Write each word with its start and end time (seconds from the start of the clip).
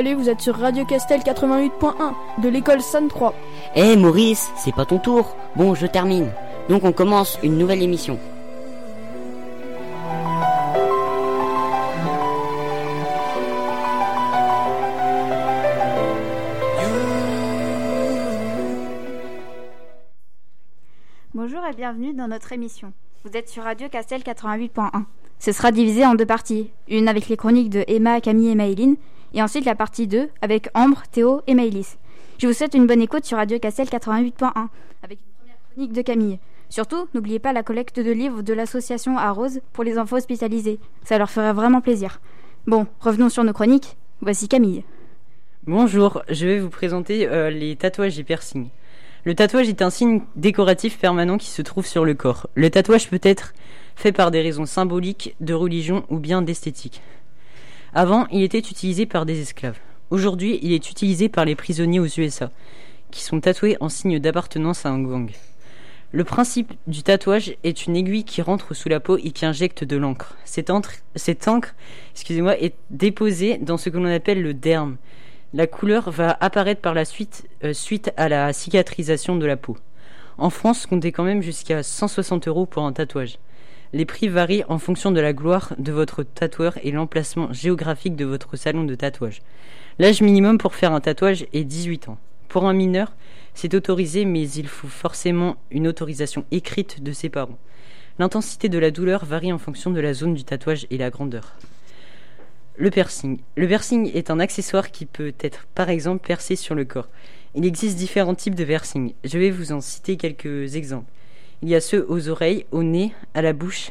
Salut, 0.00 0.14
vous 0.14 0.30
êtes 0.30 0.40
sur 0.40 0.56
Radio 0.56 0.86
Castel 0.86 1.20
88.1 1.20 2.14
de 2.42 2.48
l'école 2.48 2.80
San 2.80 3.06
3. 3.06 3.34
Eh 3.76 3.96
Maurice, 3.98 4.50
c'est 4.56 4.74
pas 4.74 4.86
ton 4.86 4.98
tour. 4.98 5.36
Bon, 5.56 5.74
je 5.74 5.86
termine. 5.86 6.32
Donc 6.70 6.84
on 6.84 6.92
commence 6.92 7.38
une 7.42 7.58
nouvelle 7.58 7.82
émission. 7.82 8.18
Bonjour 21.34 21.60
et 21.70 21.76
bienvenue 21.76 22.14
dans 22.14 22.28
notre 22.28 22.54
émission. 22.54 22.94
Vous 23.26 23.36
êtes 23.36 23.50
sur 23.50 23.64
Radio 23.64 23.90
Castel 23.90 24.22
88.1. 24.22 25.04
Ce 25.38 25.52
sera 25.52 25.72
divisé 25.72 26.06
en 26.06 26.14
deux 26.14 26.24
parties. 26.24 26.70
Une 26.88 27.06
avec 27.06 27.28
les 27.28 27.36
chroniques 27.36 27.68
de 27.68 27.84
Emma, 27.86 28.22
Camille 28.22 28.48
et 28.48 28.54
Maëline, 28.54 28.96
et 29.34 29.42
ensuite 29.42 29.64
la 29.64 29.74
partie 29.74 30.06
2 30.06 30.28
avec 30.42 30.68
Ambre, 30.74 31.02
Théo 31.10 31.42
et 31.46 31.54
Maëlys. 31.54 31.98
Je 32.38 32.46
vous 32.46 32.52
souhaite 32.52 32.74
une 32.74 32.86
bonne 32.86 33.02
écoute 33.02 33.24
sur 33.24 33.36
Radio 33.38 33.58
Castel 33.58 33.88
88.1 33.88 34.68
avec 35.02 35.18
une 35.20 35.32
première 35.38 35.56
chronique 35.72 35.92
de 35.92 36.02
Camille. 36.02 36.38
Surtout, 36.68 37.08
n'oubliez 37.14 37.38
pas 37.38 37.52
la 37.52 37.62
collecte 37.62 37.98
de 38.00 38.12
livres 38.12 38.42
de 38.42 38.54
l'association 38.54 39.18
Arrose 39.18 39.60
pour 39.72 39.84
les 39.84 39.98
enfants 39.98 40.16
hospitalisés. 40.16 40.78
Ça 41.04 41.18
leur 41.18 41.30
ferait 41.30 41.52
vraiment 41.52 41.80
plaisir. 41.80 42.20
Bon, 42.66 42.86
revenons 43.00 43.28
sur 43.28 43.44
nos 43.44 43.52
chroniques. 43.52 43.96
Voici 44.20 44.48
Camille. 44.48 44.84
Bonjour, 45.66 46.22
je 46.28 46.46
vais 46.46 46.58
vous 46.58 46.70
présenter 46.70 47.26
euh, 47.26 47.50
les 47.50 47.76
tatouages 47.76 48.18
et 48.18 48.24
piercings. 48.24 48.68
Le 49.24 49.34
tatouage 49.34 49.68
est 49.68 49.82
un 49.82 49.90
signe 49.90 50.22
décoratif 50.36 50.98
permanent 50.98 51.36
qui 51.36 51.50
se 51.50 51.60
trouve 51.60 51.86
sur 51.86 52.04
le 52.04 52.14
corps. 52.14 52.48
Le 52.54 52.70
tatouage 52.70 53.10
peut 53.10 53.20
être 53.22 53.52
fait 53.96 54.12
par 54.12 54.30
des 54.30 54.40
raisons 54.40 54.64
symboliques, 54.64 55.36
de 55.40 55.52
religion 55.52 56.04
ou 56.08 56.18
bien 56.18 56.40
d'esthétique. 56.40 57.02
Avant, 57.92 58.26
il 58.30 58.42
était 58.42 58.58
utilisé 58.58 59.04
par 59.04 59.26
des 59.26 59.40
esclaves. 59.40 59.78
Aujourd'hui, 60.10 60.60
il 60.62 60.72
est 60.72 60.90
utilisé 60.90 61.28
par 61.28 61.44
les 61.44 61.56
prisonniers 61.56 61.98
aux 61.98 62.06
USA, 62.06 62.50
qui 63.10 63.22
sont 63.22 63.40
tatoués 63.40 63.76
en 63.80 63.88
signe 63.88 64.20
d'appartenance 64.20 64.86
à 64.86 64.90
un 64.90 65.02
gang. 65.02 65.30
Le 66.12 66.24
principe 66.24 66.72
du 66.86 67.02
tatouage 67.02 67.56
est 67.62 67.86
une 67.86 67.96
aiguille 67.96 68.24
qui 68.24 68.42
rentre 68.42 68.74
sous 68.74 68.88
la 68.88 69.00
peau 69.00 69.16
et 69.16 69.30
qui 69.30 69.46
injecte 69.46 69.84
de 69.84 69.96
l'encre. 69.96 70.36
Cette, 70.44 70.70
encre, 70.70 71.74
excusez-moi, 72.12 72.60
est 72.60 72.74
déposée 72.90 73.58
dans 73.58 73.76
ce 73.76 73.90
que 73.90 73.96
l'on 73.96 74.06
appelle 74.06 74.42
le 74.42 74.54
derme. 74.54 74.96
La 75.52 75.66
couleur 75.66 76.10
va 76.10 76.36
apparaître 76.40 76.80
par 76.80 76.94
la 76.94 77.04
suite 77.04 77.48
euh, 77.64 77.72
suite 77.72 78.12
à 78.16 78.28
la 78.28 78.52
cicatrisation 78.52 79.36
de 79.36 79.46
la 79.46 79.56
peau. 79.56 79.76
En 80.38 80.50
France, 80.50 80.86
comptez 80.86 81.12
quand 81.12 81.24
même 81.24 81.42
jusqu'à 81.42 81.82
160 81.82 82.46
euros 82.46 82.66
pour 82.66 82.84
un 82.84 82.92
tatouage. 82.92 83.38
Les 83.92 84.04
prix 84.04 84.28
varient 84.28 84.62
en 84.68 84.78
fonction 84.78 85.10
de 85.10 85.20
la 85.20 85.32
gloire 85.32 85.74
de 85.78 85.90
votre 85.90 86.22
tatoueur 86.22 86.78
et 86.84 86.92
l'emplacement 86.92 87.52
géographique 87.52 88.14
de 88.14 88.24
votre 88.24 88.56
salon 88.56 88.84
de 88.84 88.94
tatouage. 88.94 89.42
L'âge 89.98 90.20
minimum 90.20 90.58
pour 90.58 90.76
faire 90.76 90.92
un 90.92 91.00
tatouage 91.00 91.46
est 91.52 91.64
18 91.64 92.08
ans. 92.08 92.18
Pour 92.48 92.66
un 92.66 92.72
mineur, 92.72 93.14
c'est 93.52 93.74
autorisé, 93.74 94.24
mais 94.24 94.48
il 94.48 94.68
faut 94.68 94.88
forcément 94.88 95.56
une 95.72 95.88
autorisation 95.88 96.44
écrite 96.52 97.02
de 97.02 97.12
ses 97.12 97.28
parents. 97.28 97.58
L'intensité 98.20 98.68
de 98.68 98.78
la 98.78 98.92
douleur 98.92 99.24
varie 99.24 99.52
en 99.52 99.58
fonction 99.58 99.90
de 99.90 100.00
la 100.00 100.14
zone 100.14 100.34
du 100.34 100.44
tatouage 100.44 100.86
et 100.90 100.98
la 100.98 101.10
grandeur. 101.10 101.56
Le 102.76 102.90
piercing. 102.90 103.40
Le 103.56 103.66
piercing 103.66 104.10
est 104.14 104.30
un 104.30 104.38
accessoire 104.38 104.90
qui 104.90 105.04
peut 105.04 105.34
être 105.40 105.66
par 105.74 105.90
exemple 105.90 106.24
percé 106.24 106.54
sur 106.54 106.76
le 106.76 106.84
corps. 106.84 107.08
Il 107.56 107.66
existe 107.66 107.96
différents 107.98 108.36
types 108.36 108.54
de 108.54 108.64
piercing. 108.64 109.14
Je 109.24 109.38
vais 109.38 109.50
vous 109.50 109.72
en 109.72 109.80
citer 109.80 110.16
quelques 110.16 110.76
exemples. 110.76 111.10
Il 111.62 111.68
y 111.68 111.74
a 111.74 111.80
ceux 111.82 112.06
aux 112.08 112.30
oreilles, 112.30 112.64
au 112.70 112.82
nez, 112.82 113.12
à 113.34 113.42
la 113.42 113.52
bouche 113.52 113.90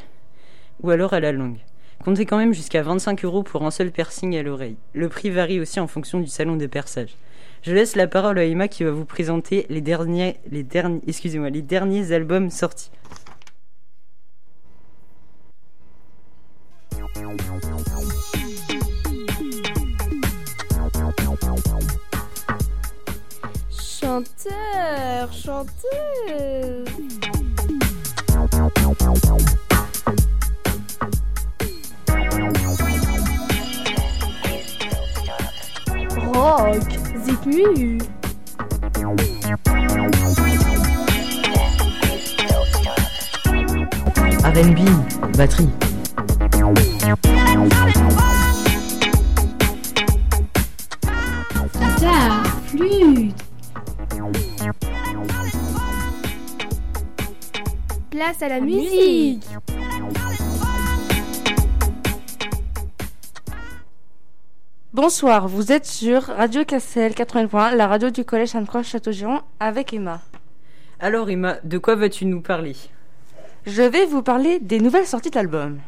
ou 0.81 0.89
alors 0.89 1.13
à 1.13 1.19
la 1.19 1.31
langue. 1.31 1.59
Comptez 2.03 2.25
quand 2.25 2.37
même 2.37 2.53
jusqu'à 2.53 2.81
25 2.81 3.23
euros 3.25 3.43
pour 3.43 3.63
un 3.63 3.71
seul 3.71 3.91
piercing 3.91 4.35
à 4.37 4.41
l'oreille. 4.41 4.77
Le 4.93 5.07
prix 5.07 5.29
varie 5.29 5.59
aussi 5.59 5.79
en 5.79 5.87
fonction 5.87 6.19
du 6.19 6.27
salon 6.27 6.55
de 6.55 6.65
perçage. 6.65 7.15
Je 7.61 7.73
laisse 7.73 7.95
la 7.95 8.07
parole 8.07 8.39
à 8.39 8.45
Emma 8.45 8.67
qui 8.67 8.85
va 8.85 8.91
vous 8.91 9.05
présenter 9.05 9.67
les 9.69 9.81
derniers, 9.81 10.37
albums 12.11 12.49
sortis. 12.49 12.89
Chanteur, 24.01 25.33
chanteuse. 25.33 26.85
Rock, 36.33 36.89
Zikmu. 37.23 37.99
R&B, 44.43 44.79
batterie. 45.37 45.69
Guitare, 51.79 52.43
flûte. 52.67 53.33
Place 58.19 58.41
à 58.41 58.49
la 58.49 58.59
musique. 58.59 59.45
Bonsoir, 64.91 65.47
vous 65.47 65.71
êtes 65.71 65.85
sur 65.85 66.23
Radio 66.23 66.65
Cassel 66.65 67.15
80 67.15 67.75
la 67.77 67.87
radio 67.87 68.09
du 68.09 68.25
collège 68.25 68.49
Sainte-Croix 68.49 68.83
Château-Giron 68.83 69.39
avec 69.61 69.93
Emma. 69.93 70.21
Alors 70.99 71.29
Emma, 71.29 71.59
de 71.63 71.77
quoi 71.77 71.95
vas-tu 71.95 72.25
nous 72.25 72.41
parler? 72.41 72.75
Je 73.65 73.83
vais 73.83 74.05
vous 74.05 74.21
parler 74.21 74.59
des 74.59 74.81
nouvelles 74.81 75.07
sorties 75.07 75.29
d'albums. 75.29 75.79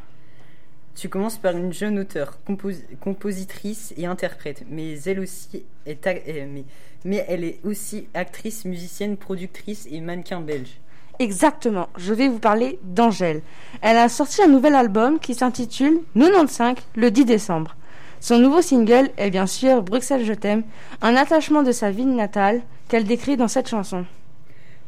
Tu 0.96 1.10
commences 1.10 1.38
par 1.38 1.58
une 1.58 1.74
jeune 1.74 2.00
auteure, 2.00 2.38
compos- 2.48 2.82
compositrice 3.02 3.94
et 3.98 4.06
interprète, 4.06 4.64
mais 4.70 4.98
elle 5.02 5.20
aussi 5.20 5.66
est, 5.86 6.08
euh, 6.08 6.46
mais, 6.50 6.64
mais 7.04 7.26
elle 7.28 7.44
est 7.44 7.60
aussi 7.66 8.08
actrice, 8.14 8.64
musicienne, 8.64 9.18
productrice 9.18 9.86
et 9.92 10.00
mannequin 10.00 10.40
belge. 10.40 10.78
Exactement, 11.20 11.88
je 11.98 12.14
vais 12.14 12.28
vous 12.28 12.40
parler 12.40 12.80
d'Angèle. 12.84 13.42
Elle 13.82 13.98
a 13.98 14.10
sorti 14.10 14.42
un 14.42 14.48
nouvel 14.48 14.76
album 14.76 15.20
qui 15.20 15.36
s'intitule 15.36 16.00
95 16.16 16.76
le 16.96 17.12
10 17.12 17.26
décembre. 17.26 17.76
Son 18.20 18.38
nouveau 18.38 18.62
single 18.62 19.10
est 19.18 19.32
bien 19.32 19.48
sûr 19.48 19.82
Bruxelles 19.82 20.26
je 20.26 20.34
t'aime, 20.34 20.64
un 21.02 21.16
attachement 21.16 21.64
de 21.64 21.72
sa 21.72 21.92
ville 21.92 22.16
natale 22.16 22.62
qu'elle 22.88 23.06
décrit 23.06 23.38
dans 23.38 23.48
cette 23.48 23.70
chanson. 23.70 24.06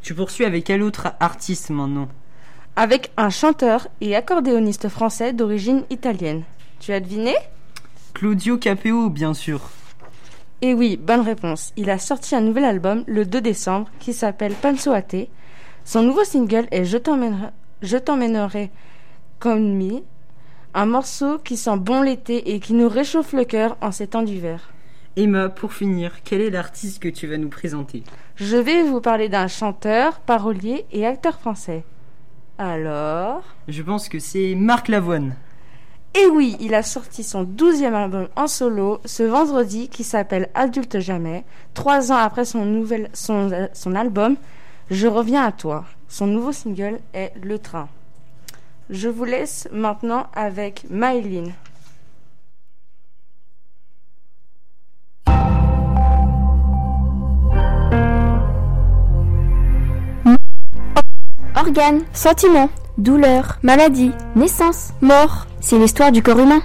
Tu 0.01 0.13
poursuis 0.13 0.45
avec 0.45 0.65
quel 0.65 0.83
autre 0.83 1.13
artiste 1.19 1.69
maintenant 1.69 2.09
Avec 2.75 3.11
un 3.17 3.29
chanteur 3.29 3.87
et 4.01 4.15
accordéoniste 4.15 4.89
français 4.89 5.33
d'origine 5.33 5.83
italienne. 5.89 6.43
Tu 6.79 6.93
as 6.93 6.99
deviné? 6.99 7.33
Claudio 8.13 8.57
Capeo, 8.57 9.09
bien 9.09 9.33
sûr. 9.33 9.61
Eh 10.61 10.73
oui, 10.73 10.97
bonne 10.97 11.21
réponse. 11.21 11.73
Il 11.75 11.89
a 11.89 11.97
sorti 11.97 12.35
un 12.35 12.41
nouvel 12.41 12.65
album 12.65 13.03
le 13.07 13.25
2 13.25 13.41
décembre 13.41 13.89
qui 13.99 14.13
s'appelle 14.13 14.53
Panso. 14.53 14.93
Son 15.85 16.01
nouveau 16.01 16.23
single 16.23 16.67
est 16.71 16.85
Je 16.85 16.97
t'emmènerai, 17.97 18.71
comme 19.39 19.77
me, 19.77 20.01
un 20.73 20.85
morceau 20.85 21.37
qui 21.39 21.57
sent 21.57 21.77
bon 21.77 22.01
l'été 22.01 22.53
et 22.53 22.59
qui 22.59 22.73
nous 22.73 22.87
réchauffe 22.87 23.33
le 23.33 23.43
cœur 23.43 23.77
en 23.81 23.91
ces 23.91 24.07
temps 24.07 24.23
d'hiver. 24.23 24.71
Emma, 25.15 25.49
pour 25.49 25.73
finir, 25.73 26.23
quel 26.23 26.41
est 26.41 26.49
l'artiste 26.49 26.99
que 26.99 27.09
tu 27.09 27.27
vas 27.27 27.37
nous 27.37 27.49
présenter? 27.49 28.03
Je 28.35 28.57
vais 28.57 28.81
vous 28.81 29.01
parler 29.01 29.29
d'un 29.29 29.47
chanteur, 29.47 30.19
parolier 30.21 30.85
et 30.91 31.05
acteur 31.05 31.37
français. 31.37 31.83
Alors? 32.57 33.43
Je 33.67 33.83
pense 33.83 34.09
que 34.09 34.19
c'est 34.19 34.55
Marc 34.55 34.87
Lavoine. 34.87 35.35
Eh 36.15 36.27
oui, 36.27 36.55
il 36.59 36.73
a 36.73 36.83
sorti 36.83 37.23
son 37.23 37.43
douzième 37.43 37.95
album 37.95 38.27
en 38.35 38.47
solo 38.47 39.01
ce 39.03 39.23
vendredi 39.23 39.89
qui 39.89 40.03
s'appelle 40.03 40.49
Adulte 40.53 40.99
Jamais, 40.99 41.43
trois 41.73 42.11
ans 42.11 42.17
après 42.17 42.45
son, 42.45 42.65
nouvel, 42.65 43.09
son, 43.13 43.67
son 43.73 43.95
album 43.95 44.35
Je 44.91 45.07
reviens 45.07 45.45
à 45.45 45.51
toi. 45.51 45.85
Son 46.07 46.27
nouveau 46.27 46.51
single 46.51 46.99
est 47.13 47.31
Le 47.41 47.57
Train. 47.57 47.87
Je 48.89 49.07
vous 49.07 49.23
laisse 49.23 49.67
maintenant 49.71 50.27
avec 50.35 50.85
Maëline. 50.89 51.53
Organes, 61.55 62.01
sentiments, 62.13 62.69
douleur, 62.97 63.57
maladie, 63.63 64.11
naissance, 64.35 64.89
mort. 65.01 65.47
C'est 65.61 65.79
l'histoire 65.79 66.11
du 66.11 66.21
corps 66.21 66.39
humain. 66.39 66.61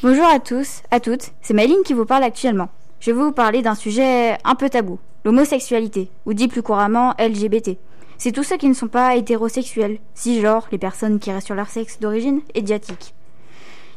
Bonjour 0.00 0.26
à 0.26 0.38
tous, 0.38 0.82
à 0.92 1.00
toutes, 1.00 1.32
c'est 1.42 1.54
Maëline 1.54 1.82
qui 1.84 1.92
vous 1.92 2.04
parle 2.04 2.22
actuellement. 2.22 2.68
Je 3.00 3.10
vais 3.10 3.20
vous 3.20 3.32
parler 3.32 3.62
d'un 3.62 3.74
sujet 3.74 4.38
un 4.44 4.54
peu 4.54 4.70
tabou, 4.70 5.00
l'homosexualité, 5.24 6.08
ou 6.24 6.34
dit 6.34 6.46
plus 6.46 6.62
couramment 6.62 7.16
LGBT. 7.18 7.76
C'est 8.16 8.30
tous 8.30 8.44
ceux 8.44 8.58
qui 8.58 8.68
ne 8.68 8.74
sont 8.74 8.86
pas 8.86 9.16
hétérosexuels, 9.16 9.98
cisgenres, 10.14 10.68
les 10.70 10.78
personnes 10.78 11.18
qui 11.18 11.32
restent 11.32 11.46
sur 11.46 11.56
leur 11.56 11.68
sexe 11.68 11.98
d'origine 11.98 12.42
édiatique. 12.54 13.12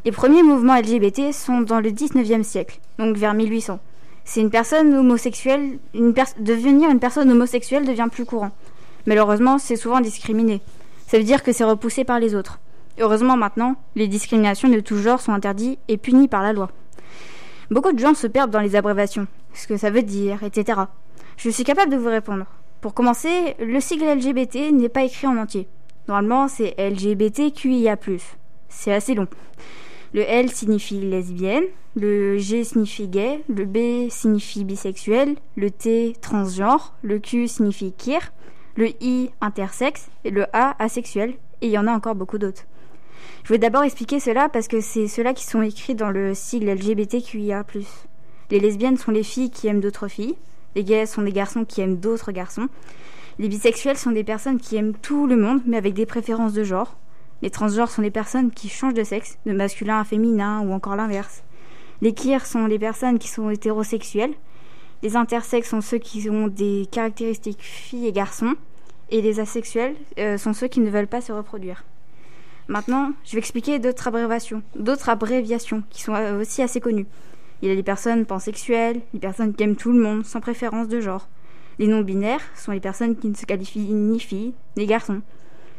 Les 0.04 0.12
premiers 0.12 0.42
mouvements 0.42 0.76
LGBT 0.76 1.32
sont 1.32 1.62
dans 1.62 1.80
le 1.80 1.92
19e 1.92 2.42
siècle, 2.42 2.80
donc 2.98 3.16
vers 3.16 3.36
1800. 3.36 3.78
C'est 4.26 4.42
une 4.42 4.50
personne 4.50 4.96
homosexuelle, 4.96 5.78
une 5.94 6.16
devenir 6.40 6.90
une 6.90 7.00
personne 7.00 7.30
homosexuelle 7.30 7.86
devient 7.86 8.08
plus 8.12 8.26
courant. 8.26 8.52
Malheureusement, 9.06 9.60
c'est 9.60 9.76
souvent 9.76 10.02
discriminé. 10.02 10.62
Ça 11.06 11.20
veut 11.20 11.24
dire 11.24 11.44
que 11.44 11.52
c'est 11.52 11.64
repoussé 11.64 12.06
par 12.06 12.20
les 12.20 12.34
autres. 12.34 12.58
Heureusement 13.00 13.38
maintenant, 13.38 13.76
les 13.96 14.08
discriminations 14.08 14.70
de 14.70 14.80
tout 14.80 14.98
genre 14.98 15.22
sont 15.22 15.34
interdites 15.34 15.80
et 15.88 15.98
punies 15.98 16.28
par 16.28 16.44
la 16.44 16.54
loi. 16.54 16.70
Beaucoup 17.70 17.94
de 17.94 18.00
gens 18.00 18.14
se 18.14 18.28
perdent 18.28 18.52
dans 18.52 18.60
les 18.60 18.76
abréviations, 18.76 19.28
ce 19.54 19.68
que 19.68 19.78
ça 19.78 19.90
veut 19.90 20.04
dire, 20.04 20.44
etc. 20.44 20.82
Je 21.38 21.50
suis 21.50 21.64
capable 21.64 21.92
de 21.92 21.98
vous 21.98 22.10
répondre. 22.10 22.46
Pour 22.82 22.94
commencer, 22.94 23.56
le 23.60 23.80
sigle 23.80 24.06
LGBT 24.06 24.72
n'est 24.74 24.90
pas 24.90 25.04
écrit 25.04 25.28
en 25.28 25.38
entier. 25.38 25.68
Normalement, 26.08 26.48
c'est 26.48 26.76
LGBTQIA+. 26.78 27.98
C'est 28.68 28.94
assez 28.94 29.14
long. 29.14 29.28
Le 30.14 30.22
L 30.22 30.52
signifie 30.52 31.00
lesbienne, 31.00 31.64
le 31.96 32.38
G 32.38 32.64
signifie 32.64 33.08
gay, 33.08 33.44
le 33.48 33.66
B 33.66 34.10
signifie 34.10 34.66
bisexuel, 34.66 35.36
le 35.56 35.72
T 35.72 36.16
transgenre, 36.22 36.94
le 37.02 37.20
Q 37.20 37.48
signifie 37.48 37.94
queer, 37.94 38.34
le 38.76 38.90
I 39.02 39.30
intersexe 39.40 40.10
et 40.26 40.32
le 40.32 40.46
A 40.54 40.76
asexuel, 40.84 41.36
et 41.62 41.68
il 41.68 41.72
y 41.72 41.78
en 41.78 41.88
a 41.88 41.94
encore 41.94 42.16
beaucoup 42.16 42.38
d'autres. 42.38 42.64
Je 43.44 43.54
vais 43.54 43.60
d'abord 43.60 43.84
expliquer 43.84 44.20
cela 44.20 44.50
parce 44.50 44.68
que 44.68 44.82
c'est 44.82 45.08
ceux-là 45.08 45.34
qui 45.34 45.46
sont 45.46 45.62
écrits 45.62 45.96
dans 45.96 46.10
le 46.10 46.34
sigle 46.34 46.70
LGBTQIA+. 46.70 47.66
Les 48.50 48.60
lesbiennes 48.60 48.98
sont 48.98 49.12
les 49.12 49.24
filles 49.24 49.50
qui 49.50 49.68
aiment 49.68 49.80
d'autres 49.80 50.08
filles, 50.08 50.36
les 50.76 50.84
gays 50.84 51.06
sont 51.06 51.22
des 51.22 51.32
garçons 51.32 51.66
qui 51.66 51.82
aiment 51.82 51.98
d'autres 51.98 52.32
garçons. 52.32 52.68
Les 53.40 53.50
bisexuels 53.50 53.98
sont 53.98 54.12
des 54.12 54.24
personnes 54.24 54.60
qui 54.60 54.76
aiment 54.76 54.94
tout 54.94 55.28
le 55.28 55.36
monde, 55.36 55.62
mais 55.66 55.78
avec 55.78 55.94
des 55.94 56.06
préférences 56.06 56.54
de 56.54 56.64
genre. 56.64 56.98
Les 57.42 57.50
transgenres 57.50 57.90
sont 57.90 58.02
des 58.02 58.12
personnes 58.12 58.52
qui 58.52 58.70
changent 58.70 58.94
de 58.94 59.04
sexe, 59.04 59.38
de 59.46 59.54
masculin 59.54 60.00
à 60.00 60.04
féminin 60.04 60.62
ou 60.62 60.72
encore 60.72 60.96
l'inverse. 60.96 61.44
Les 62.02 62.14
queers 62.14 62.46
sont 62.46 62.68
les 62.68 62.80
personnes 62.80 63.20
qui 63.20 63.28
sont 63.28 63.50
hétérosexuelles. 63.50 64.34
Les 65.02 65.16
intersexes 65.16 65.70
sont 65.70 65.82
ceux 65.82 65.98
qui 65.98 66.30
ont 66.30 66.48
des 66.48 66.88
caractéristiques 66.92 67.62
filles 67.62 68.08
et 68.08 68.12
garçons. 68.12 68.56
Et 69.10 69.22
les 69.22 69.40
asexuels 69.40 69.96
euh, 70.20 70.38
sont 70.38 70.54
ceux 70.54 70.68
qui 70.68 70.80
ne 70.80 70.90
veulent 70.90 71.08
pas 71.08 71.22
se 71.22 71.32
reproduire. 71.32 71.84
Maintenant, 72.72 73.12
je 73.26 73.34
vais 73.34 73.40
expliquer 73.40 73.80
d'autres 73.80 74.08
abréviations, 74.08 74.64
d'autres 74.78 75.10
abréviations 75.10 75.84
qui 75.90 76.02
sont 76.02 76.16
euh, 76.16 76.40
aussi 76.40 76.62
assez 76.62 76.80
connues. 76.80 77.06
Il 77.62 77.68
y 77.68 77.72
a 77.72 77.76
les 77.76 77.84
personnes 77.84 78.26
pansexuelles, 78.26 79.02
les 79.14 79.20
personnes 79.20 79.54
qui 79.54 79.62
aiment 79.64 79.76
tout 79.76 79.92
le 79.92 80.02
monde, 80.02 80.24
sans 80.24 80.40
préférence 80.40 80.88
de 80.88 81.02
genre. 81.02 81.28
Les 81.80 81.88
non-binaires 81.88 82.40
sont 82.56 82.72
les 82.72 82.80
personnes 82.80 83.18
qui 83.18 83.28
ne 83.28 83.34
se 83.34 83.46
qualifient 83.46 83.92
ni 83.94 84.22
filles 84.22 84.54
ni 84.78 84.86
garçons. 84.86 85.22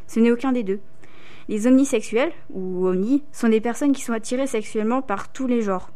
Ce 0.07 0.21
n'est 0.21 0.31
aucun 0.31 0.53
des 0.53 0.65
deux. 0.65 0.81
Les 1.49 1.67
omnisexuels, 1.67 2.33
ou 2.51 2.87
omni, 2.87 3.23
sont 3.33 3.49
des 3.49 3.63
personnes 3.63 3.93
qui 3.93 4.03
sont 4.03 4.13
attirées 4.13 4.47
sexuellement 4.47 5.01
par 5.01 5.33
tous 5.33 5.47
les 5.47 5.63
genres. 5.63 5.89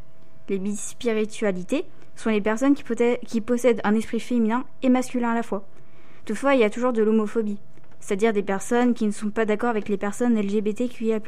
Les 0.49 0.59
bispiritualités 0.59 1.85
sont 2.15 2.31
les 2.31 2.41
personnes 2.41 2.75
qui 2.75 3.41
possèdent 3.43 3.83
un 3.85 3.95
esprit 3.95 4.21
féminin 4.21 4.65
et 4.83 4.89
masculin 4.89 5.33
à 5.33 5.35
la 5.35 5.43
fois. 5.43 5.69
Toutefois, 6.25 6.55
il 6.55 6.63
y 6.63 6.65
a 6.65 6.71
toujours 6.71 6.95
de 6.95 7.03
l'homophobie, 7.03 7.59
c'est-à-dire 8.07 8.33
des 8.33 8.45
personnes 8.45 8.95
qui 8.95 9.05
ne 9.05 9.11
sont 9.11 9.31
pas 9.31 9.45
d'accord 9.45 9.71
avec 9.71 9.89
les 9.89 9.97
personnes 9.97 10.41
LGBTQIA+. 10.41 11.19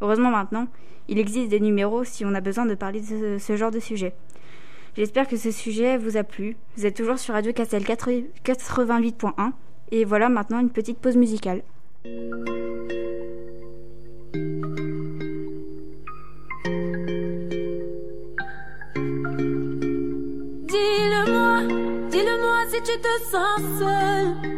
Heureusement 0.00 0.30
maintenant, 0.30 0.68
il 1.08 1.18
existe 1.18 1.48
des 1.48 1.58
numéros 1.58 2.04
si 2.04 2.24
on 2.24 2.36
a 2.36 2.40
besoin 2.40 2.66
de 2.66 2.76
parler 2.76 3.00
de 3.00 3.38
ce, 3.38 3.56
genre 3.56 3.72
de 3.72 3.80
sujet. 3.80 4.14
J'espère 4.96 5.26
que 5.26 5.36
ce 5.36 5.50
sujet 5.50 5.98
vous 5.98 6.16
a 6.16 6.22
plu. 6.22 6.56
Vous 6.76 6.86
êtes 6.86 6.94
toujours 6.94 7.18
sur 7.18 7.34
Radio 7.34 7.52
Castel 7.52 7.82
88.1 7.82 9.50
et 9.90 10.04
voilà 10.04 10.28
maintenant 10.28 10.60
une 10.60 10.70
petite 10.70 10.98
pause 10.98 11.16
musicale. 11.16 11.62
Dis-le-moi, 20.68 21.62
dis-le-moi 22.08 22.58
si 22.68 22.76
tu 22.82 23.00
te 23.00 23.20
sens 23.32 23.60
seul 23.80 24.53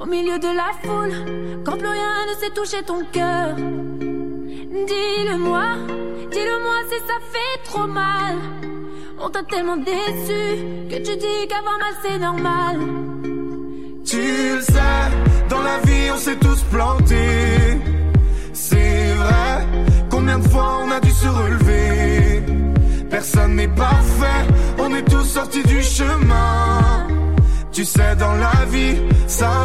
au 0.00 0.06
milieu 0.06 0.38
de 0.38 0.48
la 0.48 0.70
foule 0.82 1.62
quand 1.64 1.76
plus 1.76 1.88
rien 1.88 2.26
ne 2.30 2.34
sait 2.40 2.50
toucher 2.50 2.82
ton 2.82 3.04
cœur. 3.12 3.54
Dis-le-moi, 4.90 5.64
dis-le-moi 6.30 6.76
si 6.90 6.98
ça 7.06 7.18
fait 7.32 7.62
trop 7.64 7.86
mal. 7.86 8.36
On 9.22 9.28
t'a 9.28 9.42
tellement 9.42 9.76
déçu 9.76 10.42
que 10.90 10.96
tu 10.96 11.16
dis 11.16 11.46
qu'avoir 11.48 11.78
mal 11.78 11.94
c'est 12.02 12.18
normal. 12.18 12.78
Tu 14.06 14.22
le 14.56 14.62
sais, 14.62 15.04
dans 15.50 15.62
la 15.62 15.78
vie 15.80 16.10
on 16.12 16.16
s'est 16.16 16.36
tous 16.36 16.62
plantés. 16.70 17.78
C'est 18.54 19.12
vrai, 19.14 19.66
combien 20.10 20.38
de 20.38 20.48
fois 20.48 20.80
on 20.84 20.90
a 20.90 21.00
dû 21.00 21.10
se 21.10 21.28
relever? 21.28 22.42
Personne 23.10 23.56
n'est 23.56 23.68
parfait, 23.68 24.46
on 24.78 24.94
est 24.94 25.02
tous 25.02 25.24
sortis 25.24 25.62
du 25.64 25.82
chemin. 25.82 27.06
Tu 27.72 27.84
sais, 27.84 28.16
dans 28.16 28.34
la 28.34 28.64
vie, 28.66 28.96
ça 29.26 29.64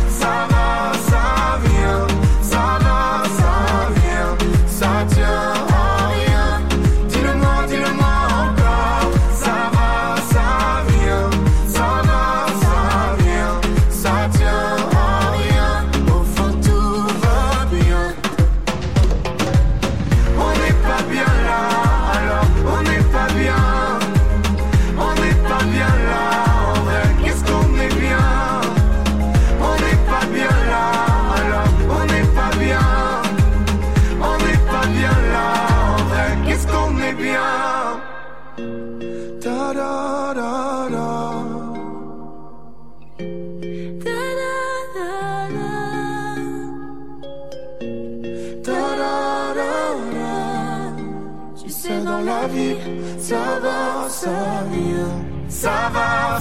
bien, 54.71 55.09
ça 55.49 55.89
va, 55.93 56.39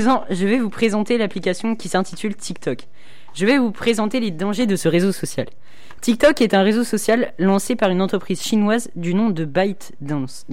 je 0.00 0.46
vais 0.46 0.58
vous 0.58 0.70
présenter 0.70 1.18
l'application 1.18 1.76
qui 1.76 1.88
s'intitule 1.88 2.34
TikTok. 2.34 2.86
Je 3.34 3.44
vais 3.44 3.58
vous 3.58 3.72
présenter 3.72 4.20
les 4.20 4.30
dangers 4.30 4.66
de 4.66 4.74
ce 4.74 4.88
réseau 4.88 5.12
social. 5.12 5.46
TikTok 6.00 6.40
est 6.40 6.54
un 6.54 6.62
réseau 6.62 6.82
social 6.82 7.34
lancé 7.38 7.76
par 7.76 7.90
une 7.90 8.00
entreprise 8.00 8.42
chinoise 8.42 8.90
du 8.96 9.12
nom 9.12 9.28
de 9.28 9.44
ByteDance. 9.44 10.46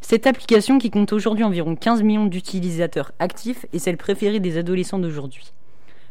Cette 0.00 0.28
application, 0.28 0.78
qui 0.78 0.90
compte 0.90 1.12
aujourd'hui 1.12 1.42
environ 1.42 1.74
15 1.74 2.04
millions 2.04 2.26
d'utilisateurs 2.26 3.10
actifs, 3.18 3.66
est 3.72 3.80
celle 3.80 3.96
préférée 3.96 4.38
des 4.38 4.56
adolescents 4.56 5.00
d'aujourd'hui. 5.00 5.52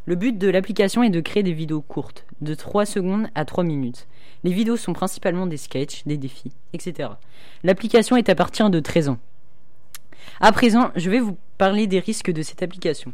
Le 0.06 0.16
but 0.16 0.38
de 0.38 0.50
l'application 0.50 1.04
est 1.04 1.10
de 1.10 1.22
créer 1.22 1.44
des 1.44 1.54
vidéos 1.54 1.82
courtes, 1.82 2.26
de 2.42 2.54
3 2.54 2.86
secondes 2.86 3.28
à 3.36 3.46
3 3.46 3.64
minutes. 3.64 4.06
Les 4.44 4.52
vidéos 4.52 4.76
sont 4.76 4.94
principalement 4.94 5.48
des 5.48 5.58
sketchs, 5.58 6.04
des 6.06 6.18
défis, 6.18 6.52
etc. 6.74 7.10
L'application 7.64 8.18
est 8.18 8.28
à 8.28 8.36
partir 8.36 8.70
de 8.70 8.82
13 8.82 9.10
ans. 9.10 9.18
À 10.40 10.52
présent, 10.52 10.92
je 10.96 11.10
vais 11.10 11.20
vous 11.20 11.38
parler 11.58 11.88
des 11.88 12.00
risques 12.00 12.32
de 12.32 12.42
cette 12.42 12.64
application. 12.64 13.12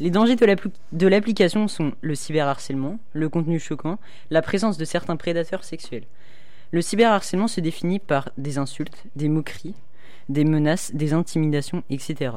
Les 0.00 0.10
dangers 0.10 0.36
de 0.36 1.06
l'application 1.06 1.68
sont 1.68 1.92
le 2.00 2.14
cyberharcèlement, 2.14 2.98
le 3.12 3.28
contenu 3.28 3.60
choquant, 3.60 3.98
la 4.30 4.42
présence 4.42 4.76
de 4.76 4.84
certains 4.84 5.16
prédateurs 5.16 5.62
sexuels. 5.62 6.06
Le 6.72 6.82
cyberharcèlement 6.82 7.46
se 7.46 7.60
définit 7.60 8.00
par 8.00 8.30
des 8.36 8.58
insultes, 8.58 9.04
des 9.14 9.28
moqueries, 9.28 9.76
des 10.28 10.44
menaces, 10.44 10.92
des 10.94 11.12
intimidations, 11.12 11.84
etc. 11.90 12.32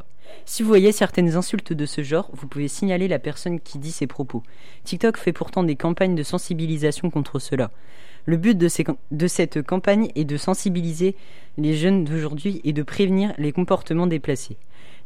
Si 0.46 0.62
vous 0.62 0.68
voyez 0.68 0.92
certaines 0.92 1.36
insultes 1.36 1.74
de 1.74 1.86
ce 1.86 2.04
genre, 2.04 2.30
vous 2.34 2.48
pouvez 2.48 2.68
signaler 2.68 3.08
la 3.08 3.18
personne 3.18 3.60
qui 3.60 3.80
dit 3.80 3.92
ces 3.92 4.08
propos. 4.08 4.44
TikTok 4.84 5.18
fait 5.18 5.34
pourtant 5.34 5.64
des 5.64 5.76
campagnes 5.76 6.16
de 6.16 6.24
sensibilisation 6.24 7.10
contre 7.10 7.40
cela. 7.40 7.72
Le 8.28 8.36
but 8.36 8.58
de, 8.58 9.28
cette 9.28 9.62
campagne 9.62 10.12
est 10.16 10.26
de 10.26 10.36
sensibiliser 10.36 11.16
les 11.58 11.74
jeunes 11.74 12.04
d'aujourd'hui 12.04 12.60
et 12.66 12.74
de 12.74 12.84
prévenir 12.84 13.34
les 13.38 13.54
comportements 13.54 14.06
déplacés. 14.06 14.58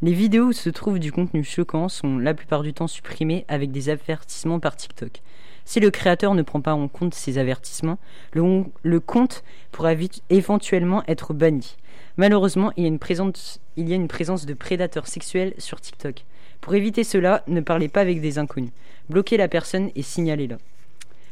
Les 0.01 0.11
vidéos 0.11 0.45
où 0.45 0.53
se 0.53 0.71
trouve 0.71 0.97
du 0.97 1.11
contenu 1.11 1.43
choquant 1.43 1.87
sont 1.87 2.17
la 2.17 2.33
plupart 2.33 2.63
du 2.63 2.73
temps 2.73 2.87
supprimées 2.87 3.45
avec 3.47 3.71
des 3.71 3.89
avertissements 3.89 4.59
par 4.59 4.75
TikTok. 4.75 5.21
Si 5.65 5.79
le 5.79 5.91
créateur 5.91 6.33
ne 6.33 6.41
prend 6.41 6.61
pas 6.61 6.73
en 6.73 6.87
compte 6.87 7.13
ces 7.13 7.37
avertissements, 7.37 7.99
le, 8.33 8.99
compte 8.99 9.43
pourra 9.71 9.93
éventuellement 10.31 11.03
être 11.07 11.35
banni. 11.35 11.77
Malheureusement, 12.17 12.71
il 12.75 12.81
y, 12.81 12.85
a 12.85 12.89
une 12.89 12.97
présence, 12.97 13.59
il 13.77 13.87
y 13.87 13.93
a 13.93 13.97
une 13.97 14.07
présence 14.07 14.47
de 14.47 14.55
prédateurs 14.55 15.05
sexuels 15.05 15.53
sur 15.59 15.79
TikTok. 15.79 16.25
Pour 16.59 16.73
éviter 16.73 17.03
cela, 17.03 17.43
ne 17.45 17.61
parlez 17.61 17.87
pas 17.87 18.01
avec 18.01 18.19
des 18.19 18.39
inconnus. 18.39 18.71
Bloquez 19.11 19.37
la 19.37 19.47
personne 19.47 19.91
et 19.93 20.01
signalez-la. 20.01 20.57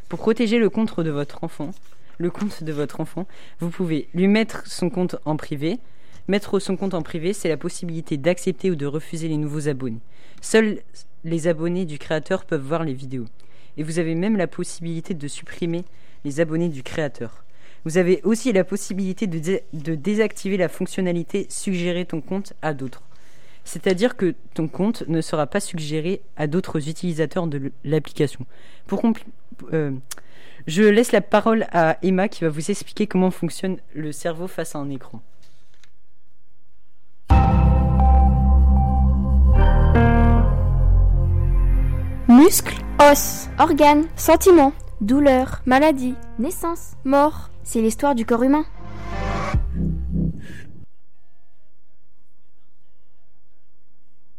Pour 0.09 0.17
protéger 0.17 0.57
le 0.57 0.71
compte 0.71 0.99
de 0.99 1.11
votre 1.11 1.43
enfant, 1.43 1.69
le 2.17 2.31
compte 2.31 2.63
de 2.63 2.73
votre 2.73 2.99
enfant, 2.99 3.27
vous 3.59 3.69
pouvez 3.69 4.09
lui 4.15 4.27
mettre 4.27 4.65
son 4.65 4.89
compte 4.89 5.15
en 5.23 5.37
privé. 5.37 5.77
Mettre 6.27 6.57
son 6.57 6.75
compte 6.75 6.95
en 6.95 7.03
privé, 7.03 7.31
c'est 7.31 7.47
la 7.47 7.57
possibilité 7.57 8.17
d'accepter 8.17 8.71
ou 8.71 8.75
de 8.75 8.87
refuser 8.87 9.27
les 9.27 9.37
nouveaux 9.37 9.67
abonnés. 9.67 9.99
Seuls 10.41 10.79
les 11.23 11.47
abonnés 11.47 11.85
du 11.85 11.99
créateur 11.99 12.45
peuvent 12.45 12.65
voir 12.65 12.83
les 12.83 12.93
vidéos. 12.93 13.25
Et 13.77 13.83
vous 13.83 13.99
avez 13.99 14.15
même 14.15 14.35
la 14.35 14.47
possibilité 14.47 15.13
de 15.13 15.27
supprimer 15.27 15.85
les 16.25 16.39
abonnés 16.39 16.69
du 16.69 16.81
créateur. 16.81 17.43
Vous 17.85 17.99
avez 17.99 18.19
aussi 18.23 18.51
la 18.51 18.63
possibilité 18.63 19.27
de, 19.27 19.95
désactiver 19.95 20.57
la 20.57 20.69
fonctionnalité 20.69 21.45
Suggérer 21.49 22.05
ton 22.05 22.19
compte 22.19 22.53
à 22.63 22.73
d'autres. 22.73 23.03
C'est-à-dire 23.63 24.17
que 24.17 24.33
ton 24.55 24.67
compte 24.67 25.03
ne 25.07 25.21
sera 25.21 25.45
pas 25.45 25.59
suggéré 25.59 26.21
à 26.35 26.47
d'autres 26.47 26.89
utilisateurs 26.89 27.45
de 27.45 27.71
l'application. 27.83 28.45
Pour, 28.87 29.03
euh, 29.73 29.91
je 30.67 30.83
laisse 30.83 31.11
la 31.11 31.21
parole 31.21 31.65
à 31.71 31.97
Emma 32.03 32.27
qui 32.27 32.43
va 32.43 32.49
vous 32.49 32.71
expliquer 32.71 33.07
comment 33.07 33.31
fonctionne 33.31 33.77
le 33.93 34.11
cerveau 34.11 34.47
face 34.47 34.75
à 34.75 34.79
un 34.79 34.89
écran. 34.89 35.21
Muscles, 42.27 42.75
os, 42.99 43.49
organes, 43.57 44.05
sentiments, 44.15 44.73
douleurs, 45.01 45.61
maladies, 45.65 46.15
naissance, 46.37 46.93
mort, 47.03 47.49
c'est 47.63 47.81
l'histoire 47.81 48.15
du 48.15 48.25
corps 48.25 48.43
humain. 48.43 48.65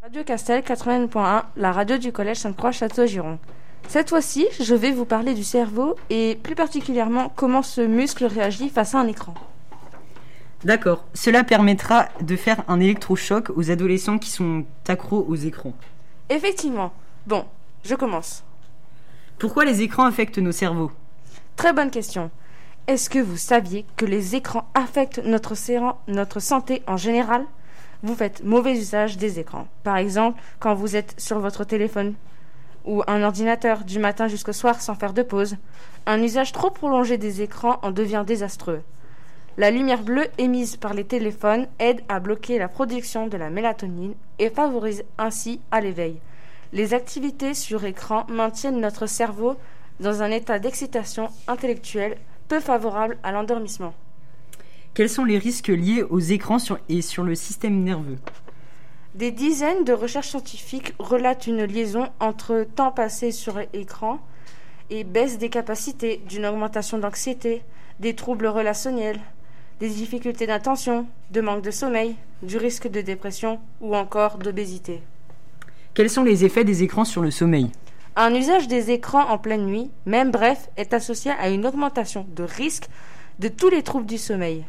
Radio 0.03 0.25
Castel 0.25 0.63
80.1, 0.63 1.43
la 1.57 1.73
radio 1.73 1.97
du 1.97 2.11
collège 2.11 2.39
Sainte-Croix-Château-Giron. 2.39 3.39
Cette 3.89 4.11
fois-ci, 4.11 4.47
je 4.61 4.75
vais 4.75 4.93
vous 4.93 5.05
parler 5.05 5.35
du 5.35 5.45
cerveau 5.45 5.97
et 6.11 6.39
plus 6.43 6.55
particulièrement 6.55 7.33
comment 7.35 7.63
ce 7.63 7.81
muscle 7.81 8.25
réagit 8.25 8.69
face 8.69 8.95
à 8.95 8.99
un 8.99 9.07
écran. 9.07 9.35
D'accord, 10.65 11.07
cela 11.15 11.43
permettra 11.43 12.09
de 12.21 12.37
faire 12.37 12.63
un 12.69 12.81
électrochoc 12.81 13.51
aux 13.57 13.71
adolescents 13.71 14.19
qui 14.19 14.31
sont 14.31 14.65
accros 14.87 15.25
aux 15.27 15.35
écrans. 15.35 15.73
Effectivement. 16.29 16.93
Bon, 17.27 17.47
je 17.83 17.95
commence. 17.95 18.45
Pourquoi 19.39 19.65
les 19.65 19.81
écrans 19.81 20.05
affectent 20.05 20.39
nos 20.39 20.53
cerveaux? 20.53 20.93
Très 21.57 21.73
bonne 21.73 21.91
question. 21.91 22.31
Est-ce 22.87 23.09
que 23.09 23.19
vous 23.19 23.37
saviez 23.37 23.87
que 23.97 24.05
les 24.05 24.37
écrans 24.37 24.69
affectent 24.75 25.23
notre, 25.25 25.55
notre 26.09 26.41
santé 26.41 26.83
en 26.87 26.97
général? 26.97 27.47
Vous 28.03 28.15
faites 28.15 28.45
mauvais 28.45 28.77
usage 28.77 29.17
des 29.17 29.39
écrans. 29.39 29.67
Par 29.83 29.97
exemple, 29.97 30.41
quand 30.59 30.75
vous 30.75 30.95
êtes 30.95 31.15
sur 31.19 31.39
votre 31.39 31.65
téléphone 31.65 32.15
ou 32.85 33.03
un 33.07 33.23
ordinateur 33.23 33.85
du 33.85 33.99
matin 33.99 34.29
jusqu'au 34.29 34.53
soir 34.53 34.81
sans 34.81 34.95
faire 34.95 35.13
de 35.13 35.23
pause. 35.23 35.57
Un 36.07 36.23
usage 36.23 36.53
trop 36.53 36.71
prolongé 36.71 37.19
des 37.19 37.43
écrans 37.43 37.79
en 37.83 37.91
devient 37.91 38.25
désastreux. 38.27 38.83
La 39.57 39.71
lumière 39.71 40.03
bleue 40.03 40.29
émise 40.39 40.77
par 40.77 40.95
les 40.95 41.05
téléphones 41.05 41.67
aide 41.79 42.03
à 42.09 42.21
bloquer 42.21 42.59
la 42.59 42.69
production 42.69 43.27
de 43.27 43.37
la 43.37 43.51
mélatonine 43.51 44.15
et 44.39 44.49
favorise 44.49 45.05
ainsi 45.19 45.61
à 45.71 45.81
l'éveil. 45.81 46.21
Les 46.73 46.95
activités 46.95 47.53
sur 47.55 47.85
écran 47.85 48.25
maintiennent 48.29 48.81
notre 48.81 49.07
cerveau 49.07 49.57
dans 49.99 50.23
un 50.23 50.31
état 50.31 50.59
d'excitation 50.59 51.29
intellectuelle 51.49 52.17
peu 52.49 52.61
favorable 52.61 53.19
à 53.23 53.33
l'endormissement. 53.33 53.93
Quels 54.95 55.09
sont 55.09 55.25
les 55.25 55.39
risques 55.39 55.69
liés 55.69 56.03
aux 56.03 56.21
écrans 56.21 56.59
et 56.89 57.03
sur 57.03 57.23
le 57.23 57.35
système 57.35 57.83
nerveux? 57.83 58.19
Des 59.15 59.33
dizaines 59.33 59.85
de 59.85 59.93
recherches 59.93 60.29
scientifiques 60.29 60.95
relatent 60.99 61.47
une 61.47 61.65
liaison 61.65 62.09
entre 62.21 62.65
temps 62.77 62.93
passé 62.93 63.33
sur 63.33 63.59
écran 63.73 64.21
et 64.89 65.05
baisse 65.05 65.39
des 65.39 65.49
capacités, 65.49 66.23
d'une 66.29 66.47
augmentation 66.47 66.99
d'anxiété, 66.99 67.63
des 67.99 68.15
troubles 68.15 68.47
relationnels, 68.47 69.21
des 69.81 69.89
difficultés 69.89 70.47
d'attention, 70.47 71.07
de 71.31 71.41
manque 71.41 71.63
de 71.63 71.71
sommeil, 71.71 72.17
du 72.43 72.57
risque 72.57 72.89
de 72.89 73.01
dépression 73.01 73.61
ou 73.81 73.97
encore 73.97 74.39
d'obésité. 74.39 75.03
Quels 75.95 76.11
sont 76.11 76.25
les 76.25 76.45
effets 76.45 76.65
des 76.65 76.83
écrans 76.83 77.05
sur 77.05 77.23
le 77.23 77.31
sommeil? 77.31 77.71
Un 78.17 78.35
usage 78.35 78.69
des 78.69 78.91
écrans 78.91 79.29
en 79.29 79.39
pleine 79.39 79.67
nuit, 79.67 79.91
même 80.07 80.31
bref, 80.31 80.69
est 80.77 80.95
associé 80.95 81.33
à 81.33 81.49
une 81.49 81.67
augmentation 81.67 82.27
de 82.35 82.43
risque 82.43 82.89
de 83.39 83.49
tous 83.49 83.71
les 83.71 83.83
troubles 83.83 84.07
du 84.07 84.19
sommeil. 84.19 84.65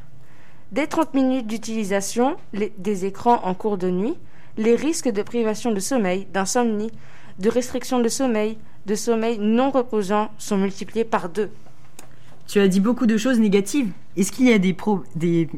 Dès 0.72 0.88
30 0.88 1.14
minutes 1.14 1.48
d'utilisation 1.48 2.38
des 2.54 3.06
écrans 3.06 3.42
en 3.44 3.54
cours 3.54 3.78
de 3.78 3.90
nuit, 3.90 4.16
les 4.62 4.76
risques 4.76 5.10
de 5.10 5.24
privation 5.24 5.72
de 5.72 5.80
sommeil, 5.80 6.28
d'insomnie, 6.32 6.92
de 7.40 7.50
restriction 7.50 8.00
de 8.00 8.10
sommeil, 8.10 8.58
de 8.86 8.96
sommeil 8.96 9.40
non 9.40 9.72
reposant 9.72 10.30
sont 10.38 10.58
multipliés 10.58 11.04
par 11.04 11.30
deux. 11.30 11.50
Tu 12.48 12.60
as 12.60 12.68
dit 12.68 12.80
beaucoup 12.80 13.08
de 13.08 13.18
choses 13.18 13.40
négatives. 13.40 13.92
Est-ce 14.16 14.32
qu'il 14.32 14.48
y 14.48 14.54
a 14.54 14.60
des, 14.60 14.76
des, 15.16 15.50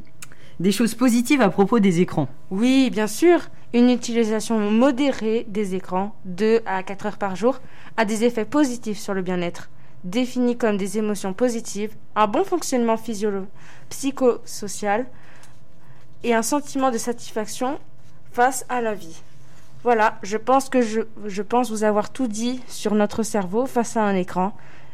des 0.59 0.71
choses 0.71 0.95
positives 0.95 1.41
à 1.41 1.49
propos 1.49 1.79
des 1.79 1.99
écrans? 1.99 2.29
Oui, 2.49 2.89
bien 2.91 3.07
sûr. 3.07 3.39
Une 3.73 3.89
utilisation 3.89 4.59
modérée 4.71 5.45
des 5.49 5.73
écrans, 5.75 6.15
2 6.25 6.61
à 6.65 6.83
4 6.83 7.05
heures 7.07 7.17
par 7.17 7.35
jour, 7.35 7.59
a 7.97 8.05
des 8.05 8.23
effets 8.23 8.45
positifs 8.45 8.99
sur 8.99 9.13
le 9.15 9.23
bien-être. 9.23 9.69
Définis 10.03 10.57
comme 10.57 10.77
des 10.77 10.97
émotions 10.97 11.33
positives, 11.33 11.95
un 12.15 12.27
bon 12.27 12.43
fonctionnement 12.43 12.97
psychosocial 13.89 15.07
et 16.23 16.33
un 16.33 16.43
sentiment 16.43 16.91
de 16.91 16.97
satisfaction 16.97 17.79
face 18.33 18.65
à 18.67 18.81
la 18.81 18.93
vie. 18.93 19.21
Voilà, 19.83 20.17
je 20.23 20.37
pense 20.37 20.69
que 20.69 20.81
je, 20.81 21.01
je 21.25 21.41
pense 21.41 21.69
vous 21.69 21.83
avoir 21.83 22.09
tout 22.09 22.27
dit 22.27 22.61
sur 22.67 22.95
notre 22.95 23.21
cerveau 23.23 23.65
face 23.65 23.95
à 23.95 24.03
un 24.03 24.15
écran. 24.15 24.53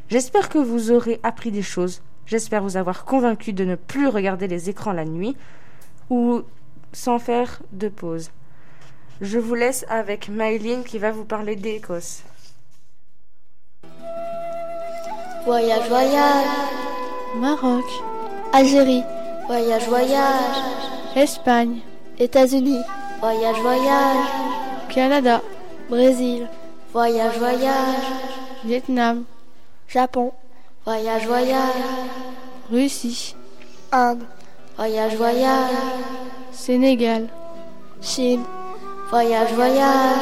J'espère 0.10 0.50
que 0.50 0.58
vous 0.58 0.92
aurez 0.92 1.20
appris 1.24 1.52
des 1.52 1.62
choses. 1.62 2.02
J'espère 2.26 2.64
vous 2.64 2.78
avoir 2.78 3.06
convaincu 3.06 3.54
de 3.54 3.64
ne 3.64 3.76
plus 3.76 4.08
regarder 4.08 4.48
les 4.48 4.70
écrans 4.70 4.92
la 4.92 5.06
nuit 5.06 5.38
ou 6.10 6.42
sans 6.92 7.20
faire 7.20 7.62
de 7.72 7.88
pause. 7.88 8.32
Je 9.22 9.38
vous 9.38 9.56
laisse 9.56 9.86
avec 9.90 10.30
Maïline 10.30 10.84
qui 10.84 10.98
va 10.98 11.12
vous 11.12 11.26
parler 11.26 11.56
d'Écosse. 11.56 12.24
Voyage, 15.46 15.88
voyage. 15.88 16.46
Maroc. 17.38 17.86
Algérie. 18.54 19.04
Voyage, 19.48 19.88
voyage. 19.88 20.56
Espagne. 21.16 21.80
États-Unis. 22.18 22.82
Voyage, 23.20 23.60
voyage. 23.60 24.28
Canada. 24.88 25.42
Brésil. 25.90 26.48
Voyage, 26.94 27.38
voyage. 27.38 28.06
Vietnam. 28.64 29.26
Japon. 29.90 30.32
Voyage, 30.86 31.28
voyage. 31.28 31.84
Russie. 32.72 33.36
Inde. 33.92 34.24
Voyage, 34.78 35.16
voyage. 35.16 35.72
Sénégal. 36.54 37.28
Chine. 38.02 38.44
Voyage, 39.10 39.52
voyage. 39.54 40.22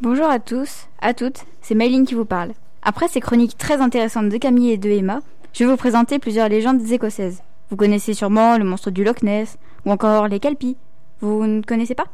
Bonjour 0.00 0.26
à 0.26 0.40
tous, 0.40 0.88
à 1.00 1.14
toutes, 1.14 1.44
c'est 1.60 1.76
Mayline 1.76 2.04
qui 2.04 2.14
vous 2.14 2.24
parle. 2.24 2.54
Après 2.84 3.06
ces 3.06 3.20
chroniques 3.20 3.56
très 3.56 3.80
intéressantes 3.80 4.28
de 4.28 4.36
Camille 4.38 4.72
et 4.72 4.76
de 4.76 4.90
Emma, 4.90 5.20
je 5.52 5.62
vais 5.62 5.70
vous 5.70 5.76
présenter 5.76 6.18
plusieurs 6.18 6.48
légendes 6.48 6.90
écossaises. 6.90 7.40
Vous 7.70 7.76
connaissez 7.76 8.12
sûrement 8.12 8.58
le 8.58 8.64
monstre 8.64 8.90
du 8.90 9.04
Loch 9.04 9.22
Ness 9.22 9.56
ou 9.86 9.92
encore 9.92 10.26
les 10.26 10.40
Kelpies. 10.40 10.76
Vous 11.20 11.46
ne 11.46 11.62
connaissez 11.62 11.94
pas? 11.94 12.06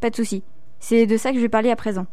Pas 0.00 0.10
de 0.10 0.14
souci. 0.14 0.44
C'est 0.78 1.06
de 1.06 1.16
ça 1.16 1.30
que 1.30 1.38
je 1.38 1.42
vais 1.42 1.48
parler 1.48 1.72
à 1.72 1.76
présent. 1.76 2.06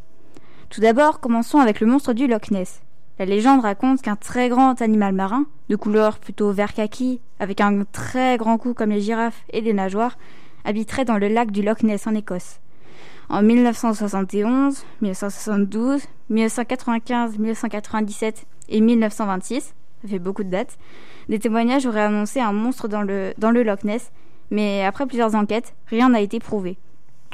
Tout 0.71 0.81
d'abord, 0.81 1.19
commençons 1.19 1.59
avec 1.59 1.81
le 1.81 1.85
monstre 1.85 2.13
du 2.13 2.25
Loch 2.25 2.49
Ness. 2.49 2.81
La 3.19 3.25
légende 3.25 3.61
raconte 3.61 4.01
qu'un 4.01 4.15
très 4.15 4.49
grand 4.49 4.81
animal 4.81 5.13
marin, 5.13 5.45
de 5.69 5.75
couleur 5.75 6.17
plutôt 6.17 6.51
vert 6.51 6.73
kaki, 6.73 7.21
avec 7.39 7.61
un 7.61 7.83
très 7.91 8.37
grand 8.37 8.57
cou 8.57 8.73
comme 8.73 8.89
les 8.89 9.01
girafes 9.01 9.43
et 9.53 9.61
des 9.61 9.73
nageoires, 9.73 10.17
habiterait 10.65 11.05
dans 11.05 11.17
le 11.17 11.27
lac 11.27 11.51
du 11.51 11.61
Loch 11.61 11.83
Ness 11.83 12.07
en 12.07 12.15
Écosse. 12.15 12.59
En 13.29 13.43
1971, 13.43 14.85
1972, 15.01 16.01
1995, 16.31 17.37
1997 17.37 18.45
et 18.69 18.81
1926, 18.81 19.75
ça 20.01 20.07
fait 20.07 20.17
beaucoup 20.17 20.43
de 20.43 20.49
dates, 20.49 20.79
des 21.27 21.37
témoignages 21.37 21.85
auraient 21.85 22.01
annoncé 22.01 22.39
un 22.39 22.53
monstre 22.53 22.87
dans 22.87 23.03
le, 23.03 23.33
Loch 23.63 23.83
Ness, 23.83 24.11
mais 24.49 24.83
après 24.83 25.05
plusieurs 25.05 25.35
enquêtes, 25.35 25.75
rien 25.85 26.09
n'a 26.09 26.21
été 26.21 26.39
prouvé. 26.39 26.79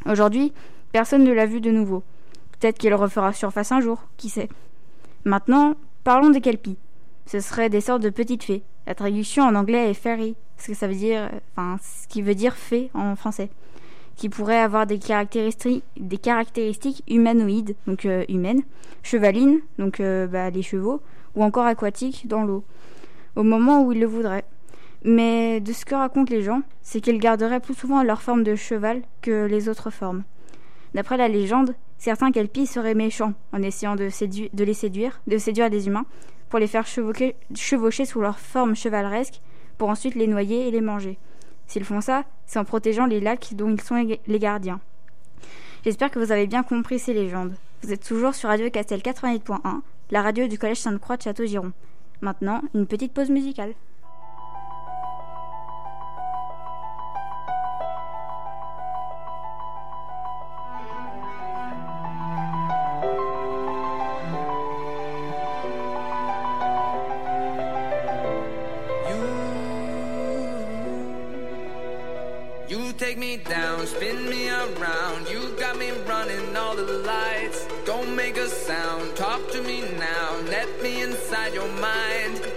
Aujourd'hui, 0.05 0.51
personne 0.91 1.23
ne 1.23 1.31
l'a 1.31 1.45
vu 1.45 1.61
de 1.61 1.71
nouveau. 1.71 2.03
Peut-être 2.59 2.77
qu'il 2.77 2.93
refera 2.93 3.31
surface 3.31 3.71
un 3.71 3.79
jour, 3.79 4.03
qui 4.17 4.27
sait. 4.27 4.49
Maintenant, 5.23 5.75
parlons 6.03 6.29
des 6.29 6.41
kelpies. 6.41 6.77
Ce 7.25 7.39
seraient 7.39 7.69
des 7.69 7.81
sortes 7.81 8.01
de 8.01 8.09
petites 8.09 8.43
fées. 8.43 8.63
La 8.85 8.95
traduction 8.95 9.45
en 9.45 9.55
anglais 9.55 9.89
est 9.89 9.93
fairy, 9.93 10.35
ce 10.57 10.67
que 10.67 10.73
ça 10.73 10.87
veut 10.87 10.95
dire, 10.95 11.29
enfin, 11.55 11.77
ce 11.81 12.05
qui 12.09 12.21
veut 12.21 12.35
dire 12.35 12.53
fée 12.53 12.91
en 12.93 13.15
français 13.15 13.49
qui 14.15 14.29
pourraient 14.29 14.59
avoir 14.59 14.85
des 14.85 14.99
caractéristiques, 14.99 15.83
des 15.97 16.17
caractéristiques 16.17 17.03
humanoïdes, 17.07 17.75
donc 17.85 18.05
euh, 18.05 18.23
humaines, 18.29 18.63
chevalines, 19.03 19.59
donc 19.77 19.99
euh, 19.99 20.27
bah, 20.27 20.49
les 20.49 20.61
chevaux, 20.61 21.01
ou 21.35 21.43
encore 21.43 21.65
aquatiques 21.65 22.27
dans 22.27 22.43
l'eau, 22.43 22.63
au 23.35 23.43
moment 23.43 23.83
où 23.83 23.91
ils 23.91 23.99
le 23.99 24.05
voudraient. 24.05 24.45
Mais 25.03 25.59
de 25.59 25.71
ce 25.73 25.85
que 25.85 25.95
racontent 25.95 26.33
les 26.33 26.41
gens, 26.41 26.61
c'est 26.81 27.01
qu'ils 27.01 27.19
garderaient 27.19 27.59
plus 27.59 27.75
souvent 27.75 28.01
leur 28.03 28.21
forme 28.21 28.43
de 28.43 28.55
cheval 28.55 29.01
que 29.21 29.45
les 29.45 29.69
autres 29.69 29.91
formes. 29.91 30.23
D'après 30.95 31.17
la 31.17 31.27
légende, 31.27 31.75
certains 31.97 32.31
kelpies 32.31 32.65
seraient 32.65 32.95
méchants 32.95 33.33
en 33.51 33.61
essayant 33.61 33.95
de, 33.95 34.09
de, 34.53 34.63
les 34.63 34.73
séduire, 34.73 35.21
de 35.27 35.37
séduire 35.37 35.69
des 35.69 35.87
humains, 35.87 36.05
pour 36.49 36.59
les 36.59 36.67
faire 36.67 36.87
chevaucher 36.87 38.05
sous 38.05 38.21
leur 38.21 38.39
forme 38.39 38.75
chevaleresque, 38.75 39.41
pour 39.77 39.89
ensuite 39.89 40.15
les 40.15 40.27
noyer 40.27 40.67
et 40.67 40.71
les 40.71 40.81
manger. 40.81 41.17
S'ils 41.67 41.83
font 41.83 42.01
ça, 42.01 42.23
c'est 42.45 42.59
en 42.59 42.65
protégeant 42.65 43.05
les 43.05 43.19
lacs 43.19 43.53
dont 43.53 43.69
ils 43.69 43.81
sont 43.81 43.95
les 44.27 44.39
gardiens. 44.39 44.79
J'espère 45.83 46.09
que 46.11 46.19
vous 46.19 46.31
avez 46.31 46.47
bien 46.47 46.63
compris 46.63 46.99
ces 46.99 47.13
légendes. 47.13 47.55
Vous 47.83 47.93
êtes 47.93 48.03
toujours 48.05 48.33
sur 48.33 48.49
Radio 48.49 48.69
Castel 48.69 49.01
88.1, 49.01 49.81
la 50.11 50.21
radio 50.21 50.47
du 50.47 50.57
Collège 50.57 50.79
Sainte-Croix 50.79 51.17
de 51.17 51.21
Château-Giron. 51.23 51.71
Maintenant, 52.21 52.61
une 52.73 52.87
petite 52.87 53.13
pause 53.13 53.29
musicale. 53.29 53.73
A 78.45 78.49
sound, 78.49 79.15
talk 79.15 79.49
to 79.49 79.61
me 79.63 79.81
now. 79.97 80.39
Let 80.49 80.69
me 80.83 81.01
inside 81.01 81.55
your 81.55 81.67
mind. 81.67 82.54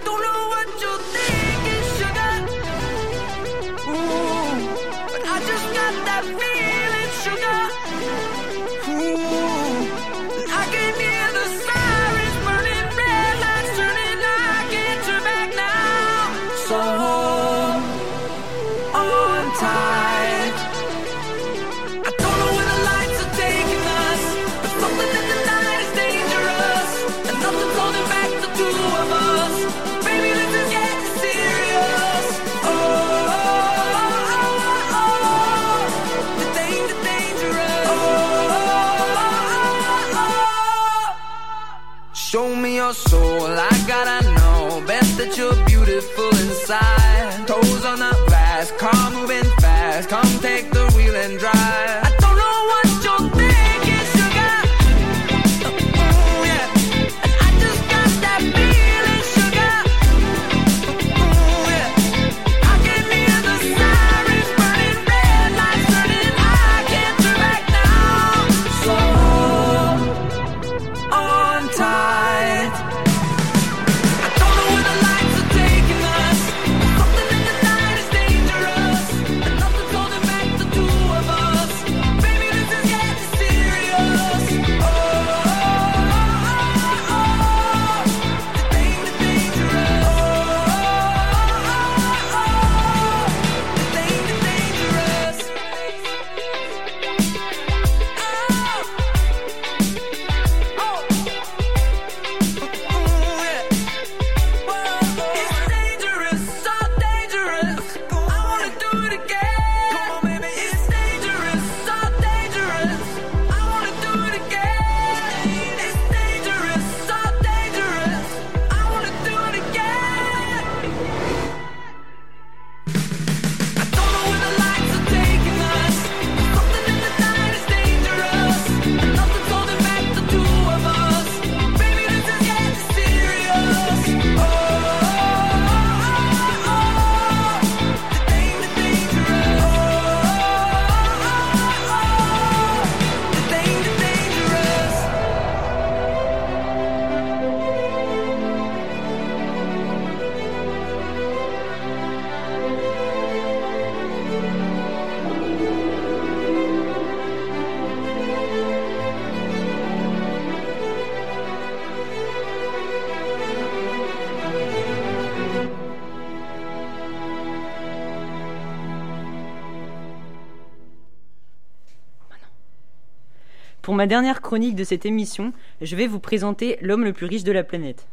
Ma 173.99 174.07
dernière 174.07 174.43
chronique 174.43 174.77
de 174.77 174.85
cette 174.85 175.07
émission, 175.07 175.53
je 175.81 175.97
vais 175.97 176.07
vous 176.07 176.21
présenter 176.21 176.79
l'homme 176.83 177.03
le 177.03 177.13
plus 177.13 177.27
riche 177.27 177.43
de 177.43 177.51
la 177.51 177.65
planète. 177.65 178.07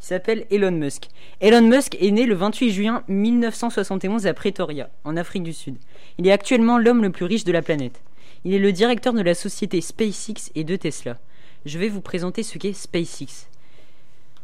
Il 0.00 0.06
s'appelle 0.06 0.46
Elon 0.50 0.70
Musk. 0.70 1.08
Elon 1.42 1.60
Musk 1.60 1.98
est 2.00 2.10
né 2.10 2.24
le 2.24 2.34
28 2.34 2.72
juin 2.72 3.04
1971 3.06 4.26
à 4.26 4.32
Pretoria, 4.32 4.88
en 5.04 5.18
Afrique 5.18 5.42
du 5.42 5.52
Sud. 5.52 5.76
Il 6.16 6.26
est 6.26 6.32
actuellement 6.32 6.78
l'homme 6.78 7.02
le 7.02 7.10
plus 7.10 7.26
riche 7.26 7.44
de 7.44 7.52
la 7.52 7.60
planète. 7.60 8.00
Il 8.46 8.54
est 8.54 8.58
le 8.58 8.72
directeur 8.72 9.12
de 9.12 9.20
la 9.20 9.34
société 9.34 9.82
SpaceX 9.82 10.52
et 10.54 10.64
de 10.64 10.76
Tesla. 10.76 11.18
Je 11.66 11.78
vais 11.78 11.90
vous 11.90 12.00
présenter 12.00 12.42
ce 12.42 12.56
qu'est 12.56 12.72
SpaceX. 12.72 13.46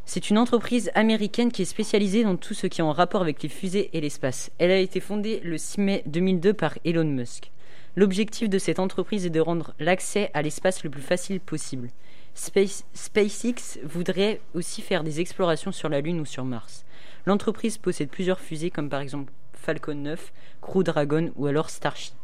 C'est 0.05 0.29
une 0.29 0.37
entreprise 0.37 0.91
américaine 0.95 1.53
qui 1.53 1.63
est 1.63 1.65
spécialisée 1.65 2.23
dans 2.23 2.37
tout 2.37 2.53
ce 2.53 2.67
qui 2.67 2.83
est 2.83 2.85
en 2.85 2.93
rapport 2.93 3.23
avec 3.23 3.43
les 3.43 3.49
fusées 3.49 3.89
et 3.95 4.03
l'espace. 4.03 4.51
Elle 4.59 4.73
a 4.73 4.79
été 4.79 5.01
fondée 5.01 5.41
le 5.43 5.57
6 5.57 5.81
mai 5.81 6.03
2002 6.05 6.53
par 6.53 6.75
Elon 6.85 7.05
Musk. 7.05 7.51
L'objectif 7.99 8.51
de 8.51 8.59
cette 8.59 8.79
entreprise 8.79 9.25
est 9.25 9.31
de 9.31 9.41
rendre 9.41 9.73
l'accès 9.79 10.31
à 10.35 10.43
l'espace 10.43 10.85
le 10.85 10.91
plus 10.91 11.01
facile 11.01 11.41
possible. 11.41 11.89
Space- 12.35 12.85
SpaceX 12.93 13.79
voudrait 13.85 14.43
aussi 14.53 14.83
faire 14.83 15.03
des 15.03 15.21
explorations 15.21 15.73
sur 15.73 15.89
la 15.89 16.03
Lune 16.03 16.21
ou 16.21 16.27
sur 16.27 16.45
Mars. 16.45 16.85
L'entreprise 17.25 17.79
possède 17.79 18.11
plusieurs 18.11 18.39
fusées 18.39 18.71
comme 18.71 18.91
par 18.91 19.01
exemple 19.01 19.33
Falcon 19.55 19.95
9, 19.95 20.33
Crew 20.61 20.83
Dragon 20.83 21.33
ou 21.37 21.47
alors 21.47 21.71
Starship. 21.71 22.15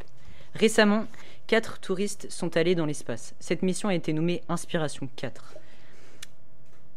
Récemment, 0.54 1.06
quatre 1.46 1.80
touristes 1.80 2.30
sont 2.30 2.54
allés 2.58 2.74
dans 2.74 2.84
l'espace. 2.84 3.34
Cette 3.40 3.62
mission 3.62 3.88
a 3.88 3.94
été 3.94 4.12
nommée 4.12 4.42
Inspiration 4.50 5.08
4. 5.16 5.54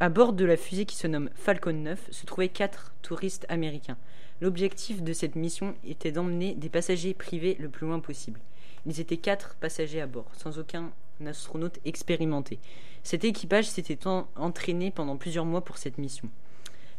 À 0.01 0.09
bord 0.09 0.33
de 0.33 0.43
la 0.43 0.57
fusée 0.57 0.85
qui 0.85 0.97
se 0.97 1.07
nomme 1.07 1.29
Falcon 1.35 1.71
9 1.71 2.09
se 2.11 2.25
trouvaient 2.25 2.49
quatre 2.49 2.93
touristes 3.01 3.45
américains. 3.47 3.97
L'objectif 4.41 5.01
de 5.01 5.13
cette 5.13 5.37
mission 5.37 5.75
était 5.87 6.11
d'emmener 6.11 6.53
des 6.55 6.67
passagers 6.67 7.13
privés 7.13 7.55
le 7.57 7.69
plus 7.69 7.87
loin 7.87 8.01
possible. 8.01 8.41
Ils 8.85 8.99
étaient 8.99 9.17
quatre 9.17 9.55
passagers 9.55 10.01
à 10.01 10.07
bord, 10.07 10.29
sans 10.37 10.59
aucun 10.59 10.91
astronaute 11.25 11.79
expérimenté. 11.85 12.59
Cet 13.03 13.23
équipage 13.23 13.65
s'était 13.65 14.05
en- 14.07 14.27
entraîné 14.35 14.91
pendant 14.91 15.15
plusieurs 15.17 15.45
mois 15.45 15.61
pour 15.63 15.77
cette 15.77 15.97
mission. 15.97 16.29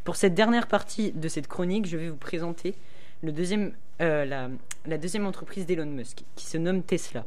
Pour 0.05 0.16
cette 0.16 0.35
dernière 0.35 0.68
partie 0.68 1.12
de 1.12 1.29
cette 1.29 1.49
chronique, 1.49 1.87
je 1.87 1.96
vais 1.96 2.09
vous 2.11 2.16
présenter 2.16 2.75
euh, 4.01 4.25
la, 4.87 4.99
deuxième 4.99 5.27
entreprise 5.27 5.66
d'Elon 5.66 5.87
Musk, 5.87 6.22
qui 6.37 6.46
se 6.46 6.59
nomme 6.59 6.83
Tesla. 6.83 7.25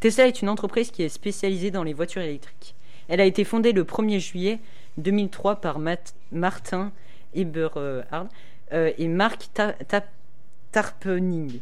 Tesla 0.00 0.26
est 0.26 0.42
une 0.42 0.48
entreprise 0.48 0.90
qui 0.90 1.02
est 1.02 1.08
spécialisée 1.08 1.70
dans 1.70 1.82
les 1.84 1.92
voitures 1.94 2.22
électriques. 2.22 2.74
Elle 3.08 3.20
a 3.20 3.24
été 3.24 3.44
fondée 3.44 3.72
le 3.72 3.84
1er 3.84 4.18
juillet 4.20 4.58
2003 4.98 5.56
par 5.60 5.78
Martin 6.32 6.92
Eberhard 7.34 8.26
euh, 8.72 8.92
et 8.98 9.08
Mark 9.08 9.48
Ta- 9.54 9.72
Ta- 9.72 10.04
Tarpenning. 10.72 11.60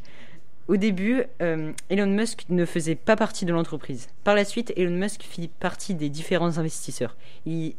Au 0.68 0.76
début, 0.76 1.22
euh, 1.42 1.72
Elon 1.90 2.08
Musk 2.08 2.44
ne 2.48 2.64
faisait 2.64 2.96
pas 2.96 3.14
partie 3.14 3.44
de 3.44 3.52
l'entreprise. 3.52 4.08
Par 4.24 4.34
la 4.34 4.44
suite, 4.44 4.72
Elon 4.76 4.96
Musk 4.96 5.22
fit 5.22 5.48
partie 5.48 5.94
des 5.94 6.08
différents 6.08 6.58
investisseurs. 6.58 7.16
Il, 7.46 7.76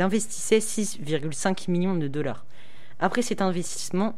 investissait 0.00 0.58
6,5 0.58 1.70
millions 1.70 1.94
de 1.94 2.08
dollars. 2.08 2.44
Après 3.00 3.22
cet 3.22 3.40
investissement, 3.40 4.14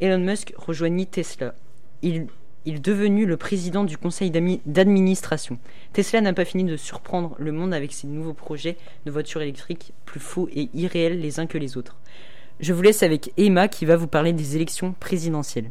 Elon 0.00 0.18
Musk 0.18 0.52
rejoignit 0.58 1.10
Tesla. 1.10 1.54
Il, 2.02 2.26
il 2.66 2.76
est 2.76 2.84
devenu 2.84 3.24
le 3.24 3.38
président 3.38 3.84
du 3.84 3.96
conseil 3.96 4.30
d'administration. 4.30 5.58
Tesla 5.94 6.20
n'a 6.20 6.34
pas 6.34 6.44
fini 6.44 6.64
de 6.64 6.76
surprendre 6.76 7.36
le 7.38 7.52
monde 7.52 7.72
avec 7.72 7.94
ses 7.94 8.06
nouveaux 8.06 8.34
projets 8.34 8.76
de 9.06 9.10
voitures 9.10 9.40
électriques 9.40 9.94
plus 10.04 10.20
faux 10.20 10.50
et 10.54 10.68
irréels 10.74 11.18
les 11.18 11.40
uns 11.40 11.46
que 11.46 11.56
les 11.56 11.78
autres. 11.78 11.96
Je 12.60 12.74
vous 12.74 12.82
laisse 12.82 13.02
avec 13.02 13.32
Emma 13.38 13.68
qui 13.68 13.86
va 13.86 13.96
vous 13.96 14.06
parler 14.06 14.34
des 14.34 14.56
élections 14.56 14.92
présidentielles. 14.92 15.70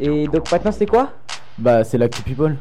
Et 0.00 0.26
donc 0.28 0.50
maintenant 0.50 0.72
c'est 0.72 0.86
quoi? 0.86 1.12
Bah, 1.58 1.84
c'est 1.84 1.98
l'actu 1.98 2.22
people. 2.22 2.56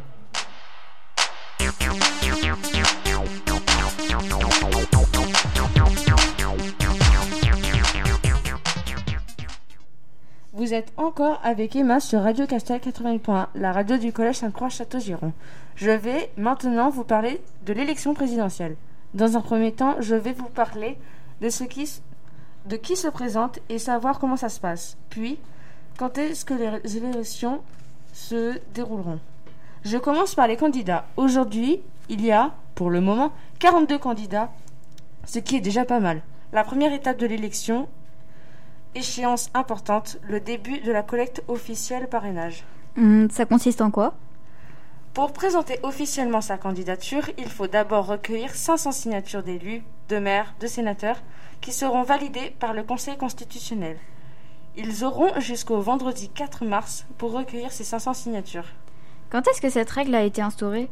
Vous 10.53 10.73
êtes 10.73 10.93
encore 10.97 11.41
avec 11.43 11.75
Emma 11.75 11.99
sur 11.99 12.21
Radio 12.21 12.45
Castel 12.45 12.79
80.1, 12.79 13.47
la 13.55 13.71
radio 13.71 13.97
du 13.97 14.13
collège 14.13 14.37
Sainte-Croix-Château-Giron. 14.37 15.33
Je 15.75 15.91
vais 15.91 16.29
maintenant 16.37 16.89
vous 16.89 17.03
parler 17.03 17.41
de 17.65 17.73
l'élection 17.73 18.13
présidentielle. 18.13 18.75
Dans 19.13 19.35
un 19.35 19.41
premier 19.41 19.71
temps, 19.71 19.95
je 19.99 20.15
vais 20.15 20.31
vous 20.31 20.49
parler 20.49 20.97
de, 21.43 22.75
qui, 22.77 22.95
se 22.95 23.07
présente 23.07 23.59
et 23.69 23.77
savoir 23.77 24.19
comment 24.19 24.37
ça 24.37 24.49
se 24.49 24.59
passe. 24.59 24.97
Puis, 25.09 25.37
quand 25.97 26.17
est-ce 26.17 26.45
que 26.45 26.53
les 26.53 26.97
élections 26.97 27.61
se 28.13 28.59
dérouleront? 28.73 29.19
Je 29.83 29.97
commence 29.97 30.35
par 30.35 30.47
les 30.47 30.55
candidats. 30.55 31.05
Aujourd'hui, 31.17 31.81
il 32.09 32.23
y 32.23 32.31
a, 32.31 32.53
pour 32.75 32.89
le 32.89 33.01
moment, 33.01 33.33
42 33.59 33.97
candidats, 33.97 34.51
ce 35.25 35.39
qui 35.39 35.57
est 35.57 35.61
déjà 35.61 35.83
pas 35.83 35.99
mal. 35.99 36.21
La 36.53 36.63
première 36.63 36.93
étape 36.93 37.17
de 37.17 37.25
l'élection 37.25 37.87
échéance 38.95 39.49
importante, 39.53 40.17
le 40.27 40.39
début 40.39 40.79
de 40.79 40.91
la 40.91 41.03
collecte 41.03 41.43
officielle 41.47 42.07
parrainage. 42.07 42.63
Hum, 42.97 43.29
ça 43.31 43.45
consiste 43.45 43.81
en 43.81 43.91
quoi? 43.91 44.13
Pour 45.13 45.31
présenter 45.31 45.79
officiellement 45.83 46.41
sa 46.41 46.57
candidature, 46.57 47.29
il 47.37 47.47
faut 47.47 47.67
d'abord 47.67 48.07
recueillir 48.07 48.55
500 48.55 48.91
signatures 48.91 49.43
d'élus, 49.43 49.83
de 50.09 50.17
maires, 50.17 50.55
de 50.59 50.65
sénateurs, 50.65 51.21
qui 51.61 51.71
seront 51.71 52.01
validées 52.01 52.49
par 52.59 52.73
le 52.73 52.81
Conseil 52.81 53.15
constitutionnel. 53.15 53.97
Ils 54.75 55.05
auront 55.05 55.39
jusqu'au 55.39 55.79
vendredi 55.81 56.29
4 56.29 56.65
mars 56.65 57.05
pour 57.19 57.31
recueillir 57.31 57.71
ces 57.71 57.83
500 57.83 58.15
signatures. 58.15 58.65
Quand 59.29 59.47
est-ce 59.47 59.61
que 59.61 59.69
cette 59.69 59.91
règle 59.91 60.15
a 60.15 60.23
été 60.23 60.41
instaurée? 60.41 60.89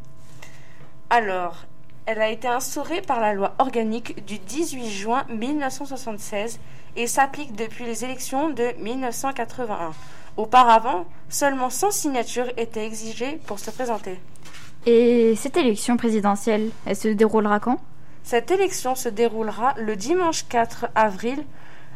Alors, 1.10 1.65
elle 2.05 2.21
a 2.21 2.29
été 2.29 2.47
instaurée 2.47 3.01
par 3.01 3.21
la 3.21 3.34
loi 3.34 3.55
organique 3.57 4.23
du 4.25 4.38
18 4.38 4.88
juin 4.88 5.25
1976 5.29 6.60
et 6.95 7.07
s'applique 7.07 7.55
depuis 7.55 7.86
les 7.86 8.05
élections 8.05 8.51
de 8.51 8.71
1981. 8.84 9.93
Auparavant, 10.37 11.05
seulement 11.29 11.69
100 11.69 11.91
signatures 11.91 12.49
étaient 12.57 12.85
exigées 12.85 13.39
pour 13.45 13.59
se 13.59 13.71
présenter. 13.71 14.19
Et 14.85 15.35
cette 15.35 15.57
élection 15.57 15.97
présidentielle, 15.97 16.71
elle 16.85 16.95
se 16.95 17.07
déroulera 17.09 17.59
quand? 17.59 17.79
Cette 18.23 18.51
élection 18.51 18.95
se 18.95 19.09
déroulera 19.09 19.73
le 19.77 19.95
dimanche 19.95 20.45
4 20.47 20.87
avril 20.95 21.43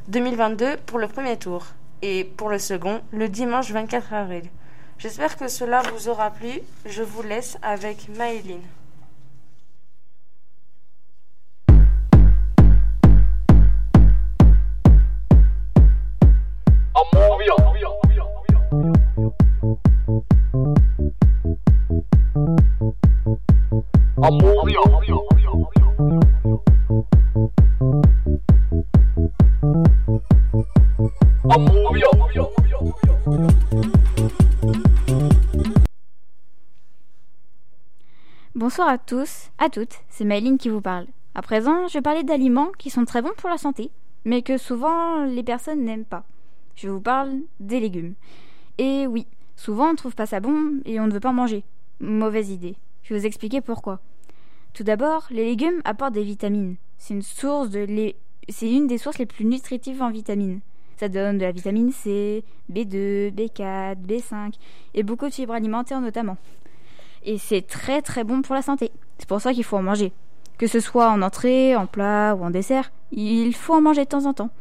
2022 0.09 0.77
pour 0.85 0.99
le 0.99 1.07
premier 1.07 1.37
tour 1.37 1.65
et 2.01 2.23
pour 2.23 2.49
le 2.49 2.59
second 2.59 3.01
le 3.11 3.29
dimanche 3.29 3.71
24 3.71 4.13
avril. 4.13 4.43
J'espère 4.97 5.37
que 5.37 5.47
cela 5.47 5.81
vous 5.93 6.09
aura 6.09 6.31
plu. 6.31 6.61
Je 6.85 7.03
vous 7.03 7.23
laisse 7.23 7.57
avec 7.61 8.07
Maëline. 8.09 8.61
Bonsoir 38.55 38.89
à 38.89 38.97
tous, 38.97 39.51
à 39.57 39.69
toutes, 39.69 39.93
c'est 40.09 40.25
Maëline 40.25 40.57
qui 40.57 40.67
vous 40.69 40.81
parle. 40.81 41.05
À 41.33 41.41
présent, 41.41 41.87
je 41.87 41.93
vais 41.93 42.01
parler 42.01 42.23
d'aliments 42.23 42.71
qui 42.77 42.89
sont 42.89 43.05
très 43.05 43.21
bons 43.21 43.31
pour 43.37 43.49
la 43.49 43.57
santé, 43.57 43.91
mais 44.25 44.41
que 44.41 44.57
souvent 44.57 45.23
les 45.23 45.43
personnes 45.43 45.85
n'aiment 45.85 46.03
pas. 46.03 46.25
Je 46.75 46.89
vous 46.89 46.99
parle 46.99 47.31
des 47.61 47.79
légumes. 47.79 48.15
Et 48.77 49.07
oui, 49.07 49.27
souvent 49.55 49.89
on 49.91 49.95
trouve 49.95 50.15
pas 50.15 50.25
ça 50.25 50.39
bon 50.39 50.81
et 50.85 50.99
on 50.99 51.07
ne 51.07 51.11
veut 51.11 51.19
pas 51.19 51.29
en 51.29 51.33
manger. 51.33 51.63
Mauvaise 51.99 52.49
idée. 52.49 52.75
Je 53.03 53.13
vais 53.13 53.19
vous 53.19 53.25
expliquer 53.25 53.61
pourquoi. 53.61 53.99
Tout 54.73 54.83
d'abord, 54.83 55.27
les 55.31 55.45
légumes 55.45 55.81
apportent 55.85 56.13
des 56.13 56.23
vitamines. 56.23 56.75
C'est 56.97 57.13
une 57.13 57.21
source 57.21 57.69
de 57.69 57.85
c'est 58.49 58.69
une 58.69 58.87
des 58.87 58.97
sources 58.97 59.17
les 59.17 59.25
plus 59.25 59.45
nutritives 59.45 60.01
en 60.01 60.11
vitamines. 60.11 60.59
Ça 60.97 61.09
donne 61.09 61.37
de 61.37 61.43
la 61.43 61.51
vitamine 61.51 61.91
C, 61.91 62.43
B2, 62.71 63.31
B4, 63.33 63.97
B5 64.05 64.53
et 64.93 65.03
beaucoup 65.03 65.27
de 65.27 65.33
fibres 65.33 65.53
alimentaires 65.53 66.01
notamment. 66.01 66.37
Et 67.23 67.37
c'est 67.37 67.61
très 67.61 68.01
très 68.01 68.23
bon 68.23 68.41
pour 68.41 68.55
la 68.55 68.61
santé. 68.61 68.91
C'est 69.17 69.27
pour 69.27 69.41
ça 69.41 69.53
qu'il 69.53 69.63
faut 69.63 69.77
en 69.77 69.81
manger. 69.81 70.11
Que 70.57 70.67
ce 70.67 70.79
soit 70.79 71.09
en 71.09 71.21
entrée, 71.21 71.75
en 71.75 71.87
plat 71.87 72.35
ou 72.35 72.43
en 72.43 72.49
dessert, 72.49 72.91
il 73.11 73.53
faut 73.55 73.73
en 73.73 73.81
manger 73.81 74.03
de 74.03 74.09
temps 74.09 74.25
en 74.25 74.33
temps. 74.33 74.51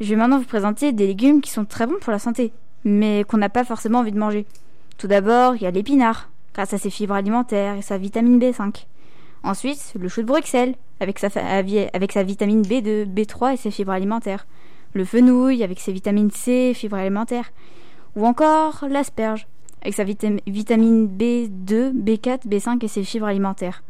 Je 0.00 0.10
vais 0.10 0.16
maintenant 0.16 0.38
vous 0.38 0.44
présenter 0.44 0.92
des 0.92 1.06
légumes 1.06 1.40
qui 1.40 1.50
sont 1.50 1.64
très 1.64 1.86
bons 1.86 1.98
pour 2.00 2.12
la 2.12 2.18
santé, 2.18 2.52
mais 2.86 3.24
qu'on 3.28 3.36
n'a 3.36 3.48
pas 3.48 3.64
forcément 3.64 3.98
envie 3.98 4.12
de 4.12 4.18
manger. 4.18 4.46
Tout 4.96 5.08
d'abord, 5.08 5.56
il 5.56 5.62
y 5.62 5.66
a 5.66 5.70
l'épinard, 5.70 6.30
grâce 6.54 6.72
à 6.72 6.78
ses 6.78 6.88
fibres 6.88 7.14
alimentaires 7.14 7.74
et 7.76 7.82
sa 7.82 7.98
vitamine 7.98 8.38
B5. 8.38 8.86
Ensuite, 9.42 9.92
le 9.98 10.08
chou 10.08 10.22
de 10.22 10.26
Bruxelles, 10.26 10.76
avec 11.00 11.18
sa, 11.18 11.28
vitamine 12.22 12.62
B2, 12.62 13.04
B3 13.04 13.54
et 13.54 13.56
ses 13.56 13.70
fibres 13.70 13.92
alimentaires. 13.92 14.46
Le 14.94 15.04
fenouil, 15.04 15.62
avec 15.62 15.80
ses 15.80 15.92
vitamines 15.92 16.30
C 16.30 16.50
et 16.70 16.74
fibres 16.74 16.96
alimentaires. 16.96 17.50
Ou 18.14 18.24
encore 18.24 18.84
l'asperge, 18.88 19.46
avec 19.82 19.94
sa 19.94 20.04
vitam- 20.04 20.40
vitamine 20.46 21.06
B2, 21.06 21.92
B4, 21.92 22.46
B5 22.46 22.82
et 22.84 22.88
ses 22.88 23.04
fibres 23.04 23.26
alimentaires. 23.26 23.82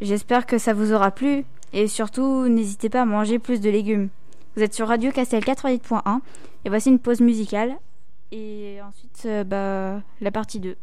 J'espère 0.00 0.46
que 0.46 0.58
ça 0.58 0.72
vous 0.72 0.92
aura 0.92 1.10
plu 1.10 1.44
et 1.72 1.86
surtout 1.86 2.48
n'hésitez 2.48 2.88
pas 2.88 3.02
à 3.02 3.04
manger 3.04 3.38
plus 3.38 3.60
de 3.60 3.70
légumes. 3.70 4.08
Vous 4.56 4.62
êtes 4.62 4.74
sur 4.74 4.88
Radio 4.88 5.12
Castel 5.12 5.42
88.1 5.44 6.20
et 6.64 6.68
voici 6.68 6.88
une 6.90 6.98
pause 6.98 7.20
musicale 7.20 7.76
et 8.30 8.80
ensuite 8.82 9.22
euh, 9.26 9.44
bah, 9.44 10.02
la 10.20 10.30
partie 10.30 10.60
2. 10.60 10.76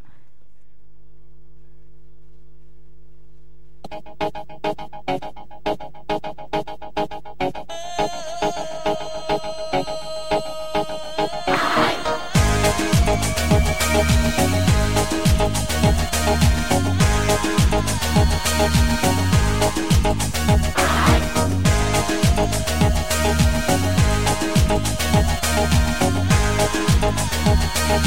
Thank 27.89 28.03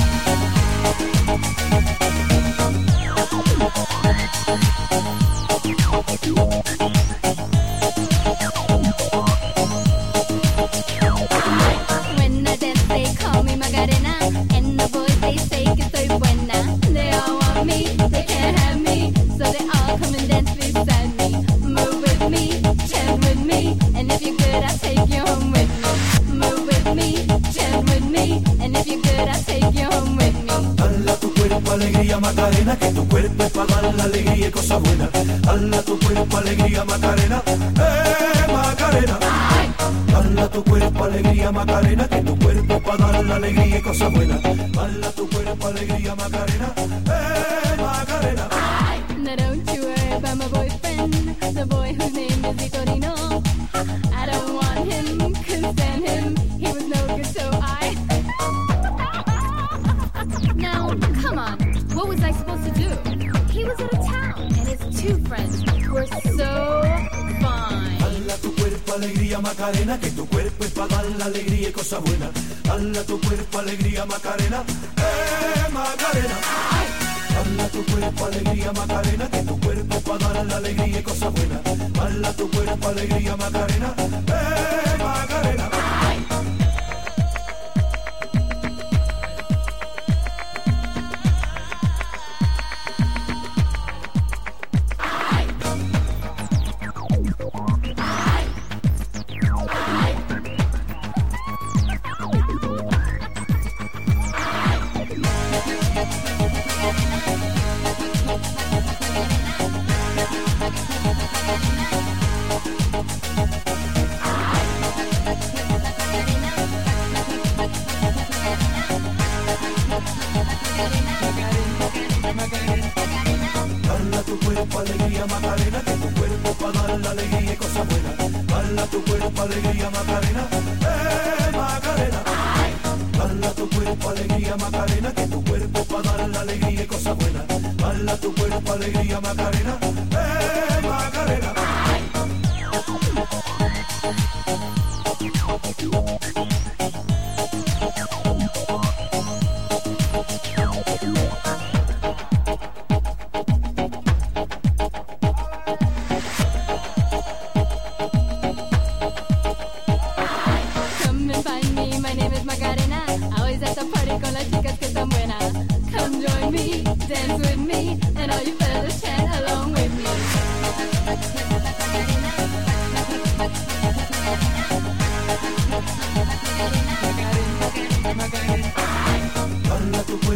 you. 6.80 6.91
Macarena, 32.34 32.76
que 32.76 32.88
tu 32.92 33.06
cuerpo 33.08 33.66
dar 33.66 33.94
la 33.94 34.04
alegría 34.04 34.48
y 34.48 34.50
cosas 34.50 34.80
buenas. 34.82 35.10
Dala 35.42 35.82
tu 35.82 35.98
cuerpo 35.98 36.36
alegría 36.38 36.84
Macarena, 36.84 37.42
eh 37.46 38.52
Macarena. 38.52 39.18
Tu 40.52 40.64
cuerpo 40.64 41.04
alegría 41.04 41.52
Macarena, 41.52 42.08
que 42.08 42.22
tu 42.22 42.36
cuerpo 42.38 42.96
dar 42.96 43.24
la 43.24 43.36
alegría 43.36 43.78
y 43.78 43.82
cosas 43.82 44.12
buenas. 44.12 44.42
Dala 44.42 45.10
tu 45.12 45.28
cuerpo 45.28 45.66
alegría 45.68 46.14
Macarena, 46.14 46.74
eh 47.06 47.76
Macarena. 47.80 48.48
Now 49.18 49.36
don't 49.36 49.70
you 49.74 49.82
worry 49.82 50.12
about 50.16 50.36
my 50.38 50.48
boyfriend, 50.48 51.12
the 51.54 51.66
boy 51.66 51.92
whose 51.94 52.12
name 52.14 52.44
is 52.44 52.56
Vitorino. 52.56 53.42
I 54.14 54.26
don't 54.26 54.54
want 54.54 54.90
him, 54.90 55.34
couldn't 55.44 55.72
stand 55.74 56.04
him, 56.06 56.36
he 56.58 56.66
was 56.72 56.86
no 56.88 57.16
good, 57.16 57.26
so 57.26 57.50
I. 57.62 57.94
now, 60.56 60.88
come 61.22 61.38
on, 61.38 61.71
what 62.02 62.16
was 62.16 62.24
I 62.24 62.32
supposed 62.32 62.64
to 62.64 62.72
do? 62.72 62.88
He 63.52 63.64
was 63.64 63.78
out 63.80 63.94
of 63.94 64.04
town, 64.04 64.34
and 64.42 64.66
his 64.72 64.80
two 65.00 65.16
friends 65.28 65.62
were 65.88 66.06
so 66.06 66.82
fine. 67.42 67.98
Dala 68.02 68.36
tu 68.42 68.50
cuerpo 68.56 68.94
alegría 68.94 69.38
Macarena, 69.40 70.00
que 70.00 70.10
tu 70.10 70.26
cuerpo 70.26 70.64
es 70.64 70.70
para 70.72 70.88
dar 70.88 71.06
la 71.18 71.24
alegría 71.26 71.68
y 71.68 71.72
cosas 71.72 72.00
buenas. 72.02 72.30
Dala 72.64 73.02
tu 73.04 73.20
cuerpo 73.20 73.58
alegría 73.58 74.04
Macarena, 74.06 74.64
eh 74.96 75.68
Macarena. 75.72 76.36
Dala 77.34 77.68
tu 77.68 77.84
cuerpo 77.84 78.24
alegría 78.24 78.72
Macarena, 78.72 79.30
que 79.30 79.42
tu 79.42 79.60
cuerpo 79.60 80.00
para 80.00 80.32
dar 80.32 80.46
la 80.46 80.56
alegría 80.56 80.98
y 80.98 81.02
cosas 81.02 81.32
buenas. 81.32 81.92
Dala 81.92 82.32
tu 82.32 82.50
cuerpo 82.50 82.88
alegría 82.88 83.36
Macarena, 83.36 83.94
eh 83.98 84.96
Macarena. 84.98 85.70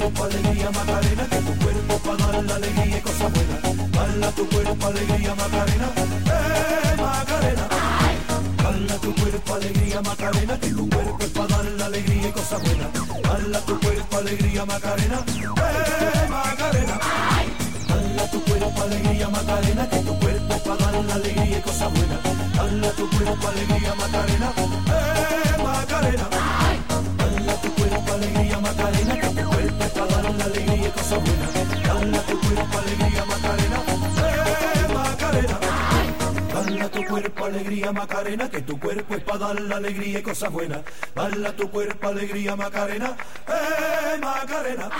Cuerpo 0.07 0.25
alegría 0.25 0.71
Macarena, 0.71 1.27
que 1.27 1.37
tu 1.37 1.59
cuerpo 1.59 1.99
para 1.99 2.33
dar 2.33 2.45
la 2.45 2.55
alegría 2.55 2.99
y 2.99 3.01
cosas 3.01 3.33
buenas. 3.33 3.90
Dala 3.90 4.31
tu 4.33 4.49
cuerpo 4.49 4.87
alegría 4.87 5.35
Macarena, 5.35 5.88
eh 6.27 6.97
Macarena. 6.97 7.69
Tu 9.03 9.14
cuerpo 9.14 9.55
alegría 9.55 10.03
Macarena, 10.03 10.59
que 10.59 10.69
tu 10.71 10.88
cuerpo 10.88 11.19
es 11.21 11.31
para 11.31 11.57
dar 11.57 11.64
la 11.64 11.87
alegría 11.87 12.29
y 12.29 12.33
cosas 12.33 12.62
buenas. 12.62 12.88
Dala 13.23 13.61
tu 13.61 13.81
cuerpo 13.81 14.16
alegría 14.16 14.64
Macarena, 14.64 15.25
eh 15.27 16.29
Macarena. 16.29 16.99
Dala 17.88 18.31
tu 18.31 18.45
cuerpo 18.45 18.83
alegría 18.83 19.29
Macarena, 19.29 19.88
que 19.90 19.99
tu 19.99 20.19
cuerpo 20.19 20.55
es 20.55 20.61
para 20.61 20.92
dar 20.92 21.05
la 21.05 21.14
alegría 21.14 21.59
y 21.59 21.62
cosas 21.62 21.92
buenas. 21.92 22.19
Dala 22.57 22.90
tu 22.92 23.11
cuerpo 23.11 23.49
alegría 23.49 23.95
Macarena, 23.95 24.53
eh 24.88 25.62
Macarena. 25.62 26.29
Dala 27.19 27.61
tu 27.61 27.75
cuerpo 27.75 28.12
alegría 28.12 28.61
Macarena, 28.61 29.15
buenas. 31.20 31.52
Dala 31.86 32.20
tu 32.22 32.40
cuerpo 32.40 32.78
alegría 32.78 33.24
Macarena, 33.24 33.78
eh 34.18 34.92
Macarena. 34.92 35.58
Dala 36.52 36.88
tu 36.88 37.04
cuerpo 37.04 37.44
alegría 37.44 37.92
Macarena, 37.92 38.50
que 38.50 38.62
tu 38.62 38.80
cuerpo 38.80 39.14
es 39.14 39.22
para 39.22 39.38
dar 39.38 39.60
la 39.60 39.76
alegría 39.76 40.18
y 40.18 40.22
cosas 40.22 40.52
buenas. 40.52 40.80
Dala 41.14 41.52
tu 41.54 41.70
cuerpo 41.70 42.08
alegría 42.08 42.56
Macarena, 42.56 43.16
eh 43.48 44.18
Macarena. 44.20 44.90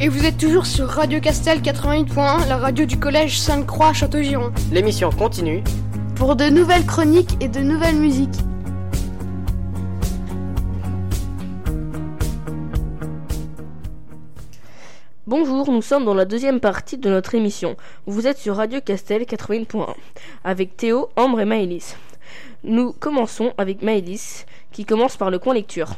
Et 0.00 0.08
vous 0.08 0.26
êtes 0.26 0.38
toujours 0.38 0.66
sur 0.66 0.88
Radio 0.88 1.20
Castel 1.20 1.60
88.1, 1.60 2.48
la 2.48 2.56
radio 2.56 2.84
du 2.84 2.98
collège 2.98 3.38
Sainte-Croix 3.38 3.88
à 3.88 3.92
Château-Giron. 3.92 4.52
L'émission 4.72 5.10
continue. 5.10 5.62
Pour 6.16 6.26
pour 6.26 6.36
de 6.36 6.48
nouvelles 6.48 6.84
chroniques 6.84 7.36
et 7.40 7.48
de 7.48 7.60
nouvelles 7.60 7.96
musiques. 7.96 8.40
Bonjour, 15.26 15.70
nous 15.70 15.82
sommes 15.82 16.04
dans 16.04 16.14
la 16.14 16.24
deuxième 16.24 16.60
partie 16.60 16.98
de 16.98 17.08
notre 17.08 17.36
émission. 17.36 17.76
Vous 18.06 18.26
êtes 18.26 18.38
sur 18.38 18.56
Radio 18.56 18.80
Castel 18.80 19.22
80.1 19.22 19.94
avec 20.42 20.76
Théo, 20.76 21.08
Ambre 21.16 21.40
et 21.40 21.44
Maëlys. 21.44 21.96
Nous 22.64 22.92
commençons 22.92 23.52
avec 23.58 23.82
Maëlys 23.82 24.44
qui 24.72 24.84
commence 24.84 25.16
par 25.16 25.30
le 25.30 25.38
coin 25.38 25.54
lecture. 25.54 25.94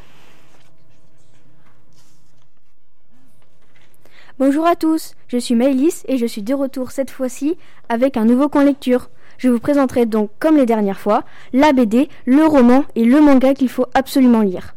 Bonjour 4.39 4.67
à 4.67 4.75
tous, 4.75 5.15
je 5.29 5.39
suis 5.39 5.55
Maëlys 5.55 6.03
et 6.07 6.17
je 6.17 6.27
suis 6.27 6.43
de 6.43 6.53
retour 6.53 6.91
cette 6.91 7.09
fois-ci 7.09 7.57
avec 7.89 8.17
un 8.17 8.25
nouveau 8.25 8.49
coin 8.49 8.63
lecture. 8.63 9.09
Je 9.39 9.49
vous 9.49 9.57
présenterai 9.57 10.05
donc, 10.05 10.29
comme 10.37 10.57
les 10.57 10.67
dernières 10.67 10.99
fois, 10.99 11.23
la 11.53 11.73
BD, 11.73 12.07
le 12.27 12.45
roman 12.45 12.85
et 12.93 13.03
le 13.03 13.19
manga 13.19 13.55
qu'il 13.55 13.67
faut 13.67 13.87
absolument 13.95 14.43
lire. 14.43 14.75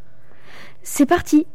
C'est 0.82 1.04
parti 1.04 1.46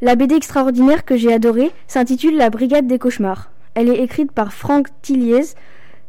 La 0.00 0.16
BD 0.16 0.36
extraordinaire 0.36 1.04
que 1.04 1.18
j'ai 1.18 1.34
adorée 1.34 1.70
s'intitule 1.86 2.38
La 2.38 2.48
Brigade 2.48 2.86
des 2.86 2.98
Cauchemars. 2.98 3.50
Elle 3.74 3.90
est 3.90 4.02
écrite 4.02 4.32
par 4.32 4.54
Franck 4.54 4.88
Tilliez 5.02 5.52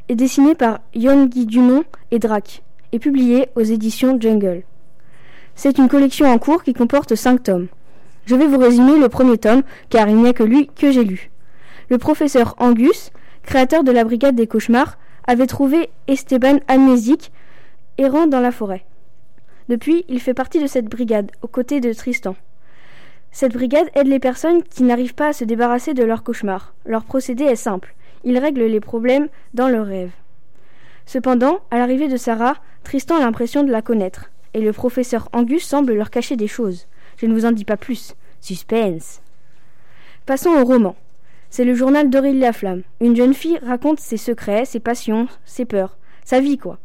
et 0.08 0.16
dessinée 0.16 0.56
par 0.56 0.80
Yon-Guy 0.96 1.48
Dumont 1.48 1.84
et 2.12 2.20
Drac 2.20 2.64
et 2.94 3.00
publiée 3.00 3.50
aux 3.56 3.64
éditions 3.64 4.18
Jungle. 4.18 4.64
C'est 5.56 5.80
une 5.80 5.90
collection 5.90 6.28
en 6.28 6.38
cours 6.38 6.64
qui 6.64 6.74
comporte 6.74 7.14
5 7.14 7.44
tomes. 7.44 7.68
Je 8.26 8.36
vais 8.36 8.48
vous 8.48 8.58
résumer 8.58 8.98
le 8.98 9.10
premier 9.10 9.38
tome 9.38 9.64
car 9.90 10.08
il 10.08 10.16
n'y 10.16 10.30
a 10.30 10.34
que 10.34 10.44
lui 10.44 10.70
que 10.74 10.92
j'ai 10.92 11.04
lu. 11.04 11.31
Le 11.92 11.98
professeur 11.98 12.56
Angus, 12.58 13.12
créateur 13.44 13.84
de 13.84 13.92
la 13.92 14.06
Brigade 14.06 14.34
des 14.34 14.48
Cauchemars, 14.48 14.98
avait 15.28 15.46
trouvé 15.46 15.90
Esteban 16.08 16.60
amnésique 16.70 17.34
errant 17.98 18.28
dans 18.28 18.40
la 18.40 18.54
forêt. 18.54 18.86
Depuis, 19.68 20.06
il 20.08 20.22
fait 20.22 20.34
partie 20.34 20.62
de 20.62 20.68
cette 20.68 20.86
brigade, 20.86 21.30
aux 21.42 21.50
côtés 21.50 21.82
de 21.82 21.92
Tristan. 21.92 22.38
Cette 23.34 23.52
brigade 23.52 23.90
aide 23.94 24.08
les 24.08 24.20
personnes 24.20 24.64
qui 24.64 24.84
n'arrivent 24.84 25.16
pas 25.16 25.28
à 25.28 25.34
se 25.34 25.44
débarrasser 25.44 25.94
de 25.94 26.06
leurs 26.06 26.24
cauchemars. 26.24 26.74
Leur 26.86 27.04
procédé 27.04 27.44
est 27.44 27.58
simple. 27.58 27.94
Ils 28.24 28.38
règlent 28.38 28.68
les 28.68 28.80
problèmes 28.80 29.28
dans 29.54 29.68
leurs 29.68 29.88
rêves. 29.88 30.14
Cependant, 31.06 31.60
à 31.72 31.78
l'arrivée 31.78 32.08
de 32.08 32.16
Sarah, 32.16 32.56
Tristan 32.86 33.18
a 33.18 33.20
l'impression 33.20 33.64
de 33.64 33.72
la 33.72 33.82
connaître, 33.82 34.32
et 34.54 34.62
le 34.62 34.72
professeur 34.72 35.28
Angus 35.34 35.66
semble 35.66 35.94
leur 35.94 36.10
cacher 36.10 36.38
des 36.38 36.48
choses. 36.48 36.88
Je 37.18 37.26
ne 37.26 37.34
vous 37.34 37.46
en 37.46 37.52
dis 37.52 37.66
pas 37.66 37.76
plus. 37.76 38.16
Suspense. 38.40 39.22
Passons 40.26 40.52
au 40.52 40.64
roman. 40.64 40.96
C'est 41.52 41.66
le 41.66 41.76
journal 41.76 42.10
d'Aurélie 42.10 42.40
Laflamme. 42.40 42.82
Une 43.02 43.16
jeune 43.16 43.34
fille 43.34 43.60
raconte 43.62 44.00
ses 44.00 44.16
secrets, 44.18 44.66
ses 44.66 44.80
passions, 44.80 45.28
ses 45.46 45.66
peurs, 45.66 45.98
sa 46.24 46.40
vie 46.40 46.58
quoi. 46.58 46.80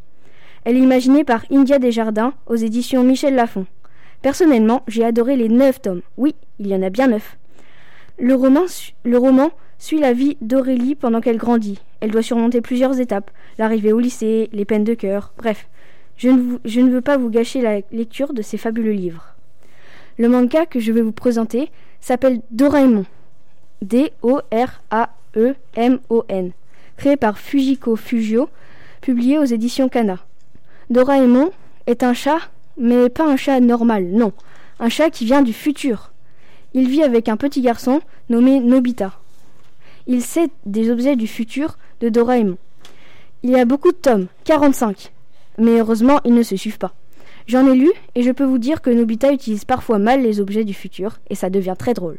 Elle 0.65 0.75
est 0.75 0.81
imaginée 0.81 1.23
par 1.23 1.45
India 1.49 1.79
Desjardins 1.79 2.33
aux 2.47 2.55
éditions 2.57 3.03
Michel 3.03 3.33
Lafon. 3.35 3.65
Personnellement, 4.21 4.83
j'ai 4.87 5.05
adoré 5.05 5.37
les 5.37 5.47
neuf 5.47 5.81
tomes. 5.81 6.01
Oui, 6.17 6.35
il 6.59 6.67
y 6.67 6.75
en 6.75 6.81
a 6.81 6.89
bien 6.89 7.07
neuf. 7.07 7.37
Le 8.19 8.35
roman, 8.35 9.51
suit 9.79 9.99
la 9.99 10.11
vie 10.11 10.37
d'Aurélie 10.41 10.95
pendant 10.95 11.21
qu'elle 11.21 11.37
grandit. 11.37 11.79
Elle 12.01 12.11
doit 12.11 12.21
surmonter 12.21 12.59
plusieurs 12.61 12.99
étapes. 12.99 13.31
L'arrivée 13.57 13.93
au 13.93 13.99
lycée, 13.99 14.49
les 14.51 14.65
peines 14.65 14.83
de 14.83 14.95
cœur, 14.95 15.33
bref. 15.37 15.69
Je 16.17 16.29
ne, 16.29 16.41
vous- 16.41 16.59
je 16.65 16.81
ne 16.81 16.91
veux 16.91 17.01
pas 17.01 17.15
vous 17.15 17.29
gâcher 17.29 17.61
la 17.61 17.79
lecture 17.91 18.33
de 18.33 18.41
ces 18.41 18.57
fabuleux 18.57 18.91
livres. 18.91 19.35
Le 20.17 20.27
manga 20.27 20.65
que 20.65 20.79
je 20.79 20.91
vais 20.91 21.01
vous 21.03 21.11
présenter 21.13 21.69
s'appelle 22.01 22.41
Doraemon. 22.51 23.05
D-O-R-A-E-M-O-N. 23.81 24.41
Créé 26.97 27.17
par 27.17 27.37
Fujiko 27.37 27.95
Fujio, 27.95 28.49
publié 29.01 29.37
aux 29.37 29.45
éditions 29.45 29.89
Kana. 29.89 30.19
Doraemon 30.89 31.51
est 31.85 32.03
un 32.03 32.13
chat, 32.13 32.39
mais 32.77 33.09
pas 33.09 33.27
un 33.27 33.35
chat 33.35 33.59
normal, 33.59 34.05
non. 34.05 34.33
Un 34.79 34.89
chat 34.89 35.09
qui 35.09 35.25
vient 35.25 35.41
du 35.41 35.53
futur. 35.53 36.11
Il 36.73 36.89
vit 36.89 37.03
avec 37.03 37.29
un 37.29 37.37
petit 37.37 37.61
garçon 37.61 38.01
nommé 38.29 38.59
Nobita. 38.59 39.13
Il 40.07 40.21
sait 40.21 40.49
des 40.65 40.89
objets 40.89 41.15
du 41.15 41.27
futur 41.27 41.77
de 42.01 42.09
Doraemon. 42.09 42.57
Il 43.43 43.51
y 43.51 43.59
a 43.59 43.65
beaucoup 43.65 43.91
de 43.91 43.97
tomes, 43.97 44.27
45. 44.45 45.11
Mais 45.57 45.79
heureusement, 45.79 46.19
ils 46.25 46.33
ne 46.33 46.43
se 46.43 46.55
suivent 46.55 46.77
pas. 46.77 46.93
J'en 47.47 47.65
ai 47.71 47.75
lu 47.75 47.91
et 48.15 48.23
je 48.23 48.31
peux 48.31 48.43
vous 48.43 48.57
dire 48.57 48.81
que 48.81 48.89
Nobita 48.89 49.31
utilise 49.31 49.65
parfois 49.65 49.99
mal 49.99 50.21
les 50.21 50.41
objets 50.41 50.65
du 50.65 50.73
futur 50.73 51.17
et 51.29 51.35
ça 51.35 51.49
devient 51.49 51.75
très 51.77 51.93
drôle. 51.93 52.17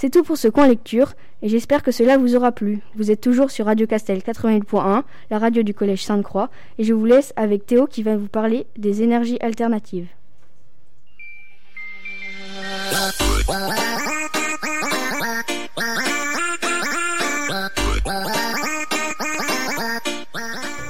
C'est 0.00 0.10
tout 0.10 0.22
pour 0.22 0.36
ce 0.36 0.46
coin 0.46 0.68
lecture 0.68 1.14
et 1.42 1.48
j'espère 1.48 1.82
que 1.82 1.90
cela 1.90 2.18
vous 2.18 2.36
aura 2.36 2.52
plu. 2.52 2.78
Vous 2.94 3.10
êtes 3.10 3.20
toujours 3.20 3.50
sur 3.50 3.66
Radio 3.66 3.84
Castel 3.84 4.20
88.1, 4.20 5.02
la 5.28 5.38
radio 5.40 5.64
du 5.64 5.74
collège 5.74 6.04
Sainte-Croix 6.04 6.50
et 6.78 6.84
je 6.84 6.94
vous 6.94 7.04
laisse 7.04 7.32
avec 7.34 7.66
Théo 7.66 7.88
qui 7.88 8.04
va 8.04 8.16
vous 8.16 8.28
parler 8.28 8.68
des 8.76 9.02
énergies 9.02 9.38
alternatives. 9.40 10.06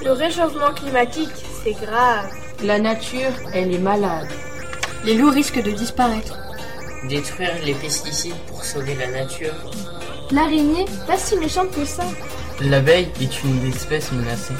Le 0.04 0.12
réchauffement 0.12 0.74
climatique, 0.74 1.32
c'est 1.64 1.72
grave. 1.72 2.30
La 2.62 2.78
nature, 2.78 3.32
elle 3.54 3.72
est 3.72 3.78
malade. 3.78 4.28
Les 5.06 5.14
loups 5.14 5.30
risquent 5.30 5.62
de 5.62 5.70
disparaître. 5.70 6.47
Détruire 7.04 7.54
les 7.64 7.74
pesticides 7.74 8.34
pour 8.48 8.64
sauver 8.64 8.94
la 8.96 9.10
nature. 9.10 9.54
L'araignée, 10.32 10.84
pas 11.06 11.16
si 11.16 11.36
méchante 11.36 11.70
que 11.70 11.84
ça. 11.84 12.04
L'abeille 12.60 13.08
est 13.20 13.44
une 13.44 13.66
espèce 13.66 14.10
menacée. 14.10 14.54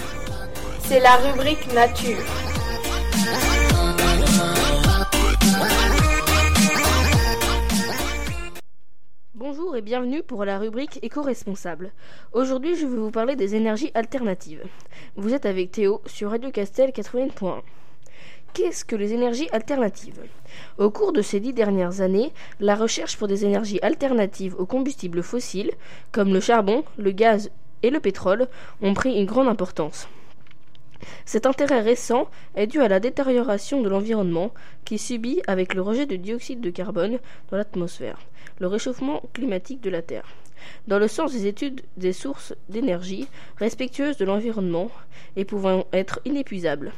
C'est 0.85 1.01
la 1.01 1.17
rubrique 1.17 1.73
nature. 1.75 2.19
Bonjour 9.35 9.77
et 9.77 9.83
bienvenue 9.83 10.23
pour 10.23 10.45
la 10.45 10.59
rubrique 10.59 11.01
éco-responsable. 11.03 11.93
Aujourd'hui, 12.33 12.77
je 12.77 12.87
vais 12.87 12.97
vous 12.97 13.11
parler 13.11 13.35
des 13.35 13.57
énergies 13.57 13.91
alternatives. 13.95 14.65
Vous 15.17 15.35
êtes 15.35 15.47
avec 15.47 15.73
Théo 15.73 16.03
sur 16.07 16.31
Radio 16.31 16.51
Castel 16.51 16.91
80.1. 16.91 17.63
Qu'est-ce 18.55 18.85
que 18.85 18.97
les 18.97 19.13
énergies 19.13 19.49
alternatives? 19.53 20.21
Au 20.79 20.91
cours 20.91 21.13
de 21.13 21.23
ces 21.23 21.39
dix 21.39 21.53
dernières 21.53 22.01
années, 22.01 22.33
la 22.61 22.75
recherche 22.75 23.17
pour 23.17 23.29
des 23.29 23.45
énergies 23.45 23.79
alternatives 23.83 24.57
aux 24.59 24.67
combustibles 24.67 25.23
fossiles, 25.23 25.73
comme 26.11 26.33
le 26.33 26.41
charbon, 26.41 26.85
le 26.97 27.13
gaz 27.13 27.51
et 27.83 27.91
le 27.91 28.01
pétrole, 28.01 28.49
ont 28.83 28.95
pris 28.95 29.15
une 29.15 29.27
grande 29.27 29.49
importance. 29.49 30.09
Cet 31.25 31.47
intérêt 31.47 31.81
récent 31.81 32.29
est 32.57 32.67
dû 32.67 32.81
à 32.81 32.89
la 32.89 32.99
détérioration 32.99 33.83
de 33.83 33.89
l'environnement 33.89 34.53
qui 34.85 34.99
subit 34.99 35.41
avec 35.47 35.75
le 35.75 35.83
rejet 35.83 36.07
de 36.07 36.17
dioxyde 36.17 36.61
de 36.61 36.71
carbone 36.71 37.19
dans 37.51 37.57
l'atmosphère, 37.57 38.19
le 38.59 38.67
réchauffement 38.67 39.23
climatique 39.33 39.81
de 39.81 39.91
la 39.91 40.03
Terre. 40.03 40.27
Dans 40.89 40.99
le 40.99 41.07
sens 41.07 41.33
des 41.33 41.47
études 41.47 41.83
des 41.97 42.13
sources 42.13 42.53
d'énergie 42.69 43.29
respectueuses 43.59 44.17
de 44.17 44.25
l'environnement 44.25 44.91
et 45.37 45.45
pouvant 45.45 45.87
être 45.93 46.19
inépuisables, 46.25 46.93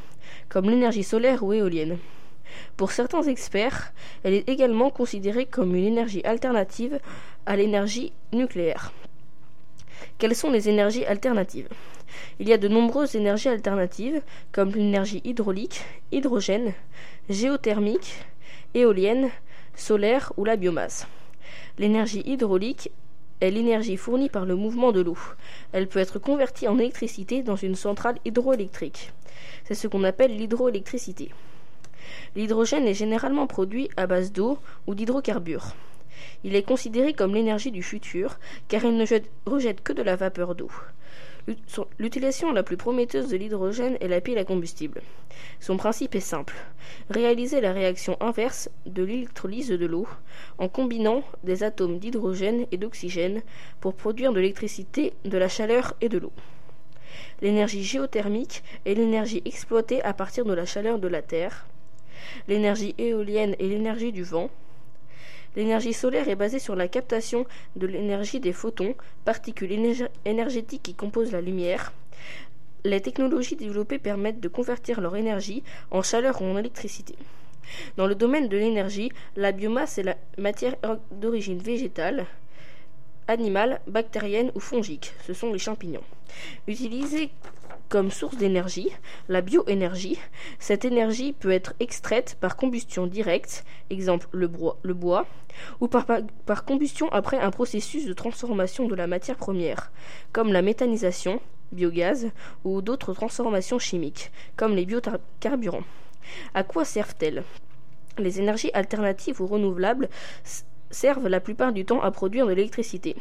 comme 0.51 0.69
l'énergie 0.69 1.05
solaire 1.05 1.43
ou 1.43 1.55
éolienne. 1.55 1.97
Pour 2.77 2.93
certains 2.93 3.23
experts, 3.23 3.93
elle 4.23 4.35
est 4.35 4.49
également 4.49 4.91
considérée 4.91 5.47
comme 5.47 5.75
une 5.75 5.85
énergie 5.85 6.23
alternative 6.25 7.01
à 7.47 7.57
l'énergie 7.57 8.13
nucléaire. 8.33 8.93
Quelles 10.19 10.37
sont 10.37 10.51
les 10.51 10.69
énergies 10.69 11.07
alternatives? 11.07 11.69
Il 12.39 12.49
y 12.49 12.53
a 12.53 12.59
de 12.59 12.69
nombreuses 12.69 13.15
énergies 13.15 13.49
alternatives 13.49 14.21
comme 14.53 14.73
l'énergie 14.73 15.23
hydraulique, 15.25 15.83
hydrogène, 16.13 16.75
géothermique, 17.29 18.17
éolienne, 18.75 19.31
solaire 19.77 20.33
ou 20.37 20.45
la 20.45 20.57
biomasse. 20.57 21.07
L'énergie 21.79 22.23
hydraulique 22.27 22.91
est 23.41 23.51
l'énergie 23.51 23.97
fournie 23.97 24.29
par 24.29 24.45
le 24.45 24.57
mouvement 24.57 24.93
de 24.93 25.01
l'eau. 25.01 25.19
Elle 25.73 25.87
peut 25.87 25.99
être 25.99 26.19
convertie 26.19 26.69
en 26.69 26.79
électricité 26.79 27.43
dans 27.43 27.57
une 27.57 27.75
centrale 27.75 28.19
hydroélectrique. 28.25 29.13
C'est 29.71 29.77
ce 29.77 29.87
qu'on 29.87 30.03
appelle 30.03 30.37
l'hydroélectricité. 30.37 31.31
L'hydrogène 32.35 32.89
est 32.89 32.95
généralement 32.95 33.47
produit 33.47 33.89
à 33.97 34.09
base 34.09 34.33
d'eau 34.33 34.59
ou 34.89 34.97
d'hydrocarbures. 34.97 35.77
Il 36.43 36.57
est 36.57 36.65
considéré 36.65 37.13
comme 37.13 37.37
l'énergie 37.37 37.71
du 37.71 37.85
futur 37.85 38.41
car 38.67 38.85
il 38.85 38.97
ne 38.97 39.05
jette- 39.07 39.31
rejette 39.47 39.81
que 39.81 39.93
de 39.93 40.03
la 40.03 40.17
vapeur 40.17 40.57
d'eau. 40.57 40.73
L'utilisation 42.01 42.51
la 42.53 42.65
plus 42.65 42.77
prometteuse 42.77 43.29
de 43.29 43.37
l'hydrogène 43.37 43.97
est 44.01 44.09
la 44.09 44.21
pile 44.21 44.39
à 44.39 44.45
combustible. 44.45 45.03
Son 45.61 45.77
principe 45.77 46.17
est 46.17 46.21
simple. 46.21 46.57
Réaliser 47.09 47.61
la 47.61 47.73
réaction 47.73 48.17
inverse 48.21 48.71
de 48.87 49.05
l'électrolyse 49.05 49.69
de 49.69 49.87
l'eau 49.87 50.09
en 50.59 50.69
combinant 50.69 51.23
des 51.45 51.63
atomes 51.63 52.01
d'hydrogène 52.01 52.67
et 52.73 52.77
d'oxygène 52.77 53.41
pour 53.81 53.95
produire 53.95 54.33
de 54.33 54.41
l'électricité, 54.41 55.13
de 55.25 55.39
la 55.39 55.49
chaleur 55.49 55.95
et 56.01 56.09
de 56.09 56.19
l'eau. 56.19 56.33
L'énergie 57.43 57.83
géothermique 57.85 58.63
est 58.85 58.95
l'énergie 58.95 59.43
exploitée 59.45 60.03
à 60.03 60.13
partir 60.13 60.45
de 60.45 60.53
la 60.55 60.67
chaleur 60.67 60.99
de 60.99 61.09
la 61.09 61.23
Terre. 61.23 61.67
L'énergie 62.49 62.95
éolienne 62.99 63.55
est 63.59 63.67
l'énergie 63.67 64.13
du 64.13 64.23
vent. 64.23 64.51
L'énergie 65.57 65.93
solaire 65.93 66.29
est 66.29 66.37
basée 66.37 66.61
sur 66.61 66.77
la 66.77 66.87
captation 66.87 67.45
de 67.77 67.87
l'énergie 67.87 68.39
des 68.41 68.53
photons, 68.53 68.95
particules 69.25 69.73
énerg- 69.73 70.09
énergétiques 70.25 70.83
qui 70.83 70.95
composent 70.95 71.33
la 71.33 71.41
lumière. 71.41 71.93
les 72.85 73.01
technologies 73.01 73.57
développées 73.57 73.99
permettent 73.99 74.41
de 74.41 74.49
convertir 74.49 75.01
leur 75.01 75.17
énergie 75.17 75.63
en 75.91 76.03
chaleur 76.03 76.41
ou 76.41 76.47
en 76.47 76.57
électricité. 76.57 77.15
Dans 77.97 78.07
le 78.07 78.15
domaine 78.15 78.49
de 78.49 78.57
l'énergie, 78.57 79.13
la 79.37 79.53
biomasse 79.53 79.99
est 79.99 80.03
la 80.03 80.17
matière 80.39 80.77
d'origine 81.11 81.59
végétale, 81.59 82.27
animale, 83.31 83.81
bactérienne 83.87 84.53
ou 84.55 84.61
fongique. 84.61 85.13
Ce 85.27 85.33
sont 85.33 85.53
les 85.53 85.59
champignons. 85.59 86.03
Utilisée 86.67 87.31
comme 87.89 88.13
source 88.13 88.37
d'énergie, 88.37 88.91
la 89.29 89.41
bioénergie, 89.41 90.17
cette 90.61 90.85
énergie 90.85 91.33
peut 91.33 91.51
être 91.51 91.75
extraite 91.81 92.37
par 92.41 92.57
combustion 92.57 93.09
directe, 93.09 93.65
exemple 93.91 94.29
le, 94.31 94.47
bois, 94.47 95.27
ou 95.81 95.89
par, 95.89 96.07
par- 96.07 96.65
combustion 96.65 97.09
après 97.11 97.39
un 97.39 97.51
processus 97.51 98.07
de 98.07 98.13
transformation 98.13 98.87
de 98.87 98.95
la 98.95 99.09
matière 99.09 99.37
première, 99.37 99.91
comme 100.33 100.53
la 100.53 100.63
méthanisation, 100.63 101.41
biogaz, 101.73 102.29
ou 102.63 102.81
d'autres 102.81 103.13
transformations 103.13 103.81
chimiques, 103.81 104.31
comme 104.57 104.77
les 104.77 104.87
biocarburants. 104.87 105.85
À 106.55 106.63
quoi 106.63 106.85
servent-elles? 106.85 107.43
Les 108.19 108.39
énergies 108.39 108.71
alternatives 108.73 109.41
ou 109.41 109.49
renouvelables 109.49 110.09
servent 110.91 111.29
la 111.29 111.41
plupart 111.41 111.73
du 111.73 111.85
temps 111.85 112.03
à 112.03 112.11
produire 112.11 112.47
de 112.47 112.53
l'électricité. 112.53 113.17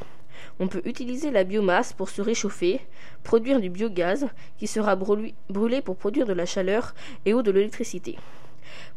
On 0.59 0.67
peut 0.67 0.81
utiliser 0.85 1.31
la 1.31 1.43
biomasse 1.43 1.93
pour 1.93 2.09
se 2.09 2.21
réchauffer, 2.21 2.81
produire 3.23 3.59
du 3.59 3.69
biogaz 3.69 4.27
qui 4.57 4.67
sera 4.67 4.95
brûlé 4.95 5.81
pour 5.81 5.97
produire 5.97 6.25
de 6.25 6.33
la 6.33 6.45
chaleur 6.45 6.93
et 7.25 7.33
ou 7.33 7.41
de 7.41 7.51
l'électricité, 7.51 8.17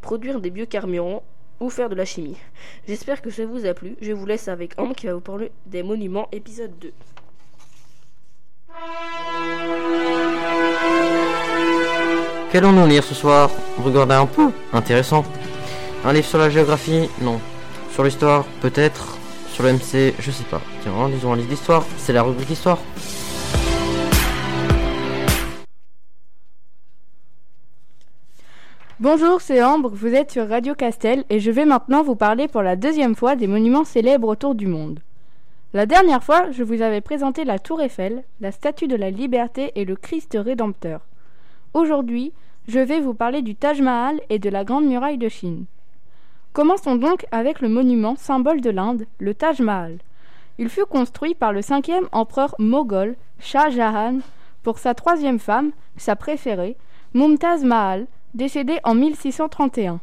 produire 0.01 0.41
des 0.41 0.51
biocarburants 0.51 1.23
ou 1.61 1.70
faire 1.70 1.89
de 1.89 1.95
la 1.95 2.05
chimie. 2.05 2.37
J'espère 2.89 3.23
que 3.23 3.31
ça 3.31 3.47
vous 3.47 3.66
a 3.66 3.75
plu. 3.75 3.97
Je 4.01 4.12
vous 4.12 4.27
laisse 4.27 4.49
avec 4.49 4.79
Ambre 4.79 4.95
qui 4.95 5.07
va 5.07 5.14
vous 5.14 5.20
parler 5.20 5.53
des 5.66 5.83
monuments 5.83 6.29
épisode 6.33 6.79
2. 6.81 6.93
Qu'allons-nous 12.51 12.87
lire 12.87 13.05
ce 13.05 13.14
soir? 13.14 13.51
Regardez 13.79 14.14
un 14.14 14.27
peu, 14.27 14.51
intéressant. 14.73 15.25
Un 16.05 16.12
livre 16.12 16.27
sur 16.27 16.39
la 16.39 16.51
géographie? 16.51 17.09
Non. 17.20 17.41
Sur 17.93 18.05
l'histoire 18.05 18.47
Peut-être. 18.62 19.18
Sur 19.49 19.64
le 19.64 19.74
MC 19.74 20.14
Je 20.18 20.30
sais 20.30 20.45
pas. 20.45 20.62
Tiens, 20.80 21.09
lisons 21.09 21.34
un 21.34 21.36
livre 21.36 21.51
d'histoire. 21.51 21.84
C'est 21.99 22.14
la 22.14 22.22
rubrique 22.22 22.49
histoire. 22.49 22.78
Bonjour, 28.99 29.40
c'est 29.40 29.62
Ambre, 29.62 29.90
vous 29.93 30.14
êtes 30.14 30.30
sur 30.30 30.49
Radio 30.49 30.74
Castel 30.74 31.24
et 31.28 31.40
je 31.40 31.51
vais 31.51 31.64
maintenant 31.64 32.03
vous 32.03 32.14
parler 32.14 32.49
pour 32.49 32.62
la 32.62 32.76
deuxième 32.76 33.16
fois 33.16 33.36
des 33.36 33.49
monuments 33.49 33.84
célèbres 33.84 34.28
autour 34.28 34.55
du 34.55 34.68
monde. 34.68 35.01
La 35.74 35.86
dernière 35.86 36.22
fois, 36.22 36.51
je 36.53 36.62
vous 36.62 36.82
avais 36.82 37.01
présenté 37.01 37.45
la 37.45 37.59
Tour 37.59 37.82
Eiffel, 37.82 38.22
la 38.40 38.53
Statue 38.53 38.86
de 38.86 38.97
la 38.97 39.11
Liberté 39.11 39.72
et 39.74 39.84
le 39.84 39.97
Christ 39.97 40.38
Rédempteur. 40.40 41.01
Aujourd'hui, 41.74 42.32
je 42.68 42.78
vais 42.78 43.01
vous 43.01 43.14
parler 43.14 43.43
du 43.43 43.55
Taj 43.57 43.82
Mahal 43.82 44.20
et 44.30 44.38
de 44.38 44.49
la 44.49 44.64
Grande 44.64 44.86
Muraille 44.86 45.18
de 45.18 45.28
Chine. 45.28 45.64
Commençons 46.53 46.96
donc 46.96 47.24
avec 47.30 47.62
le 47.62 47.70
monument 47.70 48.14
symbole 48.14 48.61
de 48.61 48.68
l'Inde, 48.68 49.07
le 49.18 49.32
Taj 49.32 49.61
Mahal. 49.62 49.96
Il 50.59 50.68
fut 50.68 50.84
construit 50.84 51.34
par 51.34 51.50
le 51.50 51.62
cinquième 51.62 52.09
empereur 52.12 52.55
moghol, 52.59 53.16
Shah 53.40 53.70
Jahan, 53.70 54.18
pour 54.62 54.78
sa 54.78 54.92
troisième 54.92 55.38
femme, 55.38 55.70
sa 55.96 56.14
préférée, 56.14 56.76
Mumtaz 57.14 57.64
Mahal, 57.64 58.07
décédée 58.34 58.80
en 58.84 58.94
1631. 58.94 60.00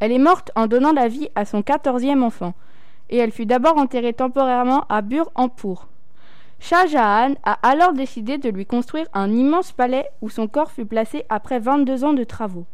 Elle 0.00 0.12
est 0.12 0.18
morte 0.18 0.50
en 0.56 0.68
donnant 0.68 0.94
la 0.94 1.06
vie 1.06 1.28
à 1.34 1.44
son 1.44 1.60
quatorzième 1.60 2.22
enfant, 2.22 2.54
et 3.10 3.18
elle 3.18 3.30
fut 3.30 3.44
d'abord 3.44 3.76
enterrée 3.76 4.14
temporairement 4.14 4.86
à 4.88 5.02
Burhanpur. 5.02 5.86
Shah 6.60 6.86
Jahan 6.86 7.34
a 7.44 7.58
alors 7.62 7.92
décidé 7.92 8.38
de 8.38 8.48
lui 8.48 8.64
construire 8.64 9.06
un 9.12 9.30
immense 9.30 9.72
palais 9.72 10.08
où 10.22 10.30
son 10.30 10.48
corps 10.48 10.72
fut 10.72 10.86
placé 10.86 11.26
après 11.28 11.58
22 11.58 12.04
ans 12.04 12.14
de 12.14 12.24
travaux. 12.24 12.64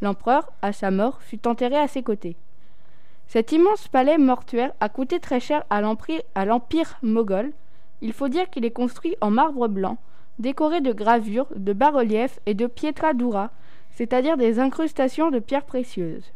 L'empereur, 0.00 0.50
à 0.62 0.72
sa 0.72 0.90
mort, 0.90 1.20
fut 1.20 1.46
enterré 1.46 1.76
à 1.76 1.88
ses 1.88 2.02
côtés. 2.02 2.36
Cet 3.28 3.52
immense 3.52 3.88
palais 3.88 4.18
mortuaire 4.18 4.72
a 4.80 4.88
coûté 4.88 5.18
très 5.18 5.40
cher 5.40 5.64
à 5.68 5.80
l'empire, 5.80 6.98
moghol. 7.02 7.52
Il 8.00 8.12
faut 8.12 8.28
dire 8.28 8.48
qu'il 8.50 8.64
est 8.64 8.70
construit 8.70 9.16
en 9.20 9.30
marbre 9.30 9.68
blanc, 9.68 9.98
décoré 10.38 10.80
de 10.80 10.92
gravures, 10.92 11.48
de 11.56 11.72
bas-reliefs 11.72 12.38
et 12.46 12.54
de 12.54 12.66
pietra 12.66 13.14
dura, 13.14 13.50
c'est-à-dire 13.90 14.36
des 14.36 14.58
incrustations 14.58 15.30
de 15.30 15.38
pierres 15.38 15.64
précieuses. 15.64 16.30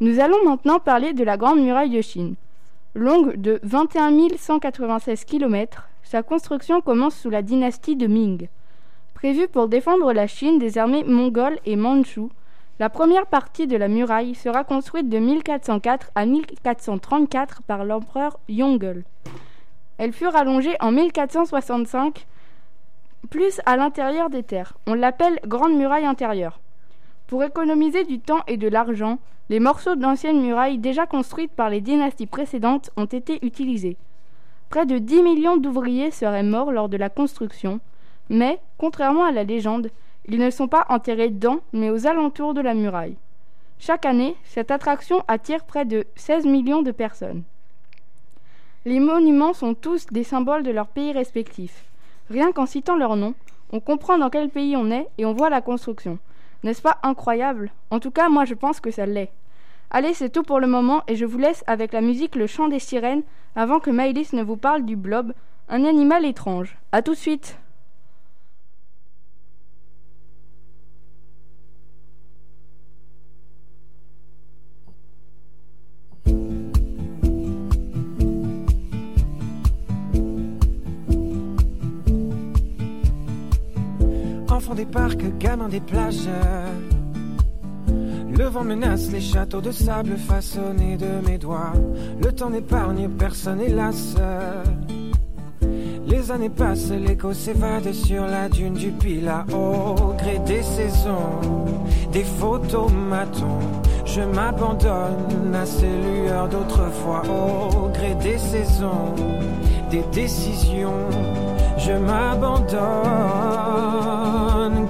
Nous 0.00 0.20
allons 0.20 0.44
maintenant 0.44 0.78
parler 0.78 1.12
de 1.12 1.24
la 1.24 1.36
Grande 1.36 1.60
Muraille 1.60 1.90
de 1.90 2.00
Chine. 2.00 2.34
Longue 2.94 3.36
de 3.36 3.60
21 3.62 4.12
196 4.36 5.24
km, 5.24 5.88
sa 6.02 6.22
construction 6.22 6.80
commence 6.80 7.16
sous 7.16 7.30
la 7.30 7.42
dynastie 7.42 7.96
de 7.96 8.06
Ming. 8.06 8.48
Prévue 9.14 9.48
pour 9.48 9.68
défendre 9.68 10.12
la 10.12 10.26
Chine 10.26 10.58
des 10.58 10.78
armées 10.78 11.04
mongoles 11.04 11.58
et 11.66 11.76
mandchoues, 11.76 12.30
la 12.80 12.88
première 12.88 13.26
partie 13.26 13.66
de 13.66 13.76
la 13.76 13.88
muraille 13.88 14.36
sera 14.36 14.62
construite 14.62 15.08
de 15.08 15.18
1404 15.18 16.12
à 16.14 16.26
1434 16.26 17.62
par 17.62 17.84
l'empereur 17.84 18.38
Yongle. 18.48 19.02
Elle 19.98 20.12
fut 20.12 20.28
rallongée 20.28 20.76
en 20.78 20.92
1465 20.92 22.26
plus 23.30 23.60
à 23.66 23.76
l'intérieur 23.76 24.30
des 24.30 24.44
terres. 24.44 24.74
On 24.86 24.94
l'appelle 24.94 25.40
Grande 25.44 25.76
Muraille 25.76 26.06
intérieure. 26.06 26.60
Pour 27.26 27.42
économiser 27.42 28.04
du 28.04 28.20
temps 28.20 28.42
et 28.46 28.56
de 28.56 28.68
l'argent, 28.68 29.18
les 29.48 29.58
morceaux 29.58 29.96
d'anciennes 29.96 30.40
murailles 30.40 30.78
déjà 30.78 31.04
construites 31.04 31.52
par 31.52 31.70
les 31.70 31.80
dynasties 31.80 32.26
précédentes 32.26 32.90
ont 32.96 33.06
été 33.06 33.44
utilisés. 33.44 33.96
Près 34.70 34.86
de 34.86 34.98
10 34.98 35.22
millions 35.22 35.56
d'ouvriers 35.56 36.12
seraient 36.12 36.44
morts 36.44 36.70
lors 36.70 36.88
de 36.88 36.96
la 36.96 37.08
construction, 37.08 37.80
mais, 38.28 38.60
contrairement 38.76 39.24
à 39.24 39.32
la 39.32 39.42
légende, 39.42 39.90
ils 40.28 40.38
ne 40.38 40.50
sont 40.50 40.68
pas 40.68 40.86
enterrés 40.88 41.30
dans, 41.30 41.60
mais 41.72 41.90
aux 41.90 42.06
alentours 42.06 42.54
de 42.54 42.60
la 42.60 42.74
muraille. 42.74 43.16
Chaque 43.78 44.04
année, 44.04 44.36
cette 44.44 44.70
attraction 44.70 45.22
attire 45.26 45.64
près 45.64 45.84
de 45.84 46.06
16 46.16 46.44
millions 46.44 46.82
de 46.82 46.90
personnes. 46.90 47.42
Les 48.84 49.00
monuments 49.00 49.54
sont 49.54 49.74
tous 49.74 50.06
des 50.06 50.24
symboles 50.24 50.62
de 50.62 50.70
leur 50.70 50.88
pays 50.88 51.12
respectif. 51.12 51.84
Rien 52.30 52.52
qu'en 52.52 52.66
citant 52.66 52.96
leur 52.96 53.16
nom, 53.16 53.34
on 53.72 53.80
comprend 53.80 54.18
dans 54.18 54.30
quel 54.30 54.50
pays 54.50 54.76
on 54.76 54.90
est 54.90 55.08
et 55.16 55.24
on 55.24 55.32
voit 55.32 55.50
la 55.50 55.60
construction. 55.60 56.18
N'est-ce 56.62 56.82
pas 56.82 56.98
incroyable? 57.02 57.70
En 57.90 58.00
tout 58.00 58.10
cas, 58.10 58.28
moi 58.28 58.44
je 58.44 58.54
pense 58.54 58.80
que 58.80 58.90
ça 58.90 59.06
l'est. 59.06 59.30
Allez, 59.90 60.12
c'est 60.12 60.30
tout 60.30 60.42
pour 60.42 60.60
le 60.60 60.66
moment 60.66 61.02
et 61.06 61.16
je 61.16 61.24
vous 61.24 61.38
laisse 61.38 61.64
avec 61.66 61.92
la 61.92 62.02
musique 62.02 62.36
Le 62.36 62.46
chant 62.46 62.68
des 62.68 62.78
sirènes 62.78 63.22
avant 63.56 63.80
que 63.80 63.90
Maëlys 63.90 64.34
ne 64.34 64.42
vous 64.42 64.56
parle 64.56 64.84
du 64.84 64.96
blob, 64.96 65.32
un 65.68 65.84
animal 65.84 66.24
étrange. 66.26 66.76
A 66.92 67.00
tout 67.00 67.12
de 67.12 67.16
suite 67.16 67.58
Enfants 84.58 84.74
des 84.74 84.86
parcs, 84.86 85.38
gamins 85.38 85.68
des 85.68 85.78
plages. 85.78 86.28
Le 87.86 88.44
vent 88.46 88.64
menace 88.64 89.08
les 89.12 89.20
châteaux 89.20 89.60
de 89.60 89.70
sable 89.70 90.16
façonnés 90.16 90.96
de 90.96 91.24
mes 91.24 91.38
doigts. 91.38 91.72
Le 92.20 92.32
temps 92.32 92.50
n'épargne 92.50 93.08
personne, 93.08 93.60
hélas. 93.60 94.16
Les 96.08 96.32
années 96.32 96.50
passent, 96.50 96.90
l'écho 96.90 97.32
s'évade 97.32 97.92
sur 97.92 98.26
la 98.26 98.48
dune 98.48 98.74
du 98.74 98.90
Pila. 98.90 99.46
Au 99.52 99.94
gré 100.14 100.40
des 100.44 100.64
saisons, 100.64 101.38
des 102.12 102.24
photomatons, 102.24 103.60
je 104.06 104.22
m'abandonne 104.22 105.54
à 105.54 105.66
ces 105.66 105.86
lueurs 105.86 106.48
d'autrefois. 106.48 107.22
Au 107.28 107.90
gré 107.90 108.16
des 108.16 108.38
saisons, 108.38 109.14
des 109.92 110.02
décisions, 110.12 111.06
je 111.78 111.92
m'abandonne. 111.92 112.78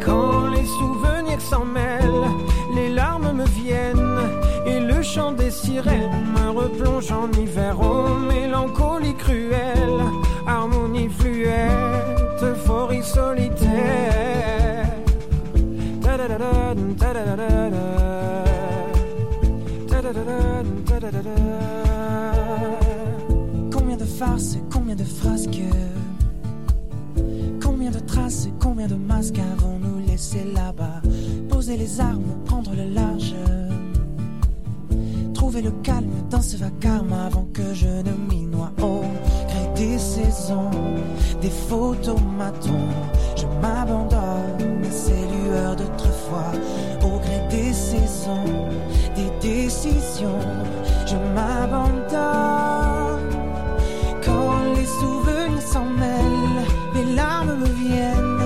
Quand 0.04 0.46
les 0.48 0.64
souvenirs 0.64 1.40
s'en 1.40 1.64
mêlent, 1.64 2.28
les 2.74 2.88
larmes 2.90 3.32
me 3.32 3.44
viennent 3.44 4.18
et 4.66 4.80
le 4.80 5.02
chant 5.02 5.32
des 5.32 5.50
sirènes 5.50 6.26
me 6.34 6.50
replonge 6.50 7.10
en 7.12 7.30
hiver. 7.32 7.76
Oh, 7.80 8.08
mélancolie 8.18 9.14
cruelle, 9.14 10.02
harmonie 10.46 11.08
fluette, 11.08 12.42
euphorie 12.42 13.02
solitaire. 13.02 14.18
Combien 23.72 23.96
de 23.96 24.04
farces 24.04 24.58
combien 24.72 24.94
de 24.94 25.04
frasques 25.04 25.60
combien 28.60 28.86
de 28.86 28.94
masques 28.94 29.38
avons-nous 29.38 30.06
laissé 30.06 30.44
là-bas? 30.54 31.00
Poser 31.48 31.76
les 31.76 32.00
armes, 32.00 32.36
prendre 32.44 32.74
le 32.74 32.84
large 32.92 33.34
Trouver 35.34 35.62
le 35.62 35.70
calme 35.82 36.10
dans 36.30 36.42
ce 36.42 36.56
vacarme 36.56 37.12
avant 37.12 37.46
que 37.52 37.74
je 37.74 37.86
ne 37.86 38.12
m'y 38.28 38.42
noie 38.42 38.72
Au 38.82 39.00
gré 39.46 39.68
des 39.76 39.98
saisons, 39.98 40.70
des 41.40 41.50
photomatons. 41.50 42.88
Je 43.36 43.46
m'abandonne 43.62 44.84
à 44.84 44.90
ces 44.90 45.12
lueurs 45.12 45.76
d'autrefois, 45.76 46.52
au 47.04 47.18
gré 47.20 47.40
des 47.50 47.72
saisons, 47.72 48.68
des 49.14 49.30
décisions. 49.40 50.40
Je 51.06 51.16
m'abandonne 51.34 51.98
quand 54.24 54.58
les 54.76 54.86
souvenirs 54.86 55.62
s'en 55.62 55.84
mêlent, 55.84 56.37
larmes 57.18 57.56
me 57.62 57.70
viennent 57.84 58.40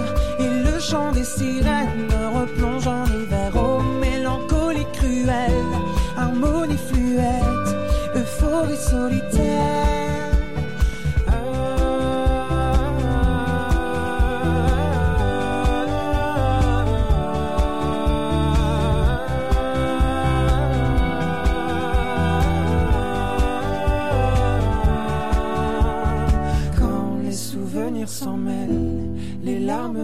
et 0.45 0.53
le 0.67 0.77
chant 0.89 1.13
des 1.13 1.29
sirènes 1.37 2.07
me 2.13 2.23
replonge 2.39 2.87
en 2.87 3.05
hiver. 3.17 3.51
Oh, 3.55 3.81
mélancolie 4.05 4.89
cruelle, 4.99 5.73
harmonie 6.17 6.83
fluette, 6.89 7.71
euphorie 8.21 8.83
solitaire. 8.91 9.82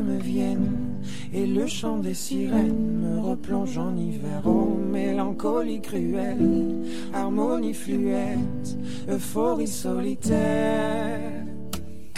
Me 0.02 0.18
viennent 0.18 1.00
et 1.32 1.46
le 1.46 1.66
chant 1.66 1.98
des 1.98 2.14
sirènes 2.14 3.00
me 3.02 3.20
replonge 3.20 3.78
en 3.78 3.96
hiver. 3.96 4.42
Oh, 4.44 4.76
mélancolie 4.90 5.80
cruelle, 5.80 6.84
harmonie 7.14 7.74
fluette, 7.74 8.78
euphorie 9.08 9.66
solitaire. 9.66 11.20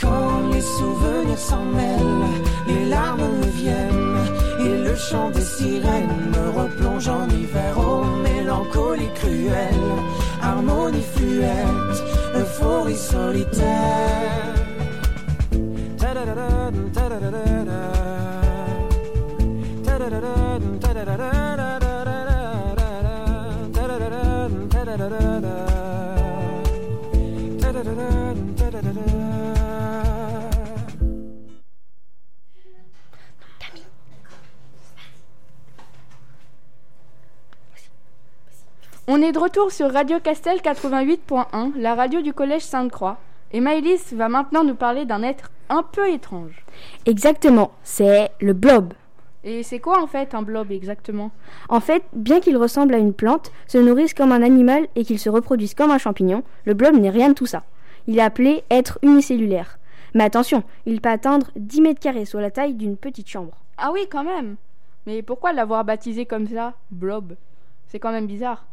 Quand 0.01 0.49
les 0.53 0.61
souvenirs 0.61 1.39
s'en 1.39 1.65
mêlent, 1.65 2.31
les 2.67 2.89
larmes 2.89 3.21
me 3.21 3.51
viennent 3.63 4.11
et 4.61 4.89
le 4.89 4.97
chant 4.97 5.31
des 5.31 5.41
sirènes 5.41 6.31
me 6.33 6.63
replonge 6.63 7.09
en 7.09 7.29
hiver. 7.29 7.77
Oh, 7.79 8.05
mélancolie 8.23 9.13
cruelle, 9.15 9.91
harmonie 10.43 11.05
fluette, 11.15 12.03
euphorie 12.35 12.97
solitaire. 12.97 14.40
On 39.13 39.21
est 39.23 39.33
de 39.33 39.41
retour 39.41 39.73
sur 39.73 39.93
Radio 39.93 40.21
Castel 40.21 40.59
88.1, 40.59 41.73
la 41.75 41.97
radio 41.97 42.21
du 42.21 42.33
collège 42.33 42.63
Sainte-Croix. 42.63 43.17
Et 43.51 43.59
Maëlys 43.59 44.13
va 44.13 44.29
maintenant 44.29 44.63
nous 44.63 44.77
parler 44.77 45.05
d'un 45.05 45.25
être 45.25 45.51
un 45.69 45.83
peu 45.83 46.09
étrange. 46.09 46.65
Exactement, 47.07 47.73
c'est 47.83 48.31
le 48.41 48.53
blob. 48.53 48.95
Et 49.43 49.65
c'est 49.65 49.81
quoi 49.81 50.01
en 50.01 50.07
fait 50.07 50.33
un 50.33 50.43
blob 50.43 50.71
exactement? 50.71 51.33
En 51.69 51.81
fait, 51.81 52.05
bien 52.13 52.39
qu'il 52.39 52.57
ressemble 52.57 52.95
à 52.95 52.99
une 52.99 53.13
plante, 53.13 53.51
se 53.67 53.79
nourrisse 53.79 54.15
comme 54.15 54.31
un 54.31 54.45
animal 54.45 54.87
et 54.95 55.05
qu'il 55.05 55.19
se 55.19 55.29
reproduise 55.29 55.75
comme 55.75 55.91
un 55.91 55.99
champignon, 55.99 56.45
le 56.65 56.75
blob 56.75 56.95
n'est 56.95 57.11
rien 57.11 57.31
de 57.31 57.35
tout 57.35 57.47
ça. 57.47 57.65
Il 58.07 58.17
est 58.17 58.23
appelé 58.23 58.63
être 58.71 59.01
unicellulaire. 59.03 59.81
Mais 60.15 60.23
attention, 60.23 60.63
il 60.87 61.01
peut 61.01 61.09
atteindre 61.09 61.51
10 61.57 61.81
mètres 61.81 62.01
carrés, 62.01 62.27
soit 62.27 62.43
la 62.43 62.53
taille 62.53 62.75
d'une 62.75 62.97
petite 62.97 63.29
chambre. 63.29 63.57
Ah 63.77 63.91
oui, 63.93 64.07
quand 64.09 64.23
même 64.23 64.55
Mais 65.09 65.23
pourquoi 65.23 65.53
l'avoir 65.53 65.85
baptisé 65.85 66.27
comme 66.27 66.47
ça, 66.47 66.75
blob? 66.93 67.35
C'est 67.89 67.99
quand 67.99 68.13
même 68.13 68.29
bizarre. 68.29 68.67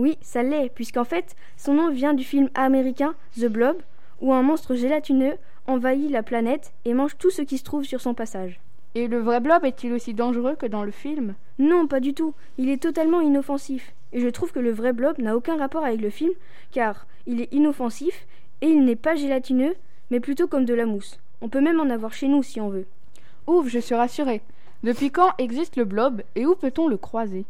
Oui, 0.00 0.16
ça 0.22 0.42
l'est, 0.42 0.70
puisqu'en 0.70 1.04
fait, 1.04 1.36
son 1.58 1.74
nom 1.74 1.90
vient 1.90 2.14
du 2.14 2.24
film 2.24 2.48
américain 2.54 3.14
The 3.38 3.48
Blob, 3.48 3.76
où 4.22 4.32
un 4.32 4.40
monstre 4.40 4.74
gélatineux 4.74 5.34
envahit 5.66 6.10
la 6.10 6.22
planète 6.22 6.72
et 6.86 6.94
mange 6.94 7.18
tout 7.18 7.28
ce 7.28 7.42
qui 7.42 7.58
se 7.58 7.64
trouve 7.64 7.84
sur 7.84 8.00
son 8.00 8.14
passage. 8.14 8.60
Et 8.94 9.08
le 9.08 9.18
vrai 9.18 9.40
blob 9.40 9.62
est-il 9.66 9.92
aussi 9.92 10.14
dangereux 10.14 10.56
que 10.56 10.64
dans 10.64 10.84
le 10.84 10.90
film? 10.90 11.34
Non, 11.58 11.86
pas 11.86 12.00
du 12.00 12.14
tout. 12.14 12.32
Il 12.56 12.70
est 12.70 12.82
totalement 12.82 13.20
inoffensif. 13.20 13.92
Et 14.14 14.20
je 14.20 14.28
trouve 14.28 14.52
que 14.52 14.58
le 14.58 14.70
vrai 14.70 14.94
blob 14.94 15.18
n'a 15.18 15.36
aucun 15.36 15.58
rapport 15.58 15.84
avec 15.84 16.00
le 16.00 16.08
film, 16.08 16.32
car 16.72 17.06
il 17.26 17.42
est 17.42 17.52
inoffensif 17.52 18.26
et 18.62 18.68
il 18.68 18.86
n'est 18.86 18.96
pas 18.96 19.16
gélatineux, 19.16 19.74
mais 20.10 20.20
plutôt 20.20 20.46
comme 20.46 20.64
de 20.64 20.72
la 20.72 20.86
mousse. 20.86 21.20
On 21.42 21.50
peut 21.50 21.60
même 21.60 21.78
en 21.78 21.90
avoir 21.90 22.14
chez 22.14 22.26
nous 22.26 22.42
si 22.42 22.58
on 22.58 22.70
veut. 22.70 22.86
Ouf, 23.46 23.68
je 23.68 23.78
suis 23.78 23.94
rassurée. 23.94 24.40
Depuis 24.82 25.10
quand 25.10 25.34
existe 25.36 25.76
le 25.76 25.84
blob 25.84 26.22
et 26.36 26.46
où 26.46 26.54
peut-on 26.54 26.88
le 26.88 26.96
croiser? 26.96 27.44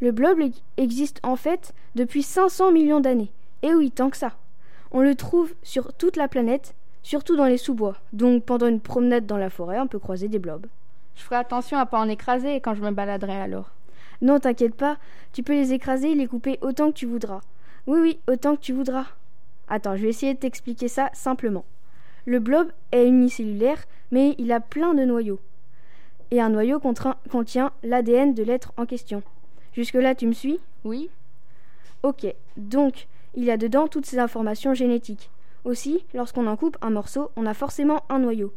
Le 0.00 0.10
blob 0.12 0.40
e- 0.40 0.50
existe 0.76 1.20
en 1.22 1.36
fait 1.36 1.72
depuis 1.94 2.22
500 2.22 2.72
millions 2.72 3.00
d'années. 3.00 3.30
Et 3.62 3.74
oui, 3.74 3.90
tant 3.90 4.10
que 4.10 4.16
ça. 4.16 4.32
On 4.90 5.00
le 5.00 5.14
trouve 5.14 5.54
sur 5.62 5.92
toute 5.94 6.16
la 6.16 6.28
planète, 6.28 6.74
surtout 7.02 7.36
dans 7.36 7.46
les 7.46 7.58
sous-bois. 7.58 7.96
Donc 8.12 8.44
pendant 8.44 8.66
une 8.66 8.80
promenade 8.80 9.26
dans 9.26 9.36
la 9.36 9.50
forêt, 9.50 9.80
on 9.80 9.86
peut 9.86 9.98
croiser 9.98 10.28
des 10.28 10.38
blobs. 10.38 10.66
Je 11.16 11.22
ferai 11.22 11.36
attention 11.36 11.78
à 11.78 11.86
pas 11.86 12.00
en 12.00 12.08
écraser 12.08 12.60
quand 12.60 12.74
je 12.74 12.82
me 12.82 12.90
baladerai 12.90 13.40
alors. 13.40 13.70
Non, 14.20 14.38
t'inquiète 14.38 14.74
pas, 14.74 14.96
tu 15.32 15.42
peux 15.42 15.52
les 15.52 15.72
écraser 15.72 16.12
et 16.12 16.14
les 16.14 16.26
couper 16.26 16.58
autant 16.60 16.88
que 16.90 16.96
tu 16.96 17.06
voudras. 17.06 17.40
Oui, 17.86 17.98
oui, 18.00 18.18
autant 18.28 18.56
que 18.56 18.60
tu 18.60 18.72
voudras. 18.72 19.06
Attends, 19.68 19.96
je 19.96 20.02
vais 20.02 20.08
essayer 20.08 20.34
de 20.34 20.38
t'expliquer 20.38 20.88
ça 20.88 21.10
simplement. 21.12 21.64
Le 22.26 22.38
blob 22.38 22.68
est 22.92 23.06
unicellulaire, 23.06 23.84
mais 24.10 24.34
il 24.38 24.52
a 24.52 24.60
plein 24.60 24.94
de 24.94 25.04
noyaux. 25.04 25.40
Et 26.30 26.40
un 26.40 26.48
noyau 26.48 26.80
contient 26.80 27.72
l'ADN 27.82 28.34
de 28.34 28.42
l'être 28.42 28.72
en 28.76 28.86
question. 28.86 29.22
Jusque-là, 29.74 30.14
tu 30.14 30.26
me 30.26 30.32
suis? 30.32 30.60
Oui. 30.84 31.10
Ok, 32.02 32.26
donc 32.56 33.06
il 33.34 33.44
y 33.44 33.50
a 33.50 33.56
dedans 33.56 33.88
toutes 33.88 34.06
ces 34.06 34.18
informations 34.18 34.74
génétiques. 34.74 35.30
Aussi, 35.64 36.04
lorsqu'on 36.14 36.46
en 36.46 36.56
coupe 36.56 36.76
un 36.82 36.90
morceau, 36.90 37.30
on 37.36 37.46
a 37.46 37.54
forcément 37.54 38.02
un 38.08 38.18
noyau. 38.18 38.52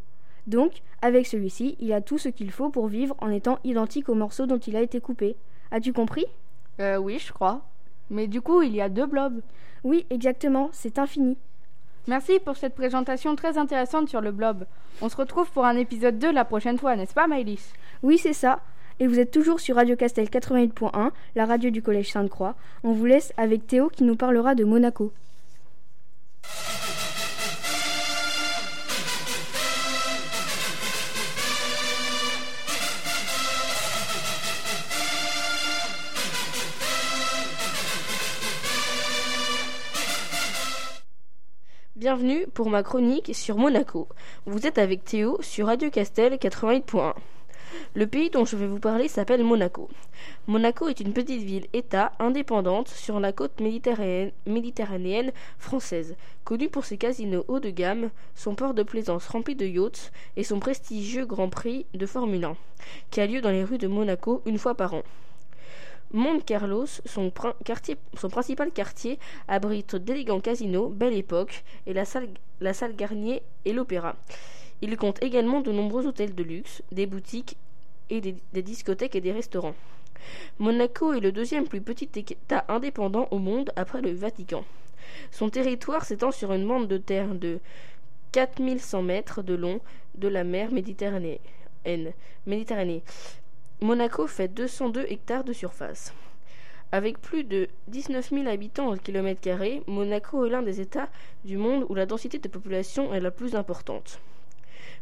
Donc, 0.45 0.81
avec 1.01 1.25
celui-ci, 1.25 1.75
il 1.79 1.91
a 1.93 2.01
tout 2.01 2.17
ce 2.17 2.29
qu'il 2.29 2.51
faut 2.51 2.69
pour 2.69 2.87
vivre 2.87 3.15
en 3.19 3.29
étant 3.29 3.59
identique 3.63 4.09
au 4.09 4.15
morceau 4.15 4.45
dont 4.45 4.57
il 4.57 4.75
a 4.75 4.81
été 4.81 4.99
coupé. 5.01 5.35
As-tu 5.71 5.93
compris? 5.93 6.25
Euh, 6.79 6.97
oui, 6.97 7.19
je 7.19 7.33
crois. 7.33 7.61
Mais 8.09 8.27
du 8.27 8.41
coup, 8.41 8.61
il 8.61 8.75
y 8.75 8.81
a 8.81 8.89
deux 8.89 9.05
blobs. 9.05 9.41
Oui, 9.83 10.05
exactement, 10.09 10.69
c'est 10.71 10.99
infini. 10.99 11.37
Merci 12.07 12.39
pour 12.39 12.55
cette 12.55 12.75
présentation 12.75 13.35
très 13.35 13.57
intéressante 13.57 14.07
sur 14.07 14.21
le 14.21 14.31
blob. 14.31 14.65
On 15.01 15.09
se 15.09 15.17
retrouve 15.17 15.51
pour 15.51 15.65
un 15.65 15.75
épisode 15.75 16.19
2 16.19 16.31
la 16.31 16.45
prochaine 16.45 16.77
fois, 16.77 16.95
n'est-ce 16.95 17.13
pas, 17.13 17.27
Maëlys? 17.27 17.73
Oui, 18.03 18.17
c'est 18.17 18.33
ça. 18.33 18.61
Et 18.99 19.05
vous 19.05 19.19
êtes 19.19 19.29
toujours 19.29 19.59
sur 19.59 19.75
Radio 19.75 19.95
Castel 19.95 20.25
88.1, 20.25 21.11
la 21.35 21.45
radio 21.45 21.69
du 21.69 21.83
Collège 21.83 22.11
Sainte-Croix. 22.11 22.55
On 22.83 22.93
vous 22.93 23.05
laisse 23.05 23.31
avec 23.37 23.67
Théo 23.67 23.89
qui 23.89 24.03
nous 24.03 24.15
parlera 24.15 24.55
de 24.55 24.63
Monaco. 24.63 25.13
Bienvenue 41.95 42.47
pour 42.53 42.69
ma 42.69 42.81
chronique 42.81 43.35
sur 43.35 43.57
Monaco. 43.57 44.07
Vous 44.45 44.65
êtes 44.65 44.77
avec 44.79 45.03
Théo 45.03 45.37
sur 45.41 45.67
Radio 45.67 45.91
Castel 45.91 46.33
88.1. 46.33 47.13
Le 47.95 48.07
pays 48.07 48.29
dont 48.29 48.45
je 48.45 48.55
vais 48.55 48.67
vous 48.67 48.79
parler 48.79 49.07
s'appelle 49.07 49.43
Monaco. 49.43 49.89
Monaco 50.47 50.87
est 50.87 50.99
une 50.99 51.13
petite 51.13 51.41
ville-État 51.41 52.11
indépendante 52.19 52.89
sur 52.89 53.19
la 53.19 53.31
côte 53.31 53.59
méditerranéenne, 53.59 55.31
française, 55.57 56.15
connue 56.43 56.69
pour 56.69 56.85
ses 56.85 56.97
casinos 56.97 57.45
haut 57.47 57.59
de 57.59 57.69
gamme, 57.69 58.09
son 58.35 58.55
port 58.55 58.73
de 58.73 58.83
plaisance 58.83 59.27
rempli 59.27 59.55
de 59.55 59.65
yachts 59.65 60.11
et 60.35 60.43
son 60.43 60.59
prestigieux 60.59 61.25
Grand 61.25 61.49
Prix 61.49 61.85
de 61.93 62.05
Formule 62.05 62.45
1, 62.45 62.57
qui 63.11 63.21
a 63.21 63.27
lieu 63.27 63.41
dans 63.41 63.51
les 63.51 63.63
rues 63.63 63.77
de 63.77 63.87
Monaco 63.87 64.41
une 64.45 64.59
fois 64.59 64.75
par 64.75 64.93
an. 64.93 65.03
Monte 66.13 66.45
Carlos, 66.45 66.87
son 67.05 67.31
principal 68.29 68.71
quartier, 68.71 69.19
abrite 69.47 69.95
d'élégants 69.95 70.39
casinos, 70.39 70.87
Belle 70.87 71.15
Époque, 71.15 71.65
et 71.85 71.93
la 71.93 72.05
salle, 72.05 72.29
la 72.61 72.73
salle 72.73 72.95
Garnier 72.95 73.41
et 73.65 73.73
l'Opéra. 73.73 74.15
Il 74.81 74.95
compte 74.95 75.21
également 75.23 75.59
de 75.59 75.71
nombreux 75.71 76.05
hôtels 76.05 76.35
de 76.35 76.43
luxe, 76.43 76.83
des 76.91 77.07
boutiques 77.07 77.57
et 78.09 78.21
des, 78.21 78.61
discothèques 78.61 79.15
et 79.15 79.21
des 79.21 79.31
restaurants. 79.31 79.75
Monaco 80.59 81.13
est 81.13 81.19
le 81.19 81.31
deuxième 81.31 81.67
plus 81.67 81.81
petit 81.81 82.09
État 82.15 82.65
indépendant 82.67 83.27
au 83.31 83.37
monde 83.37 83.71
après 83.75 84.01
le 84.01 84.11
Vatican. 84.11 84.65
Son 85.31 85.49
territoire 85.49 86.05
s'étend 86.05 86.31
sur 86.31 86.53
une 86.53 86.67
bande 86.67 86.87
de 86.87 86.97
terre 86.97 87.33
de 87.35 87.59
4100 88.31 89.01
mètres 89.03 89.41
de 89.41 89.53
long 89.53 89.79
de 90.15 90.27
la 90.27 90.43
mer 90.43 90.71
Méditerranée. 90.71 91.39
Méditerranée. 92.45 93.03
Monaco 93.79 94.27
fait 94.27 94.47
202 94.47 95.05
hectares 95.09 95.43
de 95.43 95.53
surface. 95.53 96.13
Avec 96.91 97.19
plus 97.19 97.43
de 97.43 97.67
19 97.89 98.29
000 98.29 98.47
habitants 98.47 98.91
au 98.91 98.95
kilomètre 98.95 99.41
carré, 99.41 99.83
Monaco 99.87 100.45
est 100.45 100.49
l'un 100.49 100.61
des 100.61 100.79
États 100.79 101.09
du 101.43 101.57
monde 101.57 101.85
où 101.89 101.95
la 101.95 102.05
densité 102.05 102.39
de 102.39 102.47
population 102.47 103.13
est 103.13 103.19
la 103.19 103.31
plus 103.31 103.55
importante. 103.55 104.19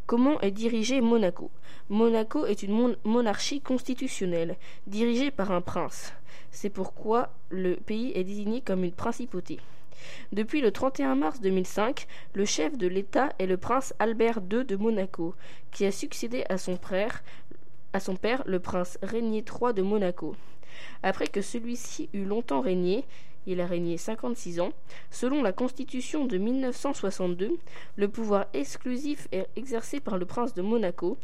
Comment 0.05 0.39
est 0.41 0.51
dirigé 0.51 1.01
Monaco? 1.01 1.49
Monaco 1.89 2.45
est 2.45 2.61
une 2.63 2.71
mon- 2.73 2.95
monarchie 3.03 3.61
constitutionnelle, 3.61 4.55
dirigée 4.85 5.31
par 5.31 5.51
un 5.51 5.61
prince. 5.61 6.13
C'est 6.51 6.69
pourquoi 6.69 7.29
le 7.49 7.75
pays 7.75 8.11
est 8.15 8.23
désigné 8.23 8.61
comme 8.61 8.83
une 8.83 8.91
principauté. 8.91 9.59
Depuis 10.31 10.61
le 10.61 10.71
31 10.71 11.15
mars 11.15 11.41
2005, 11.41 12.05
le 12.33 12.45
chef 12.45 12.77
de 12.77 12.85
l'État 12.87 13.29
est 13.39 13.47
le 13.47 13.57
prince 13.57 13.93
Albert 13.97 14.39
II 14.51 14.63
de 14.63 14.75
Monaco, 14.75 15.33
qui 15.71 15.85
a 15.85 15.91
succédé 15.91 16.43
à 16.49 16.57
son 16.57 16.77
à 17.93 17.99
son 17.99 18.15
père 18.15 18.43
le 18.45 18.59
prince 18.59 18.99
Régnier 19.01 19.43
III 19.43 19.73
de 19.73 19.81
Monaco. 19.81 20.35
Après 21.01 21.27
que 21.27 21.41
celui-ci 21.41 22.09
eut 22.13 22.25
longtemps 22.25 22.61
régné, 22.61 23.05
il 23.47 23.61
a 23.61 23.65
régné 23.65 23.97
56 23.97 24.59
ans, 24.59 24.73
selon 25.11 25.41
la 25.41 25.51
constitution 25.51 26.25
de 26.25 26.37
1962, 26.37 27.57
le 27.95 28.07
pouvoir 28.07 28.45
exclusif 28.53 29.27
est 29.31 29.47
exercé 29.55 29.99
par 29.99 30.17
le 30.17 30.25
prince 30.25 30.53
de 30.53 30.61
Monaco, 30.61 31.17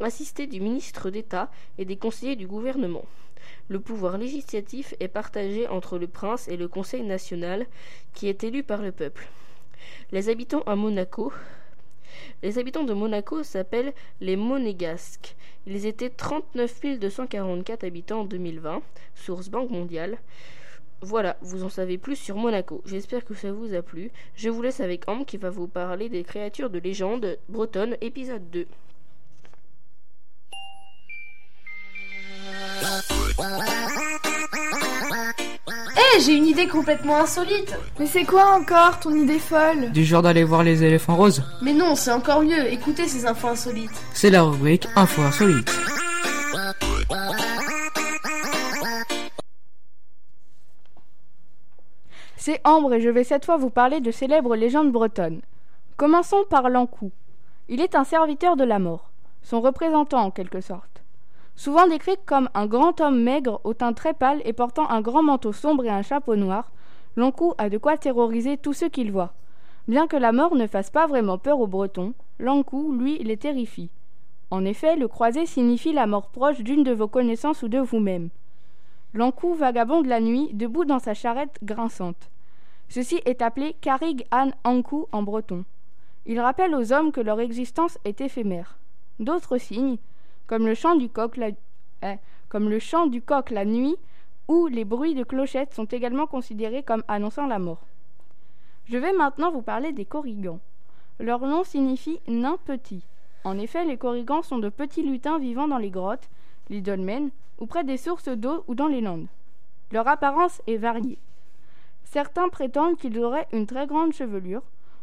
assisté 0.00 0.46
du 0.46 0.60
ministre 0.60 1.10
d'État 1.10 1.50
et 1.78 1.84
des 1.84 1.96
conseillers 1.96 2.36
du 2.36 2.46
gouvernement. 2.46 3.04
Le 3.68 3.80
pouvoir 3.80 4.18
législatif 4.18 4.94
est 5.00 5.08
partagé 5.08 5.68
entre 5.68 5.98
le 5.98 6.06
prince 6.06 6.48
et 6.48 6.56
le 6.56 6.68
Conseil 6.68 7.02
national, 7.02 7.66
qui 8.14 8.28
est 8.28 8.44
élu 8.44 8.62
par 8.62 8.82
le 8.82 8.92
peuple. 8.92 9.28
Les 10.12 10.28
habitants 10.28 10.62
à 10.66 10.76
Monaco 10.76 11.32
les 12.42 12.58
habitants 12.58 12.84
de 12.84 12.92
Monaco 12.92 13.42
s'appellent 13.42 13.92
les 14.20 14.36
Monégasques. 14.36 15.36
Ils 15.66 15.86
étaient 15.86 16.10
39 16.10 16.98
244 17.00 17.84
habitants 17.84 18.20
en 18.20 18.24
2020, 18.24 18.82
source 19.14 19.48
Banque 19.48 19.70
mondiale. 19.70 20.18
Voilà, 21.04 21.36
vous 21.42 21.64
en 21.64 21.68
savez 21.68 21.98
plus 21.98 22.16
sur 22.16 22.36
Monaco. 22.36 22.82
J'espère 22.86 23.26
que 23.26 23.34
ça 23.34 23.52
vous 23.52 23.74
a 23.74 23.82
plu. 23.82 24.10
Je 24.36 24.48
vous 24.48 24.62
laisse 24.62 24.80
avec 24.80 25.06
Ambre 25.06 25.26
qui 25.26 25.36
va 25.36 25.50
vous 25.50 25.68
parler 25.68 26.08
des 26.08 26.24
créatures 26.24 26.70
de 26.70 26.78
légende 26.78 27.38
bretonne, 27.50 27.96
épisode 28.00 28.48
2. 28.50 28.66
Eh, 35.96 36.20
j'ai 36.20 36.32
une 36.34 36.46
idée 36.46 36.66
complètement 36.68 37.18
insolite 37.20 37.76
Mais 37.98 38.06
c'est 38.06 38.24
quoi 38.24 38.46
encore 38.54 39.00
ton 39.00 39.14
idée 39.14 39.38
folle? 39.38 39.90
Du 39.92 40.04
genre 40.04 40.22
d'aller 40.22 40.44
voir 40.44 40.62
les 40.62 40.82
éléphants 40.84 41.16
roses 41.16 41.42
Mais 41.62 41.72
non, 41.72 41.94
c'est 41.94 42.12
encore 42.12 42.42
mieux, 42.42 42.72
écoutez 42.72 43.08
ces 43.08 43.26
infos 43.26 43.48
insolites. 43.48 43.90
C'est 44.12 44.30
la 44.30 44.42
rubrique 44.42 44.86
Info 44.96 45.22
insolite. 45.22 45.70
C'est 52.46 52.60
Ambre 52.64 52.92
et 52.92 53.00
je 53.00 53.08
vais 53.08 53.24
cette 53.24 53.46
fois 53.46 53.56
vous 53.56 53.70
parler 53.70 54.00
de 54.00 54.10
célèbres 54.10 54.54
légendes 54.54 54.92
bretonnes. 54.92 55.40
Commençons 55.96 56.44
par 56.50 56.68
l'Ankou. 56.68 57.10
Il 57.70 57.80
est 57.80 57.94
un 57.94 58.04
serviteur 58.04 58.56
de 58.56 58.64
la 58.64 58.78
mort, 58.78 59.08
son 59.42 59.62
représentant 59.62 60.20
en 60.20 60.30
quelque 60.30 60.60
sorte. 60.60 61.02
Souvent 61.56 61.86
décrit 61.86 62.18
comme 62.26 62.50
un 62.52 62.66
grand 62.66 63.00
homme 63.00 63.18
maigre 63.18 63.62
au 63.64 63.72
teint 63.72 63.94
très 63.94 64.12
pâle 64.12 64.42
et 64.44 64.52
portant 64.52 64.90
un 64.90 65.00
grand 65.00 65.22
manteau 65.22 65.54
sombre 65.54 65.86
et 65.86 65.88
un 65.88 66.02
chapeau 66.02 66.36
noir, 66.36 66.70
l'Ankou 67.16 67.54
a 67.56 67.70
de 67.70 67.78
quoi 67.78 67.96
terroriser 67.96 68.58
tous 68.58 68.74
ceux 68.74 68.90
qu'il 68.90 69.10
voit. 69.10 69.32
Bien 69.88 70.06
que 70.06 70.18
la 70.18 70.32
mort 70.32 70.54
ne 70.54 70.66
fasse 70.66 70.90
pas 70.90 71.06
vraiment 71.06 71.38
peur 71.38 71.60
aux 71.60 71.66
Bretons, 71.66 72.12
l'Ankou, 72.38 72.92
lui, 72.92 73.16
les 73.20 73.38
terrifie. 73.38 73.88
En 74.50 74.66
effet, 74.66 74.96
le 74.96 75.08
croisé 75.08 75.46
signifie 75.46 75.94
la 75.94 76.06
mort 76.06 76.28
proche 76.28 76.60
d'une 76.60 76.84
de 76.84 76.92
vos 76.92 77.08
connaissances 77.08 77.62
ou 77.62 77.68
de 77.68 77.78
vous-même. 77.78 78.28
L'Ankou 79.14 79.54
vagabonde 79.54 80.04
la 80.04 80.20
nuit, 80.20 80.50
debout 80.52 80.84
dans 80.84 80.98
sa 80.98 81.14
charrette 81.14 81.58
grinçante. 81.62 82.28
Ceci 82.94 83.20
est 83.24 83.42
appelé 83.42 83.74
Karig 83.80 84.24
An 84.30 84.52
Ankou 84.62 85.08
en 85.10 85.24
breton. 85.24 85.64
Il 86.26 86.38
rappelle 86.38 86.76
aux 86.76 86.92
hommes 86.92 87.10
que 87.10 87.20
leur 87.20 87.40
existence 87.40 87.98
est 88.04 88.20
éphémère. 88.20 88.78
D'autres 89.18 89.58
signes, 89.58 89.96
comme 90.46 90.64
le 90.64 90.76
chant 90.76 90.94
du 90.94 91.08
coq 91.08 91.36
la, 91.36 91.48
eh, 92.04 92.18
comme 92.48 92.70
le 92.70 92.78
chant 92.78 93.08
du 93.08 93.20
coq 93.20 93.50
la 93.50 93.64
nuit 93.64 93.96
ou 94.46 94.68
les 94.68 94.84
bruits 94.84 95.16
de 95.16 95.24
clochettes 95.24 95.74
sont 95.74 95.86
également 95.86 96.28
considérés 96.28 96.84
comme 96.84 97.02
annonçant 97.08 97.48
la 97.48 97.58
mort. 97.58 97.82
Je 98.84 98.96
vais 98.96 99.12
maintenant 99.12 99.50
vous 99.50 99.62
parler 99.62 99.90
des 99.90 100.04
corrigans. 100.04 100.60
Leur 101.18 101.40
nom 101.40 101.64
signifie 101.64 102.20
nain 102.28 102.58
petit. 102.64 103.02
En 103.42 103.58
effet, 103.58 103.84
les 103.84 103.96
corrigans 103.96 104.42
sont 104.42 104.58
de 104.58 104.68
petits 104.68 105.02
lutins 105.02 105.40
vivant 105.40 105.66
dans 105.66 105.78
les 105.78 105.90
grottes, 105.90 106.30
les 106.70 106.80
dolmens 106.80 107.32
ou 107.58 107.66
près 107.66 107.82
des 107.82 107.96
sources 107.96 108.28
d'eau 108.28 108.62
ou 108.68 108.76
dans 108.76 108.86
les 108.86 109.00
landes. 109.00 109.26
Leur 109.90 110.06
apparence 110.06 110.62
est 110.68 110.76
variée. 110.76 111.18
Certains 112.14 112.48
prétendent 112.48 112.96
qu'ils 112.96 113.18
auraient 113.18 113.48
une 113.52 113.66
très 113.66 113.88
grande 113.88 114.12
chevelure, 114.12 114.62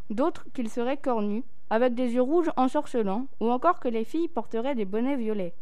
d'autres 0.10 0.46
qu'ils 0.54 0.70
seraient 0.70 0.96
cornus, 0.96 1.44
avec 1.70 1.94
des 1.94 2.14
yeux 2.14 2.22
rouges 2.22 2.54
ensorcelants, 2.56 3.28
ou 3.42 3.52
encore 3.52 3.82
que 3.82 3.90
les 3.90 4.06
filles 4.06 4.30
porteraient 4.30 4.76
des 4.76 4.86
bonnets 4.86 5.18
violets. 5.18 5.54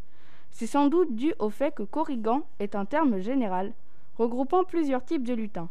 C'est 0.52 0.68
sans 0.68 0.89
doute 0.89 1.16
dû 1.16 1.34
au 1.39 1.50
fait 1.50 1.74
que 1.74 1.82
corrigan 1.82 2.43
est 2.60 2.76
un 2.76 2.86
terme 2.86 3.18
général, 3.18 3.74
regroupant 4.20 4.64
plusieurs 4.64 5.04
types 5.04 5.24
de 5.24 5.34
lutins. 5.34 5.70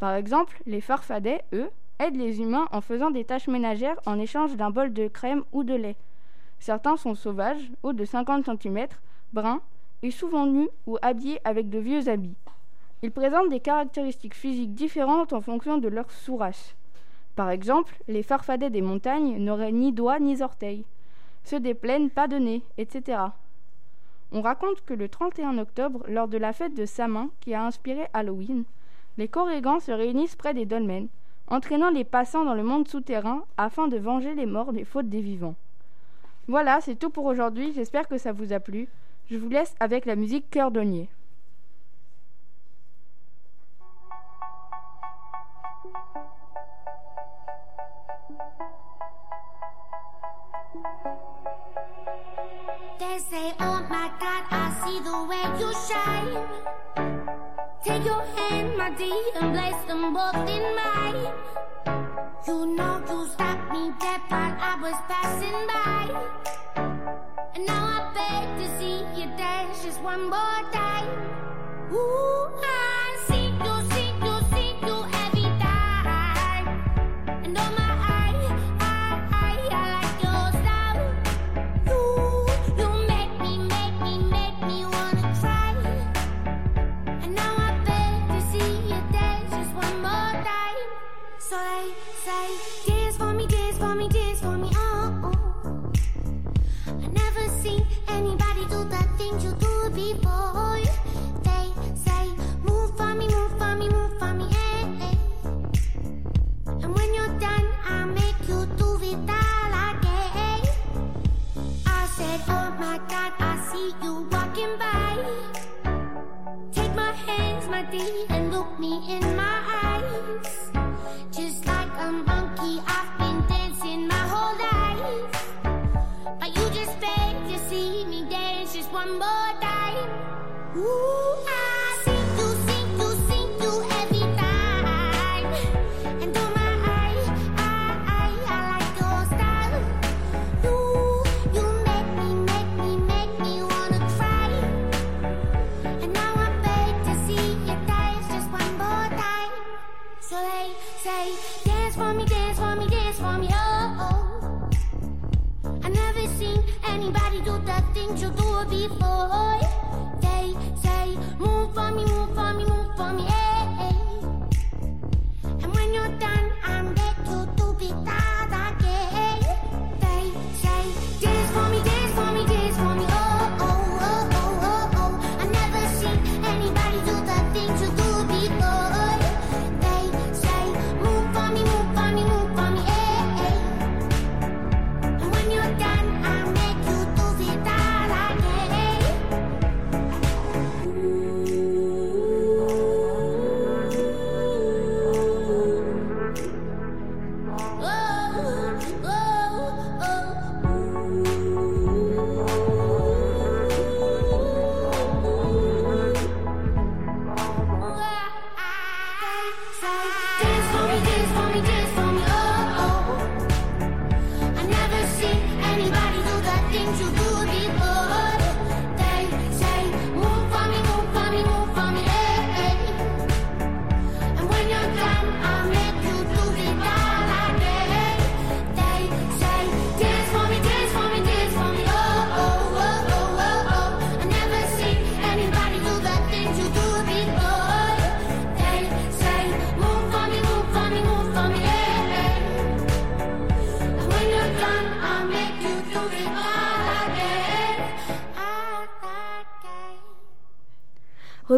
Par 0.00 0.12
exemple, 0.12 0.60
les 0.66 0.82
farfadets, 0.82 1.44
eux, 1.54 1.70
aident 1.98 2.18
les 2.18 2.42
humains 2.42 2.68
en 2.70 2.82
faisant 2.82 3.10
des 3.10 3.24
tâches 3.24 3.48
ménagères 3.48 3.98
en 4.04 4.18
échange 4.18 4.54
d'un 4.54 4.68
bol 4.68 4.92
de 4.92 5.08
crème 5.08 5.44
ou 5.50 5.64
de 5.64 5.72
lait. 5.72 5.96
Certains 6.58 6.98
sont 6.98 7.14
sauvages, 7.14 7.72
hauts 7.82 7.94
de 7.94 8.04
50 8.04 8.44
cm, 8.44 8.88
bruns, 9.32 9.62
et 10.02 10.10
souvent 10.10 10.44
nus 10.44 10.68
ou 10.86 10.98
habillés 11.00 11.40
avec 11.42 11.70
de 11.70 11.78
vieux 11.78 12.06
habits. 12.10 12.36
Ils 13.02 13.10
présentent 13.10 13.50
des 13.50 13.60
caractéristiques 13.60 14.34
physiques 14.34 14.74
différentes 14.74 15.32
en 15.32 15.40
fonction 15.40 15.78
de 15.78 15.88
leur 15.88 16.10
sous-race. 16.10 16.74
Par 17.34 17.50
exemple, 17.50 17.94
les 18.08 18.22
farfadets 18.22 18.70
des 18.70 18.80
montagnes 18.80 19.36
n'auraient 19.36 19.72
ni 19.72 19.92
doigts 19.92 20.18
ni 20.18 20.40
orteils, 20.40 20.84
ceux 21.44 21.60
des 21.60 21.74
plaines 21.74 22.10
pas 22.10 22.28
de 22.28 22.36
nez, 22.36 22.62
etc. 22.78 23.18
On 24.32 24.40
raconte 24.40 24.84
que 24.84 24.94
le 24.94 25.08
31 25.08 25.58
octobre, 25.58 26.04
lors 26.08 26.28
de 26.28 26.38
la 26.38 26.52
fête 26.52 26.74
de 26.74 26.86
Samin 26.86 27.28
qui 27.40 27.54
a 27.54 27.64
inspiré 27.64 28.06
Halloween, 28.14 28.64
les 29.18 29.28
corrigans 29.28 29.80
se 29.80 29.92
réunissent 29.92 30.34
près 30.34 30.54
des 30.54 30.66
dolmens, 30.66 31.08
entraînant 31.48 31.90
les 31.90 32.04
passants 32.04 32.44
dans 32.44 32.54
le 32.54 32.64
monde 32.64 32.88
souterrain 32.88 33.44
afin 33.56 33.88
de 33.88 33.98
venger 33.98 34.34
les 34.34 34.46
morts 34.46 34.72
des 34.72 34.84
fautes 34.84 35.08
des 35.08 35.20
vivants. 35.20 35.54
Voilà, 36.48 36.80
c'est 36.80 36.96
tout 36.96 37.10
pour 37.10 37.26
aujourd'hui, 37.26 37.72
j'espère 37.74 38.08
que 38.08 38.18
ça 38.18 38.32
vous 38.32 38.52
a 38.52 38.60
plu. 38.60 38.88
Je 39.30 39.36
vous 39.36 39.48
laisse 39.48 39.74
avec 39.80 40.06
la 40.06 40.16
musique 40.16 40.50
Cœur 40.50 40.70
Donier. 40.70 41.08
Say, 53.30 53.52
oh 53.58 53.84
my 53.90 54.08
God, 54.20 54.44
I 54.50 54.66
see 54.82 54.98
the 55.00 55.18
way 55.30 55.44
you 55.60 55.70
shine. 55.88 56.34
Take 57.82 58.04
your 58.04 58.22
hand, 58.36 58.76
my 58.76 58.90
dear, 58.90 59.24
and 59.40 59.52
place 59.56 59.82
them 59.88 60.14
both 60.14 60.48
in 60.48 60.64
mine. 60.80 61.26
You 62.46 62.66
know 62.76 63.02
you 63.08 63.26
stopped 63.26 63.72
me 63.72 63.92
dead 64.00 64.20
while 64.28 64.56
I 64.70 64.74
was 64.80 64.98
passing 65.10 65.58
by. 65.72 66.02
And 67.54 67.66
now 67.66 67.84
I 67.96 68.00
beg 68.14 68.44
to 68.60 68.66
see 68.78 68.98
you 69.20 69.26
dance 69.36 69.82
just 69.82 70.00
one 70.02 70.24
more 70.30 70.60
time. 70.72 71.08
Ooh, 71.92 72.48
I 72.62 72.75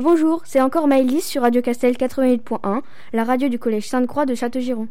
Rebonjour, 0.08 0.40
c'est 0.46 0.62
encore 0.62 0.88
Maëlys 0.88 1.26
sur 1.26 1.42
Radio 1.42 1.60
Castel 1.60 1.92
88.1, 1.92 2.80
la 3.12 3.24
radio 3.24 3.50
du 3.50 3.58
collège 3.58 3.90
Sainte-Croix 3.90 4.24
de 4.24 4.34
Châteaugiron. 4.34 4.88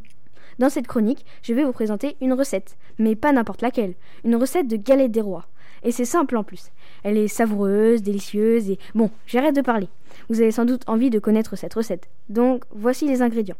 Dans 0.59 0.69
cette 0.69 0.85
chronique, 0.85 1.25
je 1.41 1.55
vais 1.55 1.63
vous 1.63 1.71
présenter 1.71 2.17
une 2.21 2.33
recette, 2.33 2.77
mais 2.99 3.15
pas 3.15 3.31
n'importe 3.31 3.63
laquelle, 3.63 3.95
une 4.23 4.35
recette 4.35 4.67
de 4.67 4.75
galette 4.75 5.09
des 5.09 5.21
rois. 5.21 5.47
Et 5.81 5.91
c'est 5.91 6.05
simple 6.05 6.37
en 6.37 6.43
plus. 6.43 6.69
Elle 7.01 7.17
est 7.17 7.27
savoureuse, 7.27 8.03
délicieuse 8.03 8.69
et... 8.69 8.77
Bon, 8.93 9.09
j'arrête 9.25 9.55
de 9.55 9.61
parler. 9.61 9.89
Vous 10.29 10.39
avez 10.39 10.51
sans 10.51 10.65
doute 10.65 10.83
envie 10.85 11.09
de 11.09 11.17
connaître 11.17 11.55
cette 11.55 11.73
recette. 11.73 12.07
Donc, 12.29 12.65
voici 12.69 13.07
les 13.07 13.23
ingrédients. 13.23 13.57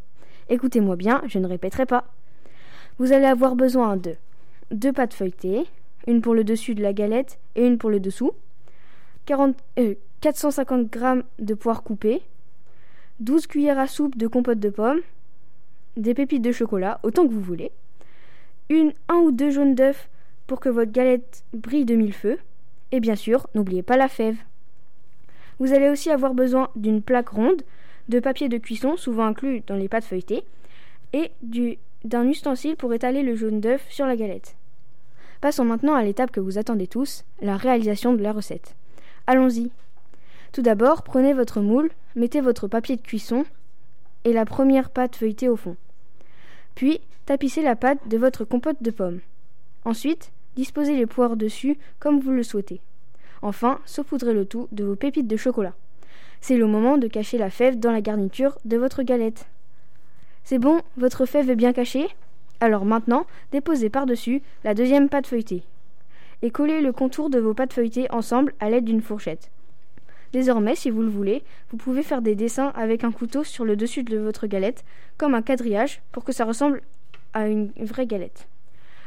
Écoutez-moi 0.49 0.95
bien, 0.95 1.24
je 1.26 1.39
ne 1.39 1.47
répéterai 1.47 1.88
pas. 1.88 2.05
Vous 2.99 3.14
allez 3.14 3.26
avoir 3.26 3.55
besoin 3.55 3.97
de 3.97 4.14
deux 4.70 4.93
pâtes 4.93 5.16
feuilletées, 5.16 5.66
une 6.05 6.22
pour 6.22 6.36
le 6.36 6.43
dessus 6.43 6.76
de 6.76 6.84
la 6.84 6.93
galette 6.93 7.39
et 7.55 7.66
une 7.66 7.80
pour 7.80 7.89
le 7.89 7.99
dessous, 7.99 8.34
40, 9.26 9.58
euh, 9.80 9.95
450 10.22 10.93
g 10.93 11.22
de 11.39 11.53
poire 11.53 11.84
coupée, 11.84 12.22
12 13.20 13.47
cuillères 13.47 13.80
à 13.80 13.88
soupe 13.88 14.18
de 14.18 14.28
compote 14.28 14.59
de 14.59 14.70
pommes, 14.70 15.01
des 15.95 16.13
pépites 16.13 16.41
de 16.41 16.51
chocolat, 16.51 16.99
autant 17.03 17.28
que 17.28 17.34
vous 17.34 17.41
voulez, 17.41 17.72
une, 18.70 18.93
un 19.07 19.15
ou 19.15 19.32
deux 19.32 19.49
jaunes 19.51 19.76
d'œufs 19.76 20.09
pour 20.47 20.59
que 20.59 20.70
votre 20.70 20.91
galette 20.91 21.43
brille 21.53 21.86
de 21.86 21.95
mille 21.95 22.13
feux, 22.13 22.38
et 22.91 22.99
bien 22.99 23.15
sûr, 23.15 23.47
n'oubliez 23.53 23.84
pas 23.84 23.97
la 23.97 24.07
fève. 24.07 24.38
Vous 25.59 25.74
allez 25.74 25.89
aussi 25.89 26.09
avoir 26.11 26.34
besoin 26.34 26.70
d'une 26.76 27.01
plaque 27.01 27.30
ronde, 27.30 27.63
de 28.09 28.20
papier 28.20 28.47
de 28.47 28.57
cuisson, 28.57 28.95
souvent 28.95 29.26
inclus 29.26 29.61
dans 29.68 29.76
les 29.76 29.89
pâtes 29.89 30.05
feuilletées, 30.05 30.43
et 31.13 31.32
du- 31.41 31.78
d'un 32.03 32.28
ustensile 32.28 32.76
pour 32.76 32.93
étaler 32.93 33.24
le 33.24 33.36
jaune 33.36 33.59
d'œuf 33.59 33.86
sur 33.89 34.05
la 34.05 34.15
galette. 34.15 34.55
Passons 35.41 35.65
maintenant 35.65 35.95
à 35.95 36.03
l'étape 36.03 36.32
que 36.32 36.39
vous 36.39 36.57
attendez 36.57 36.88
tous, 36.88 37.24
la 37.41 37.57
réalisation 37.57 38.13
de 38.13 38.22
la 38.24 38.32
recette. 38.32 38.76
Allons-y. 39.26 39.72
Tout 40.51 40.61
d'abord, 40.61 41.03
prenez 41.03 41.33
votre 41.33 41.61
moule, 41.61 41.91
mettez 42.15 42.41
votre 42.41 42.67
papier 42.67 42.95
de 42.95 43.01
cuisson 43.01 43.45
et 44.23 44.33
la 44.33 44.45
première 44.45 44.89
pâte 44.89 45.15
feuilletée 45.15 45.49
au 45.49 45.55
fond. 45.55 45.75
Puis, 46.75 47.01
tapissez 47.25 47.61
la 47.61 47.75
pâte 47.75 48.07
de 48.07 48.17
votre 48.17 48.43
compote 48.45 48.81
de 48.81 48.91
pommes. 48.91 49.19
Ensuite, 49.85 50.31
disposez 50.55 50.95
les 50.95 51.05
poires 51.05 51.37
dessus 51.37 51.77
comme 51.99 52.19
vous 52.19 52.31
le 52.31 52.43
souhaitez. 52.43 52.81
Enfin, 53.41 53.79
saupoudrez 53.85 54.33
le 54.33 54.45
tout 54.45 54.67
de 54.71 54.83
vos 54.83 54.95
pépites 54.95 55.27
de 55.27 55.37
chocolat. 55.37 55.73
C'est 56.41 56.57
le 56.57 56.67
moment 56.67 56.97
de 56.97 57.07
cacher 57.07 57.37
la 57.37 57.49
fève 57.49 57.79
dans 57.79 57.91
la 57.91 58.01
garniture 58.01 58.57
de 58.65 58.77
votre 58.77 59.03
galette. 59.03 59.47
C'est 60.43 60.59
bon, 60.59 60.81
votre 60.97 61.25
fève 61.25 61.49
est 61.49 61.55
bien 61.55 61.73
cachée? 61.73 62.07
Alors 62.59 62.85
maintenant, 62.85 63.25
déposez 63.51 63.89
par-dessus 63.89 64.41
la 64.63 64.73
deuxième 64.73 65.09
pâte 65.09 65.27
feuilletée. 65.27 65.63
Et 66.41 66.51
collez 66.51 66.81
le 66.81 66.91
contour 66.91 67.29
de 67.29 67.39
vos 67.39 67.53
pâtes 67.53 67.73
feuilletées 67.73 68.09
ensemble 68.11 68.53
à 68.59 68.69
l'aide 68.69 68.85
d'une 68.85 69.01
fourchette. 69.01 69.51
Désormais, 70.34 70.75
si 70.75 70.89
vous 70.89 71.01
le 71.01 71.09
voulez, 71.09 71.43
vous 71.71 71.78
pouvez 71.78 72.03
faire 72.03 72.21
des 72.21 72.36
dessins 72.36 72.71
avec 72.75 73.03
un 73.03 73.11
couteau 73.11 73.43
sur 73.43 73.65
le 73.65 73.75
dessus 73.75 74.03
de 74.03 74.17
votre 74.17 74.47
galette, 74.47 74.84
comme 75.17 75.36
un 75.36 75.41
quadrillage, 75.41 76.01
pour 76.11 76.23
que 76.23 76.32
ça 76.32 76.45
ressemble 76.45 76.82
à 77.34 77.47
une 77.47 77.71
vraie 77.80 78.07
galette. 78.07 78.47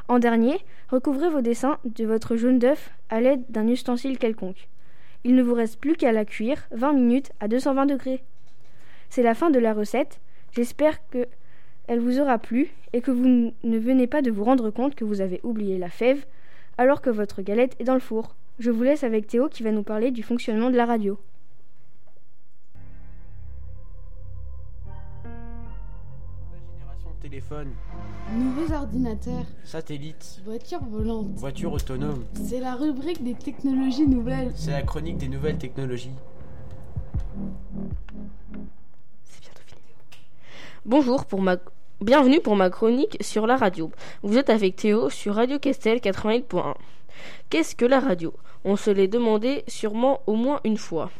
En 0.09 0.19
dernier, 0.19 0.59
recouvrez 0.89 1.29
vos 1.29 1.41
dessins 1.41 1.79
de 1.85 2.05
votre 2.05 2.37
jaune 2.37 2.59
d'œuf 2.59 2.91
à 3.11 3.21
l'aide 3.21 3.43
d'un 3.49 3.69
ustensile 3.69 4.19
quelconque. 4.19 4.69
Il 5.23 5.35
ne 5.35 5.43
vous 5.43 5.55
reste 5.55 5.79
plus 5.79 5.95
qu'à 5.95 6.13
la 6.13 6.25
cuire 6.25 6.67
20 6.73 6.95
minutes 6.95 7.33
à 7.41 7.49
220 7.49 7.87
degrés. 7.87 8.23
C'est 9.11 9.23
la 9.23 9.35
fin 9.35 9.51
de 9.51 9.59
la 9.59 9.75
recette. 9.75 10.21
J'espère 10.53 11.07
que 11.11 11.27
elle 11.87 12.01
vous 12.01 12.21
aura 12.21 12.39
plu 12.39 12.71
et 12.93 13.01
que 13.01 13.11
vous 13.11 13.53
ne 13.63 13.79
venez 13.79 14.07
pas 14.07 14.23
de 14.23 14.31
vous 14.31 14.45
rendre 14.45 14.71
compte 14.71 14.95
que 14.95 15.05
vous 15.05 15.21
avez 15.21 15.41
oublié 15.43 15.77
la 15.77 15.91
fève 15.91 16.25
alors 16.79 17.03
que 17.03 17.11
votre 17.11 17.43
galette 17.43 17.77
est 17.79 17.85
dans 17.85 17.95
le 17.95 18.01
four. 18.01 18.35
Je 18.61 18.71
vous 18.71 18.83
laisse 18.83 19.05
avec 19.05 19.27
Théo 19.27 19.49
qui 19.49 19.63
va 19.63 19.73
nous 19.73 19.83
parler 19.83 20.11
du 20.11 20.23
fonctionnement 20.23 20.71
de 20.71 20.77
la 20.77 20.85
radio. 20.85 21.19
Téléphone, 27.21 27.69
Nouveaux 28.35 28.73
ordinateurs, 28.75 29.45
satellite, 29.65 30.41
voitures 30.45 30.83
volantes. 30.83 31.29
voiture 31.37 31.73
autonome. 31.73 32.25
C'est 32.35 32.61
la 32.61 32.75
rubrique 32.75 33.23
des 33.23 33.35
technologies 33.35 34.07
nouvelles. 34.07 34.53
C'est 34.55 34.71
la 34.71 34.83
chronique 34.83 35.19
des 35.19 35.29
nouvelles 35.29 35.59
technologies. 35.59 36.15
Bonjour 40.87 41.27
pour 41.27 41.43
ma 41.43 41.57
bienvenue 42.01 42.41
pour 42.41 42.57
ma 42.57 42.71
chronique 42.71 43.19
sur 43.21 43.47
la 43.47 43.57
radio. 43.57 43.91
Vous 44.23 44.39
êtes 44.39 44.49
avec 44.49 44.77
Théo 44.77 45.11
sur 45.11 45.35
Radio 45.35 45.59
Castel 45.59 45.99
88.1. 45.99 46.75
Qu'est-ce 47.49 47.75
que 47.75 47.85
la 47.85 48.01
radio? 48.01 48.33
On 48.65 48.77
se 48.77 48.91
l'est 48.91 49.09
demandé 49.09 49.65
sûrement 49.69 50.21
au 50.27 50.35
moins 50.35 50.61
une 50.65 50.77
fois. 50.77 51.11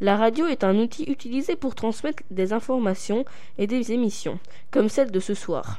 La 0.00 0.16
radio 0.16 0.46
est 0.46 0.64
un 0.64 0.76
outil 0.78 1.04
utilisé 1.04 1.56
pour 1.56 1.74
transmettre 1.74 2.22
des 2.30 2.52
informations 2.52 3.24
et 3.58 3.66
des 3.66 3.92
émissions, 3.92 4.38
comme 4.70 4.88
celle 4.88 5.10
de 5.10 5.20
ce 5.20 5.34
soir. 5.34 5.78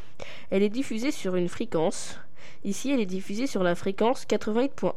Elle 0.51 0.63
est 0.63 0.69
diffusée 0.69 1.11
sur 1.11 1.35
une 1.35 1.49
fréquence. 1.49 2.17
Ici, 2.63 2.91
elle 2.91 2.99
est 2.99 3.05
diffusée 3.05 3.47
sur 3.47 3.63
la 3.63 3.75
fréquence 3.75 4.25
88.1. 4.25 4.93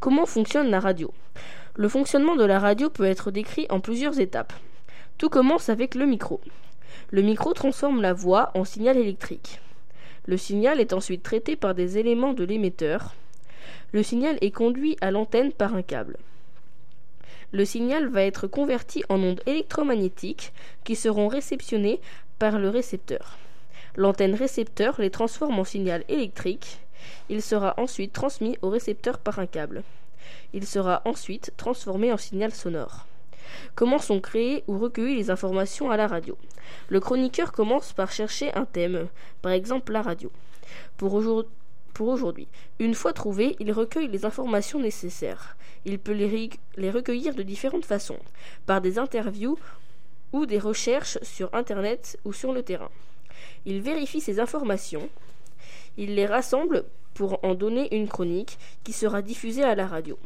Comment 0.00 0.26
fonctionne 0.26 0.70
la 0.70 0.80
radio? 0.80 1.12
Le 1.74 1.88
fonctionnement 1.88 2.36
de 2.36 2.44
la 2.44 2.58
radio 2.58 2.88
peut 2.88 3.04
être 3.04 3.30
décrit 3.30 3.66
en 3.70 3.80
plusieurs 3.80 4.18
étapes. 4.20 4.52
Tout 5.18 5.28
commence 5.28 5.68
avec 5.68 5.94
le 5.94 6.06
micro. 6.06 6.40
Le 7.10 7.22
micro 7.22 7.52
transforme 7.52 8.02
la 8.02 8.12
voix 8.12 8.50
en 8.54 8.64
signal 8.64 8.96
électrique. 8.96 9.60
Le 10.26 10.36
signal 10.36 10.80
est 10.80 10.92
ensuite 10.92 11.22
traité 11.22 11.56
par 11.56 11.74
des 11.74 11.98
éléments 11.98 12.32
de 12.32 12.44
l'émetteur. 12.44 13.14
Le 13.92 14.02
signal 14.02 14.38
est 14.40 14.50
conduit 14.50 14.96
à 15.00 15.10
l'antenne 15.10 15.52
par 15.52 15.74
un 15.74 15.82
câble. 15.82 16.16
Le 17.52 17.64
signal 17.64 18.08
va 18.08 18.22
être 18.22 18.46
converti 18.46 19.04
en 19.08 19.22
ondes 19.22 19.42
électromagnétiques 19.46 20.52
qui 20.84 20.96
seront 20.96 21.28
réceptionnées 21.28 22.00
par 22.38 22.58
le 22.58 22.68
récepteur. 22.68 23.38
L'antenne 23.94 24.34
récepteur 24.34 25.00
les 25.00 25.10
transforme 25.10 25.58
en 25.58 25.64
signal 25.64 26.04
électrique. 26.08 26.78
Il 27.30 27.40
sera 27.40 27.74
ensuite 27.78 28.12
transmis 28.12 28.58
au 28.62 28.68
récepteur 28.68 29.18
par 29.18 29.38
un 29.38 29.46
câble. 29.46 29.84
Il 30.52 30.66
sera 30.66 31.02
ensuite 31.04 31.52
transformé 31.56 32.12
en 32.12 32.16
signal 32.16 32.52
sonore. 32.52 33.06
Comment 33.74 34.00
sont 34.00 34.20
créées 34.20 34.64
ou 34.66 34.78
recueillies 34.78 35.16
les 35.16 35.30
informations 35.30 35.90
à 35.90 35.96
la 35.96 36.08
radio? 36.08 36.36
Le 36.88 36.98
chroniqueur 37.00 37.52
commence 37.52 37.92
par 37.92 38.10
chercher 38.10 38.52
un 38.54 38.64
thème, 38.64 39.06
par 39.40 39.52
exemple 39.52 39.92
la 39.92 40.02
radio. 40.02 40.30
Pour, 40.96 41.14
aujourd- 41.14 41.46
aujourd'hui. 42.04 42.48
Une 42.78 42.94
fois 42.94 43.12
trouvé, 43.12 43.56
il 43.60 43.72
recueille 43.72 44.08
les 44.08 44.24
informations 44.24 44.80
nécessaires. 44.80 45.56
Il 45.84 45.98
peut 45.98 46.12
les, 46.12 46.50
les 46.76 46.90
recueillir 46.90 47.34
de 47.34 47.42
différentes 47.42 47.84
façons, 47.84 48.18
par 48.66 48.80
des 48.80 48.98
interviews 48.98 49.58
ou 50.32 50.46
des 50.46 50.58
recherches 50.58 51.18
sur 51.22 51.54
Internet 51.54 52.18
ou 52.24 52.32
sur 52.32 52.52
le 52.52 52.62
terrain. 52.62 52.90
Il 53.64 53.80
vérifie 53.80 54.20
ces 54.20 54.40
informations, 54.40 55.08
il 55.96 56.14
les 56.14 56.26
rassemble 56.26 56.84
pour 57.14 57.42
en 57.44 57.54
donner 57.54 57.94
une 57.94 58.08
chronique 58.08 58.58
qui 58.84 58.92
sera 58.92 59.22
diffusée 59.22 59.64
à 59.64 59.74
la 59.74 59.86
radio. 59.86 60.18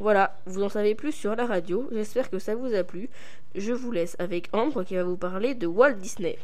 Voilà, 0.00 0.36
vous 0.46 0.62
en 0.62 0.68
savez 0.68 0.94
plus 0.94 1.12
sur 1.12 1.34
la 1.34 1.46
radio, 1.46 1.88
j'espère 1.92 2.30
que 2.30 2.38
ça 2.38 2.54
vous 2.54 2.74
a 2.74 2.84
plu. 2.84 3.08
Je 3.54 3.72
vous 3.72 3.90
laisse 3.90 4.16
avec 4.18 4.48
Ambre 4.52 4.84
qui 4.84 4.94
va 4.94 5.02
vous 5.02 5.16
parler 5.16 5.54
de 5.54 5.66
Walt 5.66 5.94
Disney. 5.94 6.38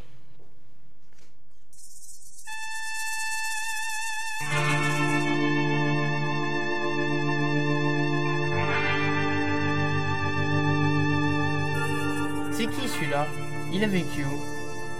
Celui-là 13.14 13.26
Il 13.72 13.84
a 13.84 13.86
vécu 13.86 14.24
où? 14.24 14.40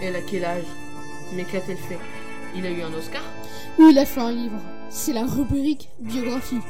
Elle 0.01 0.15
a 0.15 0.21
quel 0.21 0.45
âge? 0.45 0.63
Mais 1.33 1.43
qu'a-t-elle 1.43 1.77
fait? 1.77 1.99
Il 2.55 2.65
a 2.65 2.69
eu 2.69 2.81
un 2.81 2.93
Oscar? 2.93 3.21
Ou 3.77 3.89
il 3.89 3.99
a 3.99 4.05
fait 4.05 4.21
un 4.21 4.31
livre? 4.31 4.59
C'est 4.89 5.13
la 5.13 5.25
rubrique 5.25 5.89
biographie. 5.99 6.61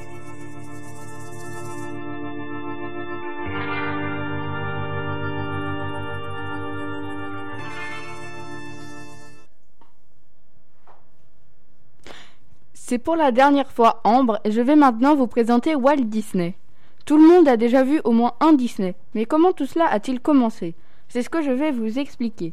C'est 12.74 13.00
pour 13.00 13.16
la 13.16 13.32
dernière 13.32 13.72
fois 13.72 14.00
Ambre 14.04 14.40
et 14.44 14.52
je 14.52 14.62
vais 14.62 14.76
maintenant 14.76 15.16
vous 15.16 15.26
présenter 15.26 15.76
Walt 15.76 16.06
Disney. 16.06 16.56
Tout 17.06 17.18
le 17.18 17.28
monde 17.28 17.48
a 17.48 17.58
déjà 17.58 17.84
vu 17.84 18.00
au 18.04 18.12
moins 18.12 18.34
un 18.40 18.54
Disney, 18.54 18.96
mais 19.16 19.26
comment 19.26 19.54
tout 19.54 19.66
cela 19.66 19.88
a-t-il 19.88 20.20
commencé? 20.20 20.76
C'est 21.16 21.22
ce 21.22 21.30
que 21.30 21.42
je 21.42 21.52
vais 21.52 21.72
vous 21.72 21.98
expliquer. 21.98 22.52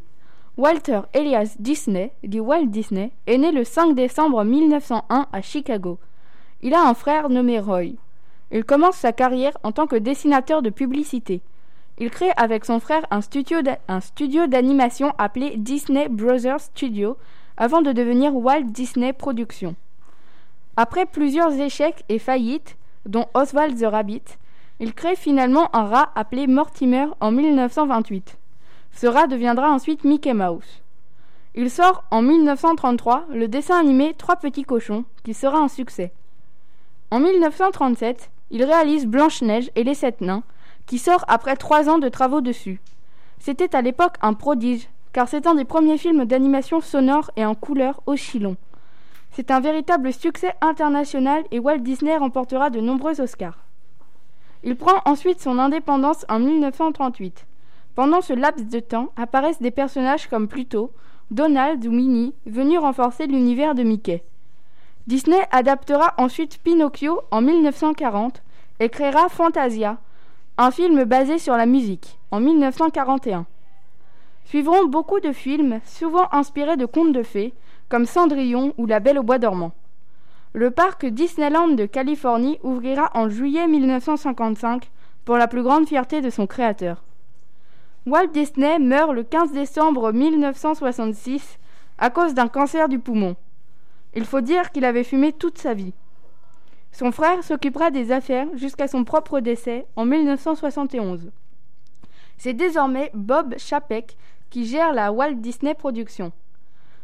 Walter 0.56 1.00
Elias 1.14 1.56
Disney, 1.58 2.12
dit 2.22 2.38
Walt 2.38 2.66
Disney, 2.66 3.10
est 3.26 3.36
né 3.36 3.50
le 3.50 3.64
5 3.64 3.96
décembre 3.96 4.44
1901 4.44 5.26
à 5.32 5.42
Chicago. 5.42 5.98
Il 6.62 6.72
a 6.72 6.86
un 6.86 6.94
frère 6.94 7.28
nommé 7.28 7.58
Roy. 7.58 7.96
Il 8.52 8.64
commence 8.64 8.98
sa 8.98 9.10
carrière 9.10 9.58
en 9.64 9.72
tant 9.72 9.88
que 9.88 9.96
dessinateur 9.96 10.62
de 10.62 10.70
publicité. 10.70 11.40
Il 11.98 12.10
crée 12.10 12.30
avec 12.36 12.64
son 12.64 12.78
frère 12.78 13.04
un 13.10 13.20
studio 13.20 14.46
d'animation 14.46 15.12
appelé 15.18 15.56
Disney 15.56 16.08
Brothers 16.08 16.60
Studio 16.60 17.16
avant 17.56 17.82
de 17.82 17.90
devenir 17.90 18.32
Walt 18.32 18.66
Disney 18.66 19.12
Productions. 19.12 19.74
Après 20.76 21.06
plusieurs 21.06 21.50
échecs 21.50 22.04
et 22.08 22.20
faillites, 22.20 22.76
dont 23.06 23.26
Oswald 23.34 23.76
the 23.76 23.86
Rabbit, 23.86 24.38
il 24.78 24.94
crée 24.94 25.16
finalement 25.16 25.68
un 25.74 25.86
rat 25.86 26.12
appelé 26.14 26.46
Mortimer 26.46 27.06
en 27.18 27.32
1928. 27.32 28.38
Ce 28.92 29.06
rat 29.06 29.26
deviendra 29.26 29.70
ensuite 29.70 30.04
Mickey 30.04 30.34
Mouse. 30.34 30.82
Il 31.54 31.70
sort 31.70 32.04
en 32.10 32.22
1933 32.22 33.26
le 33.30 33.48
dessin 33.48 33.78
animé 33.78 34.14
Trois 34.16 34.36
petits 34.36 34.64
cochons, 34.64 35.04
qui 35.24 35.34
sera 35.34 35.58
un 35.58 35.68
succès. 35.68 36.12
En 37.10 37.20
1937, 37.20 38.30
il 38.50 38.64
réalise 38.64 39.06
Blanche-Neige 39.06 39.70
et 39.76 39.84
les 39.84 39.94
Sept 39.94 40.20
Nains, 40.20 40.44
qui 40.86 40.98
sort 40.98 41.24
après 41.28 41.56
trois 41.56 41.88
ans 41.88 41.98
de 41.98 42.08
travaux 42.08 42.40
dessus. 42.40 42.80
C'était 43.38 43.74
à 43.74 43.82
l'époque 43.82 44.16
un 44.22 44.34
prodige, 44.34 44.88
car 45.12 45.28
c'est 45.28 45.46
un 45.46 45.54
des 45.54 45.64
premiers 45.64 45.98
films 45.98 46.24
d'animation 46.24 46.80
sonore 46.80 47.30
et 47.36 47.44
en 47.44 47.54
couleur 47.54 48.02
aussi 48.06 48.38
long. 48.38 48.56
C'est 49.32 49.50
un 49.50 49.60
véritable 49.60 50.12
succès 50.12 50.54
international 50.60 51.44
et 51.50 51.58
Walt 51.58 51.78
Disney 51.78 52.16
remportera 52.16 52.70
de 52.70 52.80
nombreux 52.80 53.20
Oscars. 53.20 53.58
Il 54.62 54.76
prend 54.76 55.00
ensuite 55.06 55.40
son 55.40 55.58
indépendance 55.58 56.24
en 56.28 56.38
1938. 56.38 57.46
Pendant 57.94 58.22
ce 58.22 58.32
laps 58.32 58.68
de 58.68 58.80
temps 58.80 59.12
apparaissent 59.16 59.60
des 59.60 59.70
personnages 59.70 60.26
comme 60.26 60.48
Pluto, 60.48 60.92
Donald 61.30 61.84
ou 61.86 61.90
Minnie, 61.90 62.34
venus 62.46 62.78
renforcer 62.78 63.26
l'univers 63.26 63.74
de 63.74 63.82
Mickey. 63.82 64.22
Disney 65.06 65.40
adaptera 65.50 66.14
ensuite 66.16 66.58
Pinocchio 66.62 67.20
en 67.30 67.42
1940 67.42 68.42
et 68.80 68.88
créera 68.88 69.28
Fantasia, 69.28 69.98
un 70.56 70.70
film 70.70 71.04
basé 71.04 71.38
sur 71.38 71.56
la 71.56 71.66
musique, 71.66 72.18
en 72.30 72.40
1941. 72.40 73.46
Suivront 74.44 74.86
beaucoup 74.86 75.20
de 75.20 75.32
films, 75.32 75.80
souvent 75.84 76.28
inspirés 76.32 76.76
de 76.76 76.86
contes 76.86 77.12
de 77.12 77.22
fées, 77.22 77.52
comme 77.88 78.06
Cendrillon 78.06 78.72
ou 78.78 78.86
La 78.86 79.00
Belle 79.00 79.18
au 79.18 79.22
bois 79.22 79.38
dormant. 79.38 79.72
Le 80.54 80.70
parc 80.70 81.04
Disneyland 81.04 81.68
de 81.68 81.86
Californie 81.86 82.58
ouvrira 82.62 83.10
en 83.14 83.28
juillet 83.28 83.66
1955 83.66 84.90
pour 85.24 85.36
la 85.36 85.48
plus 85.48 85.62
grande 85.62 85.86
fierté 85.86 86.20
de 86.20 86.30
son 86.30 86.46
créateur. 86.46 87.02
Walt 88.04 88.32
Disney 88.32 88.80
meurt 88.80 89.12
le 89.12 89.22
15 89.22 89.52
décembre 89.52 90.12
1966 90.12 91.60
à 91.98 92.10
cause 92.10 92.34
d'un 92.34 92.48
cancer 92.48 92.88
du 92.88 92.98
poumon. 92.98 93.36
Il 94.14 94.24
faut 94.24 94.40
dire 94.40 94.72
qu'il 94.72 94.84
avait 94.84 95.04
fumé 95.04 95.32
toute 95.32 95.58
sa 95.58 95.72
vie. 95.72 95.94
Son 96.90 97.12
frère 97.12 97.44
s'occupera 97.44 97.92
des 97.92 98.10
affaires 98.10 98.48
jusqu'à 98.54 98.88
son 98.88 99.04
propre 99.04 99.38
décès 99.38 99.86
en 99.94 100.04
1971. 100.04 101.30
C'est 102.38 102.54
désormais 102.54 103.12
Bob 103.14 103.54
Chapek 103.56 104.16
qui 104.50 104.66
gère 104.66 104.92
la 104.92 105.12
Walt 105.12 105.34
Disney 105.34 105.74
Productions. 105.74 106.32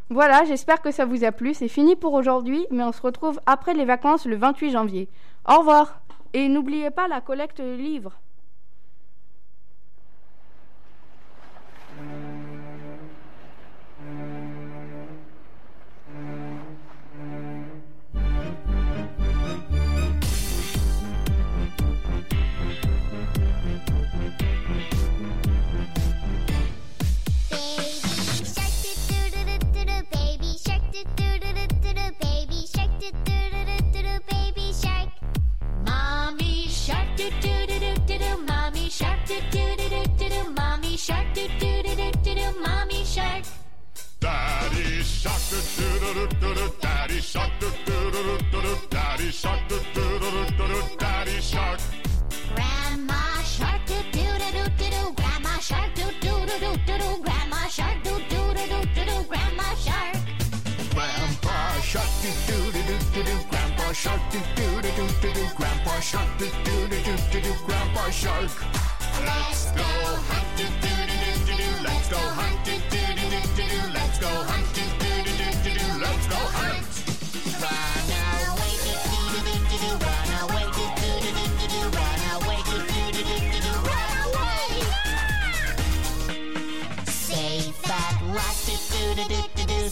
Voilà, 0.09 0.43
j'espère 0.43 0.81
que 0.81 0.91
ça 0.91 1.05
vous 1.05 1.23
a 1.23 1.31
plu. 1.31 1.53
C'est 1.53 1.69
fini 1.69 1.95
pour 1.95 2.13
aujourd'hui, 2.13 2.67
mais 2.71 2.83
on 2.83 2.91
se 2.91 3.01
retrouve 3.01 3.39
après 3.45 3.73
les 3.73 3.85
vacances 3.85 4.25
le 4.25 4.35
28 4.35 4.71
janvier. 4.71 5.07
Au 5.47 5.59
revoir 5.59 6.01
Et 6.33 6.49
n'oubliez 6.49 6.89
pas 6.89 7.07
la 7.07 7.21
collecte 7.21 7.61
de 7.61 7.73
livres. 7.73 8.19
Do 37.29 37.67
do 37.67 37.79
do 37.79 37.79
do 37.79 37.93
do 38.07 38.17
do. 38.19 38.45
Mommy 38.45 38.89
shark, 38.89 39.19
do 39.27 39.35
do 39.51 39.63
do 39.77 39.89
do 39.89 40.01
do 40.17 40.29
do. 40.29 40.51
Mommy 40.51 40.97
shark, 40.97 41.27
do 41.33 41.47
do 41.59 41.83
do 41.83 41.95
do 41.95 42.11
do 42.23 42.35
do. 42.35 42.47
Mommy 42.61 43.05
shark. 43.05 43.45
Daddy 44.19 45.03
shark 45.03 45.41
do 45.49 45.57
do 45.77 46.13
do 46.13 46.27
do 46.27 46.35
do 46.39 46.53
do. 46.55 46.75
Daddy 46.81 47.21
shark 47.21 47.51
do 47.59 47.69
do 47.85 48.11
do 48.11 48.37
do 48.51 48.61
do. 48.61 48.87
Daddy 48.89 49.31
shark 49.31 49.61
do 49.69 49.77
do 49.93 50.19
do 50.19 50.29
do 50.57 50.67
do. 50.67 50.97
Daddy 50.97 51.41
shark. 51.41 51.79
Grandma 52.55 53.41
shark, 53.43 53.81
do 53.87 53.97
do 54.11 54.25
do 54.41 54.49
do 54.55 54.63
do 54.79 54.87
do. 54.89 55.13
Grandma 55.13 55.59
shark, 55.59 55.95
do 55.95 56.05
do 56.23 56.33
do 56.47 56.55
do 56.59 56.71
do 56.85 56.97
do. 56.97 57.21
Grandma 57.23 57.67
shark, 57.69 58.03
do 58.03 58.13
do 58.29 58.41
do 58.55 58.63
do 58.71 58.79
do 58.95 59.03
do. 59.09 59.23
Grandma 59.29 59.69
shark. 59.85 60.15
Grandpa 60.93 61.57
shark 61.81 62.11
do 62.21 62.31
do. 62.47 62.58
Grandpa 63.89 64.01
shark 64.01 64.21
do 64.31 64.37
do 64.55 64.81
do 64.81 64.91
do 64.93 65.07
do 65.19 65.33
do. 65.33 65.55
Grandpa 65.55 65.99
shark 65.99 66.37
do 66.37 66.45
do 66.45 66.87
do 66.89 66.97
do 67.01 67.15
do 67.31 67.41
do. 67.41 67.53
Grandpa 67.65 68.11
shark. 68.11 68.51
Let's 69.25 69.71
go 69.71 69.83
hunt 70.29 70.45
do 70.57 70.65
do 70.77 70.93
do 71.09 71.15
do 71.17 71.31
do 71.47 71.57
do. 71.57 71.67
Let's 71.83 72.07
go 72.09 72.17
hunt 72.37 72.65
do 72.65 72.73
do 72.91 73.01
do 73.17 73.25
do 73.33 73.41
do 73.57 73.65
do. 73.65 73.79
Let's 73.91 74.19
go 74.19 74.29
hunt 74.45 74.67
do 74.75 74.83
do 74.99 75.09
do 75.25 75.31
do 75.39 75.49
do 75.63 75.71
do. 75.73 75.85
Let's 76.05 76.27
go 76.27 76.37
hunt. 76.53 76.85
Run 77.59 78.08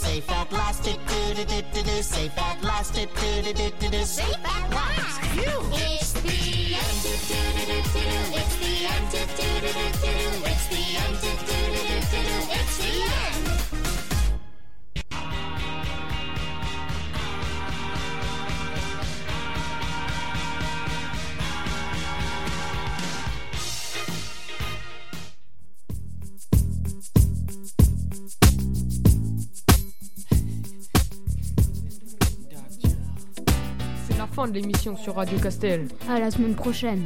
Safe 0.07 0.31
at 0.31 0.51
last, 0.53 0.83
do 0.85 0.93
do 0.93 1.43
do 1.43 1.61
do 1.73 1.83
do. 1.83 2.01
Safe 2.01 2.37
at 2.37 2.63
last, 2.63 2.93
do 2.93 3.05
do 3.05 3.41
do 3.43 3.53
do 3.53 3.69
do 3.77 3.89
do. 3.89 4.05
Safe 4.05 4.45
at 4.45 4.71
last. 4.71 5.19
It's 5.35 6.13
the 6.13 6.75
end, 6.79 6.97
do 7.03 7.11
do 7.27 7.39
do 7.57 7.65
do 7.67 7.81
do. 7.91 8.11
It's 8.39 8.55
the 8.55 8.71
end, 8.87 9.07
do 9.11 9.19
do 9.35 9.47
do 9.59 9.67
do 9.67 10.11
do. 10.15 10.29
It's 10.47 10.65
the 10.71 10.83
end, 11.03 11.15
do 11.21 11.31
do 11.43 11.59
do 11.75 11.91
do 12.07 12.19
do 12.47 12.66
fin 34.37 34.47
de 34.47 34.53
l'émission 34.53 34.95
sur 34.95 35.15
Radio 35.15 35.39
Castel. 35.39 35.87
À 36.07 36.19
la 36.19 36.29
semaine 36.29 36.53
prochaine. 36.53 37.01